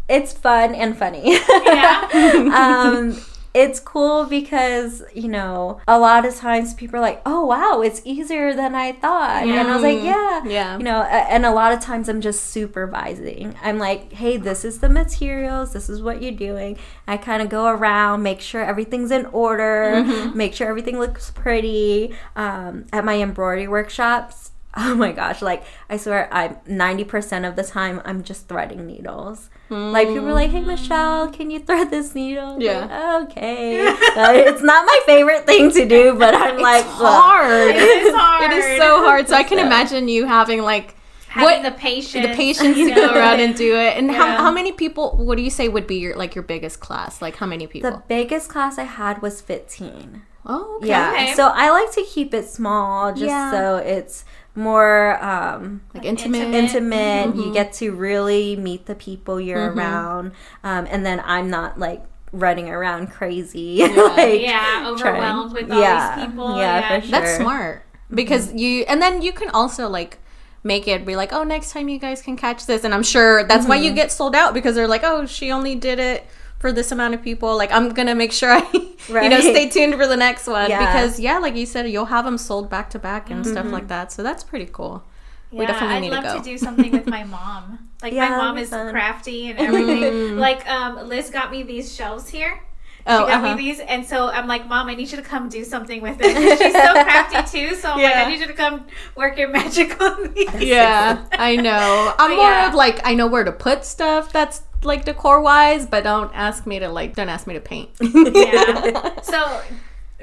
it's 0.09 0.33
fun 0.33 0.77
and 0.77 0.97
funny. 0.97 1.33
Yeah. 1.65 2.09
um, 2.55 3.21
it's 3.57 3.81
cool 3.81 4.27
because 4.27 5.03
you 5.15 5.29
know 5.29 5.81
a 5.89 5.99
lot 5.99 6.27
of 6.27 6.37
times 6.37 6.75
people 6.75 6.97
are 6.99 7.01
like, 7.01 7.23
"Oh 7.25 7.47
wow, 7.47 7.81
it's 7.81 8.03
easier 8.05 8.55
than 8.55 8.75
I 8.75 8.93
thought," 8.93 9.45
and 9.61 9.69
I 9.69 9.75
was 9.75 9.83
like, 9.83 10.03
"Yeah, 10.05 10.45
Yeah. 10.45 10.77
You 10.77 10.85
know, 10.85 11.03
and 11.03 11.47
a 11.47 11.51
lot 11.51 11.73
of 11.73 11.81
times 11.81 12.09
I'm 12.11 12.21
just 12.21 12.45
supervising. 12.51 13.55
I'm 13.63 13.79
like, 13.79 14.13
"Hey, 14.13 14.37
this 14.37 14.65
is 14.65 14.81
the 14.81 14.89
materials. 14.91 15.73
This 15.73 15.89
is 15.89 16.03
what 16.03 16.23
you're 16.23 16.33
doing." 16.33 16.77
I 17.09 17.17
kind 17.17 17.41
of 17.43 17.49
go 17.49 17.67
around, 17.67 18.23
make 18.23 18.41
sure 18.41 18.63
everything's 18.63 19.11
in 19.11 19.27
order, 19.27 20.05
make 20.35 20.55
sure 20.55 20.69
everything 20.69 20.99
looks 20.99 21.31
pretty. 21.31 22.15
Um, 22.37 22.85
at 22.93 23.05
my 23.05 23.21
embroidery 23.21 23.69
workshops. 23.69 24.46
Oh 24.85 24.95
my 24.95 25.11
gosh, 25.13 25.41
like 25.41 25.65
I 25.89 25.97
swear 25.97 26.29
I'm 26.31 26.57
90% 26.69 27.49
of 27.49 27.57
the 27.57 27.63
time 27.65 28.03
I'm 28.05 28.23
just 28.23 28.47
threading 28.47 28.87
needles. 28.87 29.49
Like 29.71 30.09
people 30.09 30.29
are 30.29 30.33
like, 30.35 30.51
"Hey 30.51 30.61
Michelle, 30.61 31.29
can 31.33 31.51
you 31.51 31.59
thread 31.61 31.91
this 31.91 32.15
needle?" 32.15 32.51
I'm 32.55 32.61
Yeah. 32.61 32.85
like, 33.17 33.31
okay. 33.31 33.79
It's 34.49 34.63
not 34.63 34.85
my 34.87 35.01
favorite 35.07 35.47
thing 35.47 35.73
to 35.73 35.89
do, 35.89 36.15
but 36.15 36.35
I'm 36.35 36.59
like, 36.59 36.85
it's 36.85 36.99
"Look." 36.99 37.09
hard. 37.09 37.71
It 37.75 38.07
is 38.07 38.15
hard. 38.15 38.53
It 38.53 38.59
is 38.59 38.79
so 38.79 39.03
hard. 39.03 39.29
So 39.29 39.35
I 39.35 39.43
can 39.43 39.59
imagine 39.59 40.09
you 40.09 40.27
having 40.27 40.63
like 40.63 40.95
Having 41.29 41.63
what 41.65 41.73
the 41.73 41.77
patience. 41.79 42.27
the 42.27 42.35
patience 42.35 42.77
to 42.77 42.95
go 42.95 43.13
around 43.15 43.41
and 43.41 43.55
do 43.57 43.75
it. 43.77 43.97
And 43.99 44.07
Yeah. 44.07 44.19
how, 44.37 44.45
how 44.45 44.51
many 44.53 44.73
people? 44.73 45.17
What 45.17 45.37
do 45.37 45.43
you 45.43 45.51
say 45.51 45.69
would 45.69 45.87
be 45.87 45.97
your 45.97 46.15
like 46.17 46.35
your 46.35 46.45
biggest 46.45 46.81
class? 46.81 47.21
Like 47.21 47.37
how 47.37 47.47
many 47.47 47.67
people? 47.67 47.91
The 47.91 48.03
biggest 48.09 48.49
class 48.49 48.79
I 48.79 48.85
had 48.85 49.21
was 49.23 49.41
15. 49.41 50.23
oh, 50.49 50.77
okay. 50.79 50.89
Yeah. 50.89 51.11
Okay. 51.13 51.35
So 51.35 51.49
I 51.49 51.71
like 51.71 51.91
to 51.99 52.03
keep 52.15 52.33
it 52.33 52.47
small 52.49 53.11
just 53.13 53.25
Yeah. 53.35 53.51
so 53.51 53.77
it's 53.79 54.25
more 54.57 55.23
um, 55.23 55.83
like 55.95 56.03
Like 56.03 56.05
intimate. 56.11 56.41
intimate. 56.55 56.55
intimate. 56.55 57.29
Mm-hmm. 57.31 57.41
You 57.41 57.53
get 57.53 57.73
to 57.75 57.93
really 57.93 58.57
meet 58.57 58.87
the 58.87 58.95
people 58.95 59.41
you're 59.41 59.73
around. 59.73 60.33
Um, 60.65 60.87
and 60.91 61.05
then 61.05 61.23
I'm 61.25 61.51
not 61.51 61.79
like 61.79 62.03
running 62.33 62.69
around 62.69 63.09
crazy. 63.13 63.79
like, 63.87 64.41
yeah, 64.41 64.85
overwhelmed 64.89 65.53
with 65.53 65.71
all 65.71 65.81
Yeah. 65.81 66.17
these 66.17 66.27
people. 66.27 66.59
Yeah, 66.59 66.81
Yeah, 66.81 67.01
for 67.01 67.07
That's 67.09 67.37
smart 67.37 67.85
because 68.13 68.53
you, 68.55 68.85
and 68.89 69.01
then 69.03 69.23
you 69.23 69.33
can 69.33 69.51
also 69.51 69.89
like 69.89 70.19
make 70.65 70.89
it 70.89 71.05
be 71.07 71.15
like, 71.17 71.33
oh, 71.33 71.45
next 71.45 71.73
time 71.73 71.89
you 71.89 71.99
guys 71.99 72.21
can 72.23 72.37
catch 72.37 72.67
this, 72.67 72.83
and 72.85 72.93
I'm 72.93 73.03
sure 73.05 73.45
that's 73.45 73.67
why 73.67 73.77
you 73.77 73.93
get 73.93 74.11
sold 74.11 74.35
out 74.35 74.53
because 74.55 74.75
they're 74.75 74.89
like, 74.89 75.05
oh, 75.05 75.25
she 75.27 75.53
only 75.53 75.75
did 75.77 75.99
it 76.01 76.27
for 76.59 76.73
this 76.73 76.91
amount 76.93 77.15
of 77.15 77.23
people. 77.23 77.57
Like, 77.57 77.71
I'm 77.73 77.91
gonna 77.91 78.15
make 78.15 78.33
sure 78.33 78.51
I, 78.51 78.67
you 79.09 79.29
know, 79.29 79.41
stay 79.41 79.69
tuned 79.69 79.95
for 79.95 80.07
the 80.07 80.17
next 80.17 80.47
one 80.47 80.71
Yeah. 80.71 80.79
because 80.81 81.21
yeah, 81.21 81.39
like 81.39 81.55
you 81.57 81.67
said, 81.67 81.89
you'll 81.91 82.07
have 82.07 82.25
them 82.25 82.39
sold 82.39 82.71
back 82.71 82.91
to 82.91 82.99
back 82.99 83.31
and 83.31 83.47
stuff 83.47 83.67
like 83.67 83.89
that. 83.89 84.13
So 84.13 84.23
that's 84.23 84.43
pretty 84.45 84.67
cool. 84.73 85.05
Yeah, 85.51 85.61
We 85.61 85.67
definitely 85.67 85.97
I'd 85.97 86.01
need 86.01 86.09
to 86.11 86.15
love 86.17 86.25
go. 86.25 86.39
to 86.39 86.43
do 86.45 86.59
something 86.59 86.91
with 86.93 87.07
my 87.07 87.25
mom. 87.25 87.81
Like 88.03 88.13
Yeah, 88.13 88.29
my 88.29 88.37
mom 88.37 88.59
is 88.59 88.69
fun. 88.71 88.91
crafty 88.93 89.49
and 89.49 89.59
everything. 89.59 90.37
like 90.37 90.69
um, 90.69 91.09
Liz 91.09 91.31
got 91.31 91.51
me 91.51 91.63
these 91.63 91.95
shelves 91.95 92.29
here. 92.29 92.61
Oh, 93.07 93.21
got 93.27 93.31
uh-huh. 93.43 93.55
me 93.55 93.63
these, 93.63 93.79
and 93.81 94.05
so 94.05 94.29
I'm 94.29 94.49
like, 94.49 94.69
Mom, 94.69 94.89
I 94.89 94.95
need 94.97 95.11
you 95.11 95.17
to 95.17 95.23
come 95.23 95.49
do 95.49 95.63
something 95.65 96.03
with 96.03 96.17
it. 96.21 96.59
She's 96.59 96.73
so 96.73 96.93
crafty 97.05 97.59
too, 97.69 97.75
so 97.77 97.93
I'm 97.93 98.03
like, 98.03 98.13
Yeah. 98.13 98.23
I 98.25 98.29
need 98.31 98.41
you 98.41 98.47
to 98.49 98.53
come 98.53 98.85
work 99.15 99.39
your 99.39 99.49
magic 99.49 99.99
on 100.03 100.33
me. 100.35 100.47
Yeah, 100.59 101.25
I 101.33 101.55
know. 101.57 102.13
I'm 102.19 102.33
But 102.33 102.37
more 102.37 102.51
yeah. 102.51 102.69
of 102.69 102.75
like 102.75 103.01
I 103.07 103.15
know 103.15 103.29
where 103.29 103.45
to 103.45 103.53
put 103.53 103.85
stuff 103.85 104.33
that's 104.33 104.63
like 104.87 105.05
decor 105.05 105.41
wise, 105.41 105.87
but 105.87 106.05
don't 106.05 106.31
ask 106.35 106.67
me 106.67 106.79
to 106.79 106.89
like 106.89 107.15
don't 107.15 107.29
ask 107.29 107.47
me 107.47 107.55
to 107.55 107.61
paint. 107.61 107.91
yeah. 108.01 109.21
So, 109.23 109.61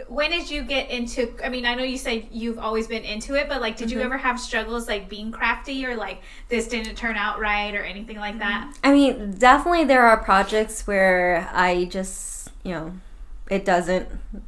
when 0.08 0.32
did 0.32 0.50
you 0.50 0.64
get 0.64 0.90
into? 0.90 1.34
I 1.44 1.50
mean, 1.50 1.66
I 1.66 1.76
know 1.76 1.84
you 1.84 1.98
said 1.98 2.28
you've 2.32 2.58
always 2.58 2.88
been 2.88 3.04
into 3.04 3.36
it, 3.36 3.48
but 3.48 3.62
like, 3.62 3.78
did 3.78 3.92
you 3.92 3.98
Mm-hmm. 3.98 4.06
ever 4.08 4.18
have 4.18 4.40
struggles 4.40 4.88
like 4.88 5.08
being 5.10 5.32
crafty 5.32 5.86
or 5.86 5.96
like 5.96 6.22
this 6.50 6.68
didn't 6.68 6.96
turn 6.96 7.16
out 7.16 7.40
right 7.40 7.74
or 7.76 7.84
anything 7.84 8.18
like 8.18 8.40
that? 8.40 8.74
I 8.84 8.92
mean, 8.92 9.32
definitely 9.38 9.84
there 9.86 10.02
are 10.06 10.18
projects 10.18 10.88
where 10.88 11.48
I 11.54 11.86
just, 11.86 12.50
you 12.64 12.72
know, 12.72 12.94
it 13.52 13.66
doesn't 13.66 14.08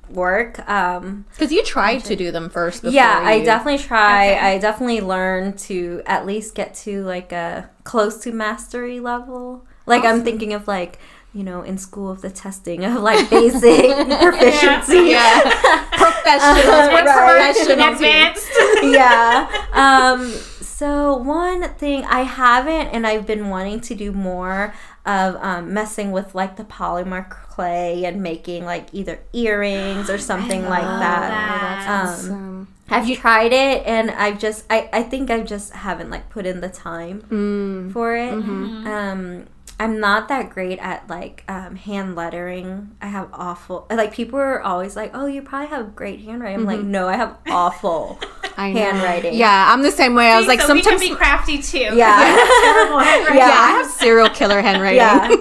work. 0.10 0.68
Um, 0.70 1.26
Because 1.32 1.52
you 1.52 1.64
tried 1.64 2.00
to 2.06 2.16
do 2.16 2.32
them 2.32 2.50
first. 2.50 2.82
Before 2.82 2.96
yeah, 2.96 3.20
I 3.22 3.36
you- 3.36 3.46
definitely 3.46 3.84
try. 3.84 4.32
Okay. 4.32 4.40
I 4.40 4.58
definitely 4.58 5.02
learned 5.02 5.60
to 5.60 6.02
at 6.08 6.26
least 6.26 6.56
get 6.56 6.74
to 6.86 7.04
like 7.04 7.32
a 7.32 7.70
close 7.84 8.18
to 8.24 8.32
mastery 8.32 9.00
level. 9.00 9.66
Like 9.86 10.04
I'm 10.04 10.24
thinking 10.24 10.54
of 10.54 10.68
like 10.68 11.00
you 11.34 11.44
know 11.44 11.62
in 11.64 11.78
school 11.78 12.10
of 12.12 12.22
the 12.22 12.30
testing 12.30 12.84
of 12.86 12.96
like 13.02 13.30
basic 13.30 13.92
proficiency. 14.22 15.10
Yeah, 15.12 15.42
professionals. 15.92 16.66
Uh, 16.66 16.90
We're 16.92 17.06
right. 17.06 17.56
professionals 17.56 18.00
here. 18.00 18.28
Advanced. 18.32 18.50
yeah. 18.84 19.50
Um, 19.74 20.32
so 20.62 21.16
one 21.18 21.70
thing 21.76 22.04
I 22.06 22.22
haven't, 22.22 22.88
and 22.88 23.06
I've 23.08 23.26
been 23.26 23.50
wanting 23.50 23.80
to 23.82 23.96
do 23.96 24.12
more 24.12 24.74
of 25.06 25.36
um, 25.36 25.74
messing 25.74 26.12
with 26.12 26.34
like 26.36 26.58
the 26.58 26.64
polymer 26.64 27.30
clay 27.30 28.04
and 28.06 28.22
making 28.24 28.66
like 28.66 28.88
either 28.92 29.20
earrings 29.34 30.10
or 30.10 30.18
something 30.32 30.64
like 30.68 30.82
that. 30.82 31.30
that. 31.30 31.88
Um, 31.90 32.08
Awesome. 32.10 32.68
I've 32.90 33.08
you- 33.08 33.16
tried 33.16 33.52
it, 33.54 33.86
and 33.86 34.12
I've 34.12 34.38
just 34.40 34.66
I, 34.70 34.90
I 34.94 35.04
think 35.04 35.30
I 35.32 35.42
just 35.42 35.74
haven't 35.74 36.10
like 36.10 36.30
put 36.30 36.46
in 36.46 36.62
the 36.62 36.70
time 36.70 37.22
Mm. 37.30 37.92
for 37.94 38.16
it. 38.16 38.34
Mm-hmm. 38.34 38.88
Um, 38.88 39.46
I'm 39.78 40.00
not 40.00 40.30
that 40.30 40.52
great 40.52 40.80
at 40.80 41.10
like 41.10 41.44
um, 41.50 41.76
hand 41.76 42.16
lettering. 42.16 42.96
I 43.02 43.08
have 43.08 43.30
awful 43.34 43.86
like 43.90 44.14
people 44.14 44.40
are 44.40 44.62
always 44.62 44.96
like, 44.96 45.12
"Oh, 45.14 45.26
you 45.26 45.42
probably 45.42 45.68
have 45.68 45.96
great 45.96 46.22
handwriting." 46.22 46.60
I'm 46.62 46.66
like, 46.66 46.80
"No, 46.82 47.08
I 47.10 47.18
have 47.18 47.38
awful 47.50 48.18
I 48.58 48.72
know. 48.72 48.80
handwriting." 48.80 49.34
Yeah, 49.34 49.74
I'm 49.74 49.82
the 49.82 49.92
same 49.92 50.16
way. 50.16 50.28
I 50.32 50.38
was 50.38 50.48
like, 50.48 50.62
so 50.62 50.68
sometimes. 50.68 51.02
we 51.02 51.08
can 51.08 51.16
be 51.16 51.18
crafty 51.18 51.62
too. 51.62 51.90
Yeah. 51.94 52.16
Terrible 52.64 53.00
handwriting. 53.04 53.38
yeah, 53.38 53.50
I 53.50 53.72
have 53.82 53.92
serial 53.92 54.30
killer 54.30 54.62
handwriting. 54.62 54.98
Yeah. 54.98 55.36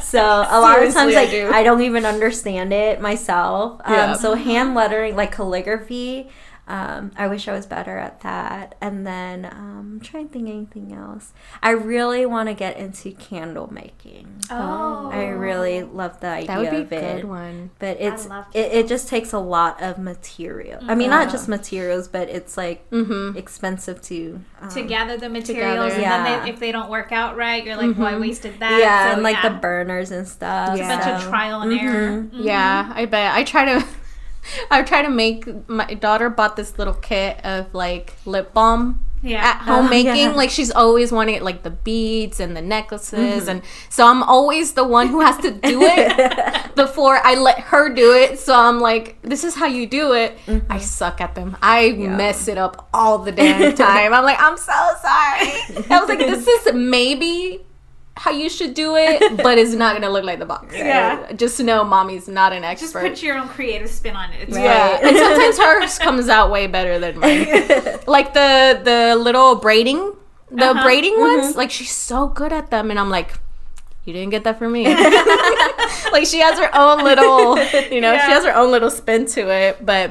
So 0.00 0.20
a 0.20 0.60
lot 0.60 0.82
of 0.82 0.92
times, 0.92 1.14
Seriously, 1.14 1.16
I 1.16 1.22
like 1.22 1.30
do. 1.30 1.50
I, 1.56 1.62
don't 1.62 1.82
even 1.82 2.04
understand 2.04 2.72
it 2.72 3.00
myself. 3.00 3.80
Um, 3.84 3.92
Yeah. 3.94 4.12
So 4.14 4.34
hand 4.34 4.74
lettering, 4.74 5.14
like 5.16 5.32
calligraphy, 5.32 6.28
um, 6.70 7.10
I 7.16 7.26
wish 7.26 7.48
I 7.48 7.52
was 7.52 7.66
better 7.66 7.98
at 7.98 8.20
that. 8.20 8.76
And 8.80 9.06
then 9.06 9.44
um, 9.44 9.94
I'm 9.94 10.00
trying 10.00 10.28
to 10.28 10.32
think 10.32 10.48
anything 10.48 10.92
else. 10.94 11.32
I 11.62 11.70
really 11.70 12.24
want 12.26 12.48
to 12.48 12.54
get 12.54 12.76
into 12.76 13.10
candle 13.12 13.72
making. 13.72 14.28
Oh. 14.50 15.10
I 15.12 15.28
really 15.28 15.82
love 15.82 16.20
the 16.20 16.28
idea 16.28 16.46
that 16.46 16.58
would 16.60 16.70
be 16.70 16.76
a 16.76 16.80
of 16.82 16.92
it. 16.92 17.16
good 17.22 17.24
one. 17.28 17.70
But 17.78 18.00
it's 18.00 18.26
it, 18.54 18.72
it 18.72 18.88
just 18.88 19.08
takes 19.08 19.32
a 19.32 19.38
lot 19.38 19.82
of 19.82 19.98
material. 19.98 20.80
I 20.82 20.94
mean, 20.94 21.10
not 21.10 21.30
just 21.30 21.48
materials, 21.48 22.06
but 22.08 22.28
it's 22.28 22.56
like 22.56 22.88
Mm-hmm. 22.90 23.36
expensive 23.36 24.00
to 24.02 24.40
um, 24.60 24.68
to 24.70 24.82
gather 24.82 25.16
the 25.16 25.28
materials, 25.28 25.92
and 25.94 26.02
Yeah. 26.02 26.22
then 26.22 26.44
they, 26.44 26.50
if 26.50 26.60
they 26.60 26.70
don't 26.72 26.90
work 26.90 27.12
out 27.12 27.36
right, 27.36 27.64
you're 27.64 27.76
like, 27.76 27.96
"Well, 27.96 28.06
I 28.14 28.18
wasted 28.18 28.58
that." 28.60 28.78
yeah, 28.78 29.08
So, 29.08 29.14
and 29.14 29.22
like 29.22 29.36
yeah. 29.42 29.48
the 29.48 29.54
burners 29.56 30.10
and 30.10 30.26
stuff. 30.28 30.70
It's 30.78 30.80
a 30.80 30.84
bunch 30.84 31.06
of 31.06 31.22
trial 31.28 31.62
and 31.62 31.72
error. 31.72 32.22
Mhm. 32.22 32.30
Yeah, 32.44 32.92
I 32.94 33.06
bet. 33.06 33.34
I 33.34 33.42
try 33.44 33.64
to. 33.66 33.86
I 34.70 34.82
try 34.82 35.02
to 35.02 35.10
make 35.10 35.68
my 35.68 35.94
daughter 35.94 36.30
bought 36.30 36.56
this 36.56 36.78
little 36.78 36.94
kit 36.94 37.44
of 37.44 37.72
like 37.74 38.14
lip 38.24 38.52
balm 38.54 39.04
Yeah. 39.22 39.44
at 39.44 39.56
home 39.62 39.86
Oh, 39.86 39.88
making. 39.88 40.16
yeah. 40.16 40.32
Like 40.32 40.50
she's 40.50 40.70
always 40.70 41.12
wanting 41.12 41.34
it, 41.36 41.42
like 41.42 41.62
the 41.62 41.70
beads 41.70 42.40
and 42.40 42.56
the 42.56 42.62
necklaces, 42.62 43.42
mm-hmm. 43.42 43.48
and 43.50 43.62
so 43.88 44.06
I'm 44.06 44.22
always 44.22 44.72
the 44.72 44.84
one 44.84 45.08
who 45.08 45.20
has 45.20 45.36
to 45.38 45.50
do 45.50 45.80
it 45.82 46.74
before 46.74 47.18
I 47.22 47.34
let 47.34 47.60
her 47.60 47.92
do 47.94 48.12
it. 48.14 48.38
So 48.38 48.54
I'm 48.54 48.80
like, 48.80 49.18
this 49.22 49.44
is 49.44 49.54
how 49.54 49.66
you 49.66 49.86
do 49.86 50.12
it. 50.12 50.38
I 50.46 50.50
mm-hmm. 50.50 50.78
suck 50.78 51.20
at 51.20 51.34
them. 51.34 51.56
I 51.62 51.92
mess 51.92 52.48
it 52.48 52.56
up 52.58 52.88
all 52.94 53.18
the 53.18 53.32
damn 53.32 53.74
time. 53.74 54.14
I'm 54.14 54.24
like, 54.24 54.40
I'm 54.40 54.56
so 54.56 54.72
sorry. 54.72 55.86
I 55.90 56.00
was 56.00 56.08
like, 56.08 56.18
this 56.18 56.46
is 56.46 56.72
maybe 56.74 57.60
how 58.24 58.30
you 58.30 58.50
should 58.50 58.74
do 58.74 58.96
it, 58.96 59.18
but 59.42 59.56
it's 59.56 59.72
not 59.72 59.94
gonna 59.94 60.10
look 60.12 60.24
like 60.24 60.38
the 60.38 60.44
box. 60.54 60.74
Yeah. 60.90 61.32
Just 61.32 61.58
know 61.60 61.84
mommy's 61.84 62.28
not 62.28 62.52
an 62.52 62.64
expert. 62.64 63.00
Just 63.02 63.08
put 63.08 63.22
your 63.22 63.38
own 63.38 63.48
creative 63.48 63.88
spin 63.88 64.14
on 64.14 64.30
it. 64.34 64.40
It's 64.48 64.56
Right. 64.56 64.64
Yeah, 64.64 65.00
and 65.08 65.16
sometimes 65.24 65.58
hers 65.58 65.98
comes 65.98 66.28
out 66.28 66.50
way 66.50 66.66
better 66.66 66.98
than 66.98 67.18
mine. 67.18 67.46
like 68.06 68.34
the 68.34 68.78
the 68.84 69.16
little 69.16 69.54
braiding, 69.56 70.00
the 70.50 70.66
Uh-huh. 70.66 70.82
braiding 70.84 71.18
ones. 71.18 71.56
Like 71.56 71.70
she's 71.70 71.92
so 71.96 72.26
good 72.28 72.52
at 72.52 72.70
them, 72.70 72.90
and 72.90 72.98
I'm 73.00 73.08
like, 73.08 73.30
you 74.04 74.12
didn't 74.12 74.30
get 74.36 74.44
that 74.44 74.58
from 74.58 74.72
me. 74.72 74.84
like 76.12 76.26
she 76.26 76.40
has 76.40 76.58
her 76.58 76.70
own 76.76 77.02
little, 77.02 77.56
you 77.90 78.00
know, 78.02 78.12
she 78.24 78.30
has 78.36 78.44
her 78.44 78.54
own 78.54 78.70
little 78.70 78.90
spin 78.90 79.24
to 79.36 79.48
it, 79.50 79.84
but. 79.84 80.10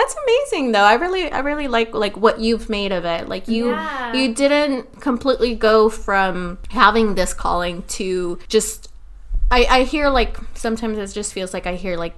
That's 0.00 0.16
amazing 0.24 0.72
though. 0.72 0.82
I 0.82 0.94
really 0.94 1.30
I 1.30 1.40
really 1.40 1.68
like 1.68 1.92
like 1.94 2.16
what 2.16 2.40
you've 2.40 2.70
made 2.70 2.90
of 2.90 3.04
it. 3.04 3.28
Like 3.28 3.48
you 3.48 3.70
Yeah. 3.70 4.12
you 4.14 4.34
didn't 4.34 5.00
completely 5.00 5.54
go 5.54 5.88
from 5.90 6.58
having 6.70 7.14
this 7.16 7.34
calling 7.34 7.82
to 7.98 8.38
just 8.48 8.88
I, 9.50 9.66
I 9.68 9.82
hear 9.82 10.08
like 10.08 10.38
sometimes 10.54 10.96
it 10.98 11.12
just 11.12 11.32
feels 11.34 11.52
like 11.52 11.66
I 11.66 11.74
hear 11.74 11.96
like 11.96 12.14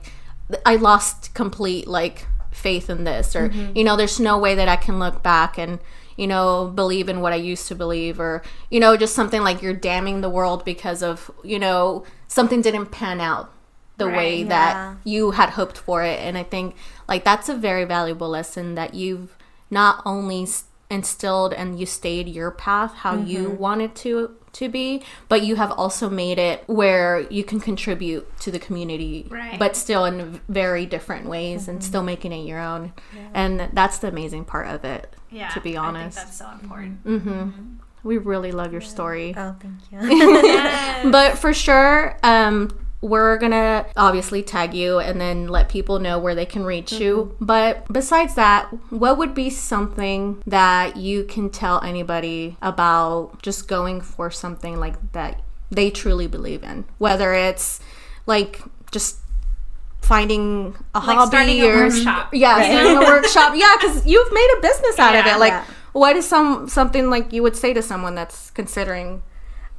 I 0.64 0.76
lost 0.76 1.34
complete 1.34 1.88
like 1.88 2.26
faith 2.52 2.88
in 2.88 3.02
this 3.04 3.34
or 3.34 3.48
mm-hmm. 3.48 3.76
you 3.76 3.82
know 3.82 3.96
there's 3.96 4.20
no 4.20 4.38
way 4.38 4.54
that 4.54 4.68
I 4.68 4.76
can 4.76 4.98
look 5.00 5.22
back 5.22 5.58
and 5.58 5.80
you 6.16 6.26
know 6.26 6.70
believe 6.72 7.08
in 7.08 7.20
what 7.20 7.32
I 7.32 7.36
used 7.36 7.66
to 7.68 7.74
believe 7.74 8.20
or 8.20 8.42
you 8.70 8.78
know 8.78 8.96
just 8.96 9.14
something 9.14 9.42
like 9.42 9.60
you're 9.62 9.72
damning 9.74 10.20
the 10.20 10.30
world 10.30 10.64
because 10.64 11.02
of 11.02 11.30
you 11.42 11.58
know 11.58 12.04
something 12.28 12.60
didn't 12.62 12.86
pan 12.92 13.20
out 13.20 13.50
the 13.96 14.06
way 14.06 14.40
Right. 14.42 14.48
that 14.50 14.96
you 15.04 15.32
had 15.32 15.50
hoped 15.50 15.78
for 15.78 16.02
it 16.04 16.18
and 16.20 16.36
I 16.38 16.42
think 16.44 16.74
like 17.09 17.24
that's 17.24 17.48
a 17.48 17.55
very 17.55 17.84
valuable 17.84 18.28
lesson 18.28 18.74
that 18.74 18.94
you've 18.94 19.36
not 19.70 20.03
only 20.07 20.46
instilled 20.90 21.53
and 21.55 21.78
you 21.80 21.86
stayed 21.86 22.28
your 22.28 22.50
path 22.50 22.94
how 22.96 23.16
you 23.16 23.50
wanted 23.50 23.94
to 23.94 24.34
to 24.53 24.68
be 24.68 25.03
but 25.30 25.40
you 25.42 25.57
have 25.57 25.70
also 25.72 26.11
made 26.11 26.38
it 26.38 26.62
where 26.66 27.20
you 27.30 27.42
can 27.42 27.59
contribute 27.59 28.26
to 28.38 28.50
the 28.50 28.59
community 28.59 29.26
Right. 29.30 29.59
but 29.59 29.74
still 29.74 30.05
in 30.05 30.42
very 30.50 30.84
different 30.84 31.26
ways 31.26 31.68
and 31.68 31.82
still 31.82 32.03
making 32.03 32.32
it 32.32 32.44
your 32.46 32.59
own 32.59 32.92
and 33.32 33.70
that's 33.72 33.96
the 33.98 34.09
amazing 34.09 34.44
part 34.44 34.66
of 34.68 34.84
it 34.84 35.14
Yeah. 35.30 35.48
to 35.48 35.61
be 35.62 35.70
I 35.70 35.72
think 35.72 35.86
honest 35.86 36.16
that's 36.18 36.36
so 36.36 36.50
important. 36.61 36.98
hmm 37.05 37.48
we 38.05 38.18
really 38.18 38.53
love 38.53 38.72
your 38.72 38.80
story 38.82 39.32
Oh, 39.34 39.57
thank 39.61 39.76
you. 39.90 40.16
Yes. 40.18 41.09
but 41.11 41.38
for 41.38 41.55
sure 41.55 42.18
um 42.22 42.78
we're 43.03 43.36
gonna 43.36 43.84
obviously 43.96 44.42
tag 44.42 44.72
you 44.72 44.98
and 45.00 45.20
then 45.20 45.48
let 45.48 45.68
people 45.68 45.98
know 45.98 46.18
where 46.18 46.34
they 46.36 46.46
can 46.46 46.64
reach 46.64 46.92
you 46.92 47.16
mm-hmm. 47.34 47.44
but 47.44 47.84
besides 47.92 48.34
that 48.36 48.66
what 48.90 49.18
would 49.18 49.34
be 49.34 49.50
something 49.50 50.40
that 50.46 50.96
you 50.96 51.24
can 51.24 51.50
tell 51.50 51.82
anybody 51.82 52.57
about 52.62 53.42
just 53.42 53.66
going 53.68 54.00
for 54.00 54.30
something 54.30 54.78
like 54.78 54.94
that 55.12 55.42
they 55.70 55.90
truly 55.90 56.28
believe 56.28 56.62
in 56.62 56.84
whether 56.98 57.34
it's 57.34 57.80
like 58.26 58.62
just 58.92 59.18
finding 60.00 60.74
a 60.94 60.98
Like 60.98 61.16
hobby 61.16 61.28
starting 61.28 61.61
a 61.62 61.66
or 61.68 61.76
workshop. 61.88 62.34
yeah 62.34 62.57
Right. 62.57 62.70
starting 62.72 62.96
a 62.96 63.00
workshop 63.00 63.53
yeah 63.57 63.74
because 63.80 64.07
you've 64.07 64.32
made 64.32 64.55
a 64.59 64.61
business 64.61 64.98
out 64.98 65.14
of 65.16 65.26
it 65.26 65.38
like 65.38 65.53
Yeah. 65.53 65.64
what 65.92 66.16
is 66.16 66.26
some 66.28 66.68
something 66.68 67.11
like 67.11 67.32
you 67.32 67.42
would 67.42 67.57
say 67.57 67.72
to 67.72 67.82
someone 67.82 68.14
that's 68.14 68.50
considering 68.50 69.22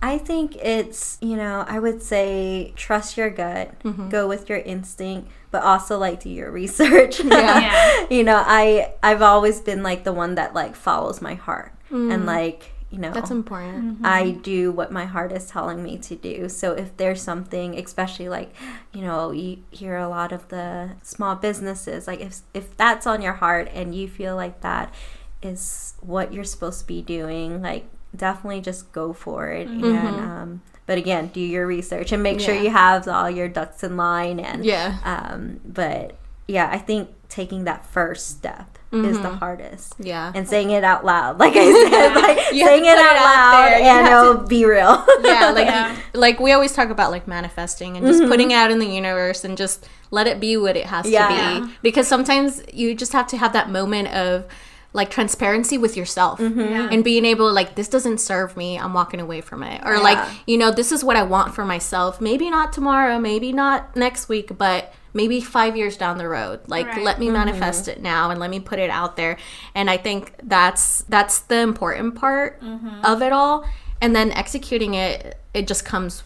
I 0.04 0.18
think 0.18 0.58
it's, 0.58 1.18
you 1.22 1.38
know, 1.38 1.64
I 1.68 1.80
would 1.80 2.02
say 2.04 2.74
trust 2.76 3.16
your 3.18 3.30
gut, 3.30 3.68
Mm-hmm. 3.84 4.10
go 4.10 4.28
with 4.28 4.50
your 4.50 4.60
instinct, 4.60 5.32
but 5.50 5.64
also 5.64 5.98
like 5.98 6.20
do 6.24 6.30
your 6.30 6.52
research. 6.62 7.22
Yeah. 7.22 7.60
Yeah. 7.68 8.06
you 8.10 8.24
know, 8.24 8.44
I 8.46 8.94
I've 9.02 9.22
always 9.22 9.62
been 9.62 9.82
like 9.82 10.04
the 10.04 10.12
one 10.14 10.36
that 10.36 10.54
like 10.54 10.76
follows 10.76 11.22
my 11.22 11.36
heart 11.36 11.72
and 11.90 12.26
like, 12.26 12.72
you 12.92 13.00
know, 13.00 13.10
Mm. 13.12 13.14
that's 13.14 13.32
important 13.32 14.00
I 14.04 14.32
do 14.32 14.72
what 14.72 14.92
my 14.92 15.06
heart 15.06 15.32
is 15.32 15.46
telling 15.48 15.82
me 15.82 15.98
to 16.10 16.16
do. 16.16 16.50
So 16.50 16.74
if 16.74 16.90
there's 16.98 17.22
something, 17.22 17.78
especially 17.80 18.30
like, 18.30 18.50
you 18.94 19.02
know, 19.08 19.32
you 19.32 19.64
hear 19.72 19.96
a 19.98 20.10
lot 20.10 20.32
of 20.32 20.48
the 20.50 20.92
small 21.02 21.36
businesses, 21.36 22.08
like 22.08 22.20
if 22.20 22.34
if 22.54 22.76
that's 22.78 23.06
on 23.08 23.22
your 23.22 23.34
heart 23.44 23.66
and 23.74 23.96
you 23.96 24.08
feel 24.20 24.36
like 24.36 24.62
that 24.62 24.94
is 25.42 25.94
what 26.02 26.34
you're 26.34 26.44
supposed 26.44 26.80
to 26.82 26.86
be 26.88 27.02
doing, 27.02 27.62
like 27.62 27.86
definitely 28.16 28.62
just 28.62 28.92
go 28.92 29.14
for 29.14 29.50
it. 29.50 29.68
And 29.68 29.86
um, 29.86 30.62
but 30.86 30.98
again, 30.98 31.28
do 31.28 31.40
your 31.40 31.66
research 31.66 32.12
and 32.12 32.22
make 32.22 32.40
sure 32.40 32.54
you 32.56 32.70
have 32.70 33.08
all 33.08 33.30
your 33.30 33.48
ducks 33.48 33.84
in 33.84 33.98
line. 33.98 34.40
And 34.40 34.66
Yeah. 34.66 34.98
um, 35.04 35.60
but 35.66 36.16
yeah, 36.48 36.70
I 36.72 36.78
think 36.78 37.10
taking 37.30 37.64
that 37.64 37.86
first 37.86 38.28
step 38.28 38.78
is 38.92 39.20
the 39.22 39.30
hardest. 39.30 39.96
Yeah. 39.98 40.32
And 40.36 40.48
saying 40.48 40.70
it 40.70 40.84
out 40.84 41.04
loud, 41.04 41.40
like 41.44 41.54
I 41.56 41.90
said, 41.90 42.14
like 42.14 42.38
saying 42.52 42.86
it 42.86 42.96
out 42.98 43.16
it 43.16 43.22
loud. 43.22 43.82
And 43.82 44.08
it'll 44.08 44.48
be 44.48 44.66
real. 44.66 45.04
yeah, 45.24 45.50
like 45.50 45.66
Yeah. 45.66 45.98
like 46.14 46.40
we 46.40 46.52
always 46.52 46.74
talk 46.74 46.90
about 46.90 47.10
like 47.10 47.28
manifesting 47.28 47.98
and 47.98 48.06
just 48.06 48.22
putting 48.24 48.52
it 48.52 48.56
out 48.56 48.70
in 48.70 48.78
the 48.78 48.86
universe 48.86 49.44
and 49.44 49.58
just 49.58 49.88
let 50.12 50.28
it 50.28 50.40
be 50.40 50.58
what 50.58 50.76
it 50.78 50.86
has 50.86 51.10
Yeah. 51.10 51.28
to 51.60 51.66
be. 51.66 51.74
Because 51.82 52.08
sometimes 52.08 52.62
you 52.72 52.94
just 52.94 53.14
have 53.14 53.26
to 53.28 53.38
have 53.38 53.54
that 53.54 53.72
moment 53.72 54.10
of 54.10 54.46
like 54.94 55.10
transparency 55.10 55.78
with 55.78 55.98
yourself 55.98 56.40
mm-hmm. 56.40 56.60
Yeah. 56.60 56.90
and 56.92 57.04
being 57.04 57.26
able 57.26 57.52
like 57.52 57.76
this 57.76 57.88
doesn't 57.88 58.20
serve 58.20 58.56
me 58.56 58.78
i'm 58.78 58.94
walking 58.94 59.20
away 59.20 59.42
from 59.42 59.64
it. 59.64 59.82
Or 59.84 60.00
like 60.00 60.20
you 60.46 60.58
know 60.58 60.72
this 60.72 60.92
is 60.92 61.04
what 61.04 61.16
i 61.16 61.24
want 61.24 61.54
for 61.54 61.66
myself. 61.66 62.22
Maybe 62.22 62.50
not 62.50 62.72
tomorrow 62.72 63.20
maybe 63.20 63.52
not 63.52 63.96
next 63.96 64.30
week 64.30 64.58
but 64.58 64.94
maybe 65.14 65.42
five 65.42 65.76
years 65.76 65.98
down 65.98 66.18
the 66.18 66.28
road. 66.28 66.62
Like 66.68 66.88
Right. 66.88 67.04
let 67.04 67.20
me 67.20 67.26
mm-hmm. 67.26 67.34
manifest 67.34 67.88
it 67.88 68.02
now 68.02 68.30
and 68.30 68.40
let 68.40 68.50
me 68.50 68.60
put 68.60 68.80
it 68.80 68.90
out 68.90 69.16
there. 69.18 69.38
And 69.76 69.90
i 69.90 69.98
think 69.98 70.34
that's 70.44 71.04
that's 71.10 71.40
the 71.40 71.60
important 71.60 72.16
part 72.16 72.62
mm-hmm. 72.62 73.04
of 73.04 73.22
it 73.22 73.34
all. 73.34 73.66
And 74.00 74.16
then 74.16 74.32
executing 74.32 74.94
it 74.94 75.40
it 75.54 75.68
just 75.68 75.86
comes 75.86 76.24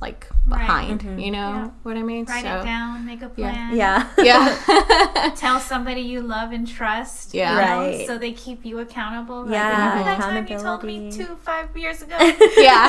like 0.00 0.28
behind. 0.48 1.00
Mm-hmm. 1.00 1.18
You 1.18 1.30
know 1.30 1.38
Yeah. 1.50 1.70
what 1.82 1.96
I 1.96 2.02
mean? 2.02 2.24
Write 2.24 2.42
So- 2.44 2.60
it 2.60 2.64
down, 2.64 3.04
make 3.06 3.22
a 3.22 3.28
plan. 3.28 3.76
Yeah. 3.76 4.06
Yeah. 4.18 5.32
Tell 5.36 5.60
somebody 5.60 6.00
you 6.02 6.20
love 6.20 6.52
and 6.52 6.66
trust. 6.66 7.34
Yeah. 7.34 7.52
you 7.52 7.56
know, 7.60 7.96
Right. 7.98 8.06
So 8.06 8.18
they 8.18 8.32
keep 8.32 8.64
you 8.64 8.78
accountable. 8.80 9.42
Like, 9.42 9.52
Yeah, 9.52 9.68
Remember 9.90 10.04
that 10.04 10.20
time 10.20 10.46
you 10.48 10.58
told 10.58 10.82
me 10.84 11.10
two, 11.12 11.36
five 11.42 11.74
years 11.76 12.02
ago? 12.02 12.16
yeah. 12.56 12.88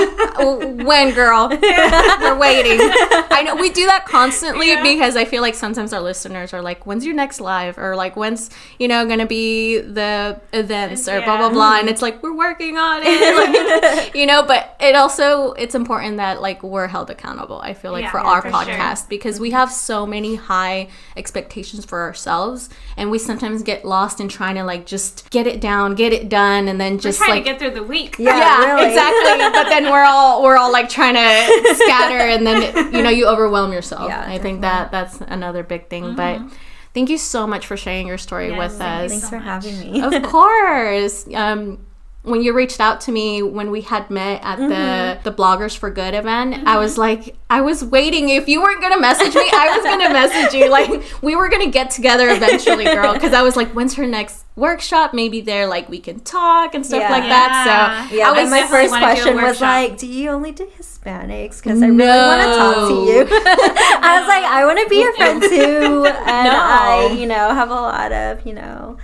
When, 0.84 1.14
girl? 1.14 1.50
We're 1.50 2.38
waiting. 2.38 2.80
I 3.32 3.44
know 3.46 3.56
we 3.56 3.70
do 3.70 3.86
that 3.86 4.06
constantly 4.06 4.70
Yeah. 4.70 4.84
because 4.84 5.16
I 5.16 5.26
feel 5.26 5.42
like 5.42 5.56
sometimes 5.56 5.94
our 5.94 6.02
listeners 6.02 6.54
are 6.54 6.62
like, 6.62 6.86
"When's 6.86 7.06
your 7.06 7.16
next 7.16 7.40
live?" 7.42 7.78
or 7.78 7.96
like, 7.96 8.16
"When's 8.16 8.50
you 8.80 8.88
know 8.88 9.06
going 9.06 9.20
to 9.20 9.26
be 9.26 9.80
the 9.80 10.40
events?" 10.54 11.08
or 11.08 11.22
blah 11.22 11.38
blah 11.38 11.50
blah. 11.50 11.80
And 11.80 11.90
it's 11.90 12.02
like 12.02 12.22
we're 12.24 12.36
working 12.36 12.78
on 12.78 13.02
it, 13.04 13.84
like, 13.84 14.16
you 14.16 14.26
know. 14.26 14.44
But 14.44 14.76
it 14.80 14.96
also 14.96 15.54
it's 15.54 15.76
important 15.76 16.18
that 16.18 16.42
like 16.42 16.64
we're 16.64 16.88
held 16.88 17.10
accountable. 17.10 17.49
I 17.58 17.74
feel 17.74 17.92
like 17.92 18.04
Yeah, 18.04 18.12
for 18.12 18.20
yeah, 18.20 18.26
our 18.28 18.42
for 18.44 18.50
sure. 18.52 18.60
podcast 18.76 19.10
because 19.10 19.40
we 19.40 19.50
have 19.52 19.72
so 19.72 20.06
many 20.06 20.36
high 20.36 20.90
expectations 21.18 21.86
for 21.86 22.02
ourselves, 22.02 22.70
and 22.98 23.10
we 23.10 23.18
sometimes 23.18 23.64
get 23.64 23.84
lost 23.86 24.20
in 24.20 24.28
trying 24.30 24.56
to 24.56 24.64
like 24.64 24.86
just 24.86 25.30
get 25.32 25.48
it 25.48 25.60
down, 25.60 25.96
get 25.96 26.14
it 26.14 26.30
done, 26.30 26.68
and 26.68 26.80
then 26.80 27.00
just 27.00 27.18
Trying 27.20 27.32
like 27.32 27.44
to 27.46 27.50
get 27.52 27.60
through 27.60 27.72
the 27.72 27.84
week. 27.84 28.18
Yeah, 28.20 28.38
yeah, 28.38 28.74
really. 28.76 28.88
exactly. 28.90 29.50
But 29.52 29.70
then 29.70 29.92
we're 29.92 30.04
all 30.06 30.44
we're 30.44 30.58
all 30.58 30.72
like 30.72 30.90
trying 30.90 31.16
to 31.16 31.76
scatter, 31.76 32.18
and 32.18 32.46
then 32.46 32.94
you 32.94 33.02
know 33.02 33.10
you 33.10 33.26
overwhelm 33.28 33.72
yourself. 33.74 34.10
Yeah, 34.10 34.24
I 34.28 34.38
think 34.38 34.62
that 34.62 34.92
that's 34.92 35.20
another 35.22 35.64
big 35.64 35.90
thing. 35.90 36.16
But 36.16 36.42
thank 36.94 37.10
you 37.10 37.18
so 37.18 37.46
much 37.48 37.66
for 37.68 37.78
sharing 37.78 38.08
your 38.08 38.18
story 38.18 38.50
Yes, 38.50 38.58
with 38.58 38.78
thank 38.80 39.06
us. 39.06 39.12
Thanks 39.12 39.24
so 39.26 39.30
for 39.30 39.36
much. 39.40 39.46
having 39.66 39.80
me. 39.92 40.02
of 40.02 40.24
course. 40.30 41.28
Um, 41.34 41.86
when 42.30 42.42
you 42.42 42.54
reached 42.54 42.80
out 42.80 43.02
to 43.02 43.12
me 43.12 43.42
when 43.42 43.72
we 43.72 43.82
had 43.82 44.10
met 44.10 44.42
at 44.44 44.58
the 44.58 44.64
mm-hmm. 44.64 45.24
the 45.24 45.32
bloggers 45.32 45.78
for 45.78 45.90
good 45.90 46.14
event 46.14 46.68
i 46.68 46.78
was 46.78 46.94
mm-hmm. 46.94 47.02
like 47.02 47.36
i 47.50 47.62
was 47.62 47.84
waiting 47.84 48.30
if 48.30 48.48
you 48.48 48.62
weren't 48.62 48.82
gonna 48.82 49.00
message 49.00 49.34
me 49.36 49.50
i 49.54 49.76
was 49.76 49.84
gonna 49.84 50.14
message 50.14 50.54
you 50.54 50.70
like 50.70 51.04
we 51.22 51.36
were 51.36 51.50
gonna 51.50 51.70
get 51.70 51.90
together 51.90 52.30
eventually 52.30 52.86
girl 52.86 53.14
because 53.14 53.34
i 53.34 53.42
was 53.42 53.56
like 53.56 53.70
when's 53.72 53.96
her 53.96 54.08
next 54.08 54.46
workshop 54.56 55.14
maybe 55.14 55.42
there 55.42 55.66
like 55.66 55.88
we 55.90 56.00
can 56.00 56.20
talk 56.20 56.76
and 56.76 56.86
stuff 56.86 57.02
Yeah. 57.02 57.10
like 57.10 57.24
that 57.24 58.08
so 58.10 58.16
Yeah, 58.16 58.32
was 58.32 58.50
my 58.50 58.68
first 58.68 58.92
wanna 58.92 59.06
do 59.06 59.12
a 59.12 59.16
question 59.16 59.36
was 59.42 59.62
like, 59.62 59.98
"Do 59.98 60.08
you 60.08 60.30
only 60.30 60.52
do 60.52 60.66
Hispanics?" 60.78 61.62
Because 61.62 61.82
I 61.82 61.88
really 61.88 62.06
want 62.06 62.42
to 62.42 62.58
talk 62.58 62.76
to 62.76 62.94
No. 62.94 63.06
you. 63.06 63.28
I 63.32 64.20
was 64.20 64.28
like, 64.28 64.44
"I 64.44 64.66
want 64.66 64.80
to 64.80 64.90
be 64.90 64.98
your 64.98 65.16
friend 65.16 65.42
too," 65.42 66.06
and 66.06 66.48
No. 66.48 66.60
I, 66.60 67.16
you 67.18 67.26
know, 67.26 67.54
have 67.54 67.70
a 67.70 67.74
lot 67.74 68.12
of, 68.12 68.46
you 68.46 68.54
know, 68.54 68.98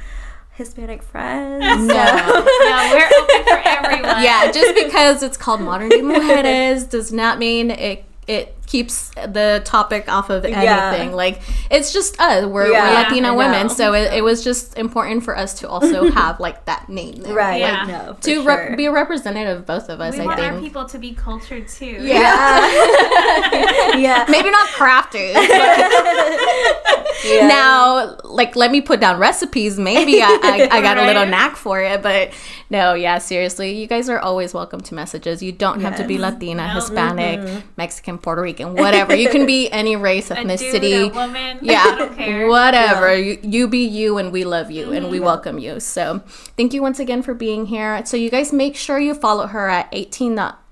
Hispanic 0.56 1.04
friends. 1.04 1.60
no 1.88 1.94
Yeah, 1.94 2.92
we're 2.94 3.10
open 3.22 3.44
for 3.46 3.62
everyone. 3.66 4.24
yeah, 4.24 4.52
just 4.52 4.74
because 4.76 5.22
it's 5.24 5.38
called 5.38 5.62
modern 5.62 5.90
day 5.90 6.02
mujeres 6.02 6.90
does 6.90 7.12
not 7.12 7.38
mean 7.40 7.72
it 7.72 8.04
it 8.28 8.55
keeps 8.68 9.10
the 9.16 9.62
topic 9.66 10.08
off 10.12 10.30
of 10.30 10.44
Yeah. 10.48 10.92
anything. 10.92 11.14
Like 11.16 11.42
it's 11.70 11.94
just 11.94 12.20
us. 12.20 12.46
We're, 12.46 12.72
Yeah, 12.72 12.88
we're 12.90 13.04
Latina 13.04 13.34
women, 13.36 13.70
so 13.70 13.94
it, 13.94 14.14
it 14.14 14.24
was 14.24 14.44
just 14.44 14.78
important 14.78 15.24
for 15.24 15.38
us 15.38 15.60
to 15.60 15.70
also 15.70 16.10
have 16.12 16.40
like 16.40 16.66
that 16.66 16.90
name 16.90 17.16
there. 17.18 17.34
Right. 17.34 17.60
Yeah. 17.60 17.78
Like, 17.84 17.88
no. 17.88 18.14
For 18.16 18.22
To 18.22 18.44
sure. 18.44 18.70
re- 18.72 18.76
be 18.76 18.86
a 18.86 18.92
representative 18.92 19.60
of 19.60 19.66
both 19.66 19.90
of 19.90 20.02
us, 20.02 20.16
We 20.16 20.22
I 20.22 20.26
want 20.26 20.40
our 20.40 20.52
think. 20.52 20.64
people 20.64 20.86
to 20.86 20.98
be 21.00 21.14
cultured 21.14 21.68
too. 21.68 21.86
Yeah. 22.02 23.98
yeah. 23.98 24.26
Maybe 24.30 24.50
not 24.50 24.68
crafted. 24.70 25.34
but 25.34 25.46
Yeah. 27.26 27.48
Now, 27.48 28.18
like, 28.24 28.56
let 28.56 28.72
me 28.72 28.82
put 28.82 29.00
down 29.00 29.18
recipes. 29.20 29.80
Maybe 29.80 30.22
I, 30.22 30.38
I, 30.44 30.78
I 30.78 30.82
got 30.82 30.98
a 30.98 31.06
little 31.06 31.26
knack 31.26 31.56
for 31.56 31.82
it, 31.82 32.04
but 32.04 32.32
no, 32.70 32.94
yeah, 32.94 33.18
seriously, 33.18 33.72
you 33.80 33.88
guys 33.88 34.10
are 34.10 34.20
always 34.20 34.54
welcome 34.54 34.80
to 34.82 34.94
messages. 34.94 35.42
You 35.42 35.52
don't 35.52 35.82
have 35.82 35.96
to 35.98 36.06
be 36.06 36.18
Latina, 36.20 36.68
No. 36.68 36.74
Hispanic, 36.74 37.40
mm-hmm. 37.40 37.68
Mexican, 37.78 38.18
Puerto 38.20 38.42
Rican, 38.44 38.55
whatever. 38.64 39.16
You 39.16 39.30
can 39.30 39.46
be 39.46 39.70
any 39.72 39.96
race, 39.96 40.30
dude, 40.30 40.38
ethnicity. 40.38 41.12
a 41.12 41.14
woman. 41.14 41.60
Yeah, 41.62 42.48
whatever. 42.48 43.16
You, 43.16 43.40
you 43.42 43.68
be 43.68 43.86
you, 43.86 44.18
and 44.18 44.32
we 44.32 44.44
love 44.44 44.72
you, 44.72 44.92
and 44.92 45.10
we 45.10 45.18
mm-hmm. 45.18 45.26
welcome 45.26 45.60
you. 45.60 45.80
So, 45.80 46.22
thank 46.58 46.74
you 46.74 46.82
once 46.82 47.00
again 47.00 47.22
for 47.22 47.34
being 47.34 47.66
here. 47.68 48.06
So, 48.06 48.18
you 48.18 48.30
guys 48.30 48.52
make 48.54 48.76
sure 48.76 49.00
you 49.00 49.14
follow 49.14 49.48
her 49.48 49.70
at 49.70 49.92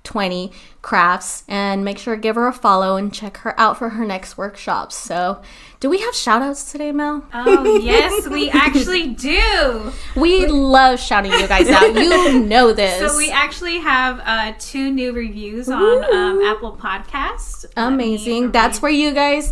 18.20 0.04 0.52
crafts 0.82 1.44
and 1.48 1.84
make 1.86 1.98
sure 1.98 2.16
to 2.16 2.22
give 2.22 2.36
her 2.36 2.48
a 2.48 2.54
follow 2.54 2.96
and 2.98 3.14
check 3.14 3.38
her 3.38 3.60
out 3.60 3.78
for 3.78 3.90
her 3.90 4.06
next 4.06 4.38
workshops. 4.38 4.96
So, 4.96 5.42
do 5.80 5.90
we 5.90 6.00
have 6.00 6.16
shout 6.16 6.42
outs 6.42 6.72
today, 6.72 6.92
Mel? 6.92 7.26
Oh, 7.34 7.78
yes, 7.82 8.28
we 8.28 8.50
actually 8.50 9.10
do. 9.10 9.92
We 10.16 10.48
love 10.48 11.00
shouting 11.00 11.32
you 11.32 11.48
guys 11.48 11.70
out. 11.70 11.94
You 11.94 12.40
know 12.46 12.74
this. 12.74 13.00
So 13.00 13.18
we 13.18 13.32
actually 13.32 13.80
have 13.80 14.22
uh, 14.24 14.54
two 14.60 14.92
new 14.92 15.14
reviews 15.14 15.70
on 15.70 16.04
um, 16.14 16.42
Apple 16.42 16.78
Podcasts. 16.78 17.66
Amazing. 17.76 18.52
That's 18.52 18.82
where 18.82 18.92
you 18.92 19.14
guys 19.14 19.52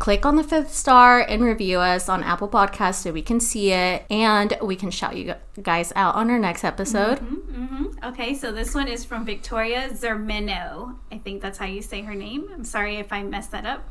click 0.00 0.24
on 0.26 0.34
the 0.34 0.42
fifth 0.42 0.74
star 0.74 1.20
and 1.20 1.44
review 1.44 1.78
us 1.78 2.08
on 2.08 2.24
Apple 2.24 2.48
Podcasts 2.48 3.02
so 3.02 3.12
we 3.12 3.20
can 3.22 3.38
see 3.38 3.70
it 3.70 4.04
and 4.10 4.56
we 4.62 4.74
can 4.74 4.90
shout 4.90 5.14
you 5.14 5.34
guys 5.62 5.92
out 5.94 6.14
on 6.16 6.30
our 6.30 6.38
next 6.38 6.64
episode. 6.64 7.18
Mhm. 7.20 8.02
Okay, 8.02 8.34
so 8.34 8.50
this 8.50 8.74
one 8.74 8.88
is 8.88 9.04
from 9.04 9.24
Victoria 9.26 9.90
Zermino. 9.90 10.96
I 11.12 11.18
think 11.18 11.42
that's 11.42 11.58
how 11.58 11.66
you 11.66 11.82
say 11.82 12.00
her 12.00 12.14
name. 12.14 12.48
I'm 12.52 12.64
sorry 12.64 12.96
if 12.96 13.12
I 13.12 13.22
messed 13.22 13.52
that 13.52 13.66
up. 13.66 13.88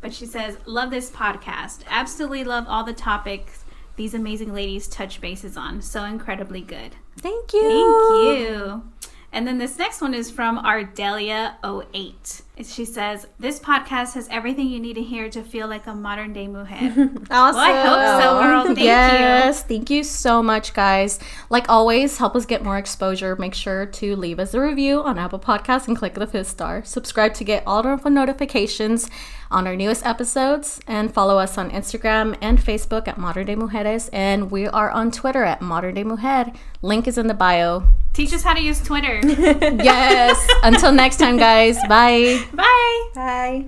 But 0.00 0.14
she 0.14 0.24
says, 0.24 0.56
Love 0.64 0.90
this 0.90 1.10
podcast. 1.10 1.80
Absolutely 1.88 2.42
love 2.42 2.64
all 2.66 2.82
the 2.82 2.94
topics 2.94 3.64
these 3.96 4.14
amazing 4.14 4.54
ladies 4.54 4.88
touch 4.88 5.20
bases 5.20 5.58
on. 5.58 5.82
So 5.82 6.04
incredibly 6.04 6.62
good. 6.62 6.96
Thank 7.18 7.52
you. 7.52 7.60
Thank 7.60 8.38
you. 8.40 8.82
And 9.30 9.46
then 9.46 9.58
this 9.58 9.76
next 9.78 10.00
one 10.00 10.14
is 10.14 10.30
from 10.30 10.58
Ardelia08. 10.64 12.42
She 12.64 12.84
says, 12.84 13.26
This 13.38 13.58
podcast 13.58 14.14
has 14.14 14.28
everything 14.30 14.68
you 14.68 14.80
need 14.80 14.94
to 14.94 15.02
hear 15.02 15.28
to 15.30 15.42
feel 15.42 15.66
like 15.68 15.86
a 15.86 15.94
modern 15.94 16.32
day 16.32 16.46
mujer. 16.46 17.10
Awesome. 17.30 17.60
I 17.60 17.72
hope 17.82 18.22
so, 18.22 18.42
girl. 18.42 18.64
Thank 18.66 18.78
you. 18.78 18.84
yes, 18.84 19.62
thank 19.62 19.88
you 19.90 20.02
so 20.04 20.42
much, 20.42 20.74
guys. 20.74 21.18
Like 21.48 21.68
always, 21.68 22.18
help 22.18 22.34
us 22.36 22.44
get 22.46 22.62
more 22.64 22.78
exposure. 22.78 23.36
Make 23.36 23.54
sure 23.54 23.86
to 23.86 24.16
leave 24.16 24.38
us 24.38 24.52
a 24.54 24.60
review 24.60 25.00
on 25.00 25.18
Apple 25.18 25.38
Podcasts 25.38 25.88
and 25.88 25.96
click 25.96 26.14
the 26.14 26.26
fifth 26.26 26.48
star. 26.48 26.84
Subscribe 26.84 27.34
to 27.34 27.44
get 27.44 27.62
all 27.66 27.86
of 27.86 28.04
our 28.04 28.10
notifications 28.10 29.08
on 29.50 29.66
our 29.66 29.74
newest 29.74 30.06
episodes, 30.06 30.80
and 30.86 31.12
follow 31.12 31.36
us 31.38 31.58
on 31.58 31.70
Instagram 31.72 32.36
and 32.40 32.58
Facebook 32.58 33.08
at 33.08 33.18
Modern 33.18 33.46
Day 33.46 33.56
Mujeres, 33.56 34.08
and 34.12 34.48
we 34.50 34.68
are 34.68 34.90
on 34.90 35.10
Twitter 35.10 35.42
at 35.42 35.60
Modern 35.60 35.94
Day 35.94 36.04
Mujer. 36.04 36.52
Link 36.82 37.08
is 37.08 37.18
in 37.18 37.26
the 37.26 37.34
bio. 37.34 37.82
Teach 38.12 38.32
us 38.32 38.42
how 38.42 38.54
to 38.54 38.60
use 38.60 38.80
Twitter. 38.82 39.20
Yes. 39.82 40.46
Until 40.62 40.92
next 40.92 41.16
time, 41.18 41.36
guys. 41.36 41.76
Bye. 41.88 42.44
Bye. 42.52 43.10
Bye. 43.14 43.66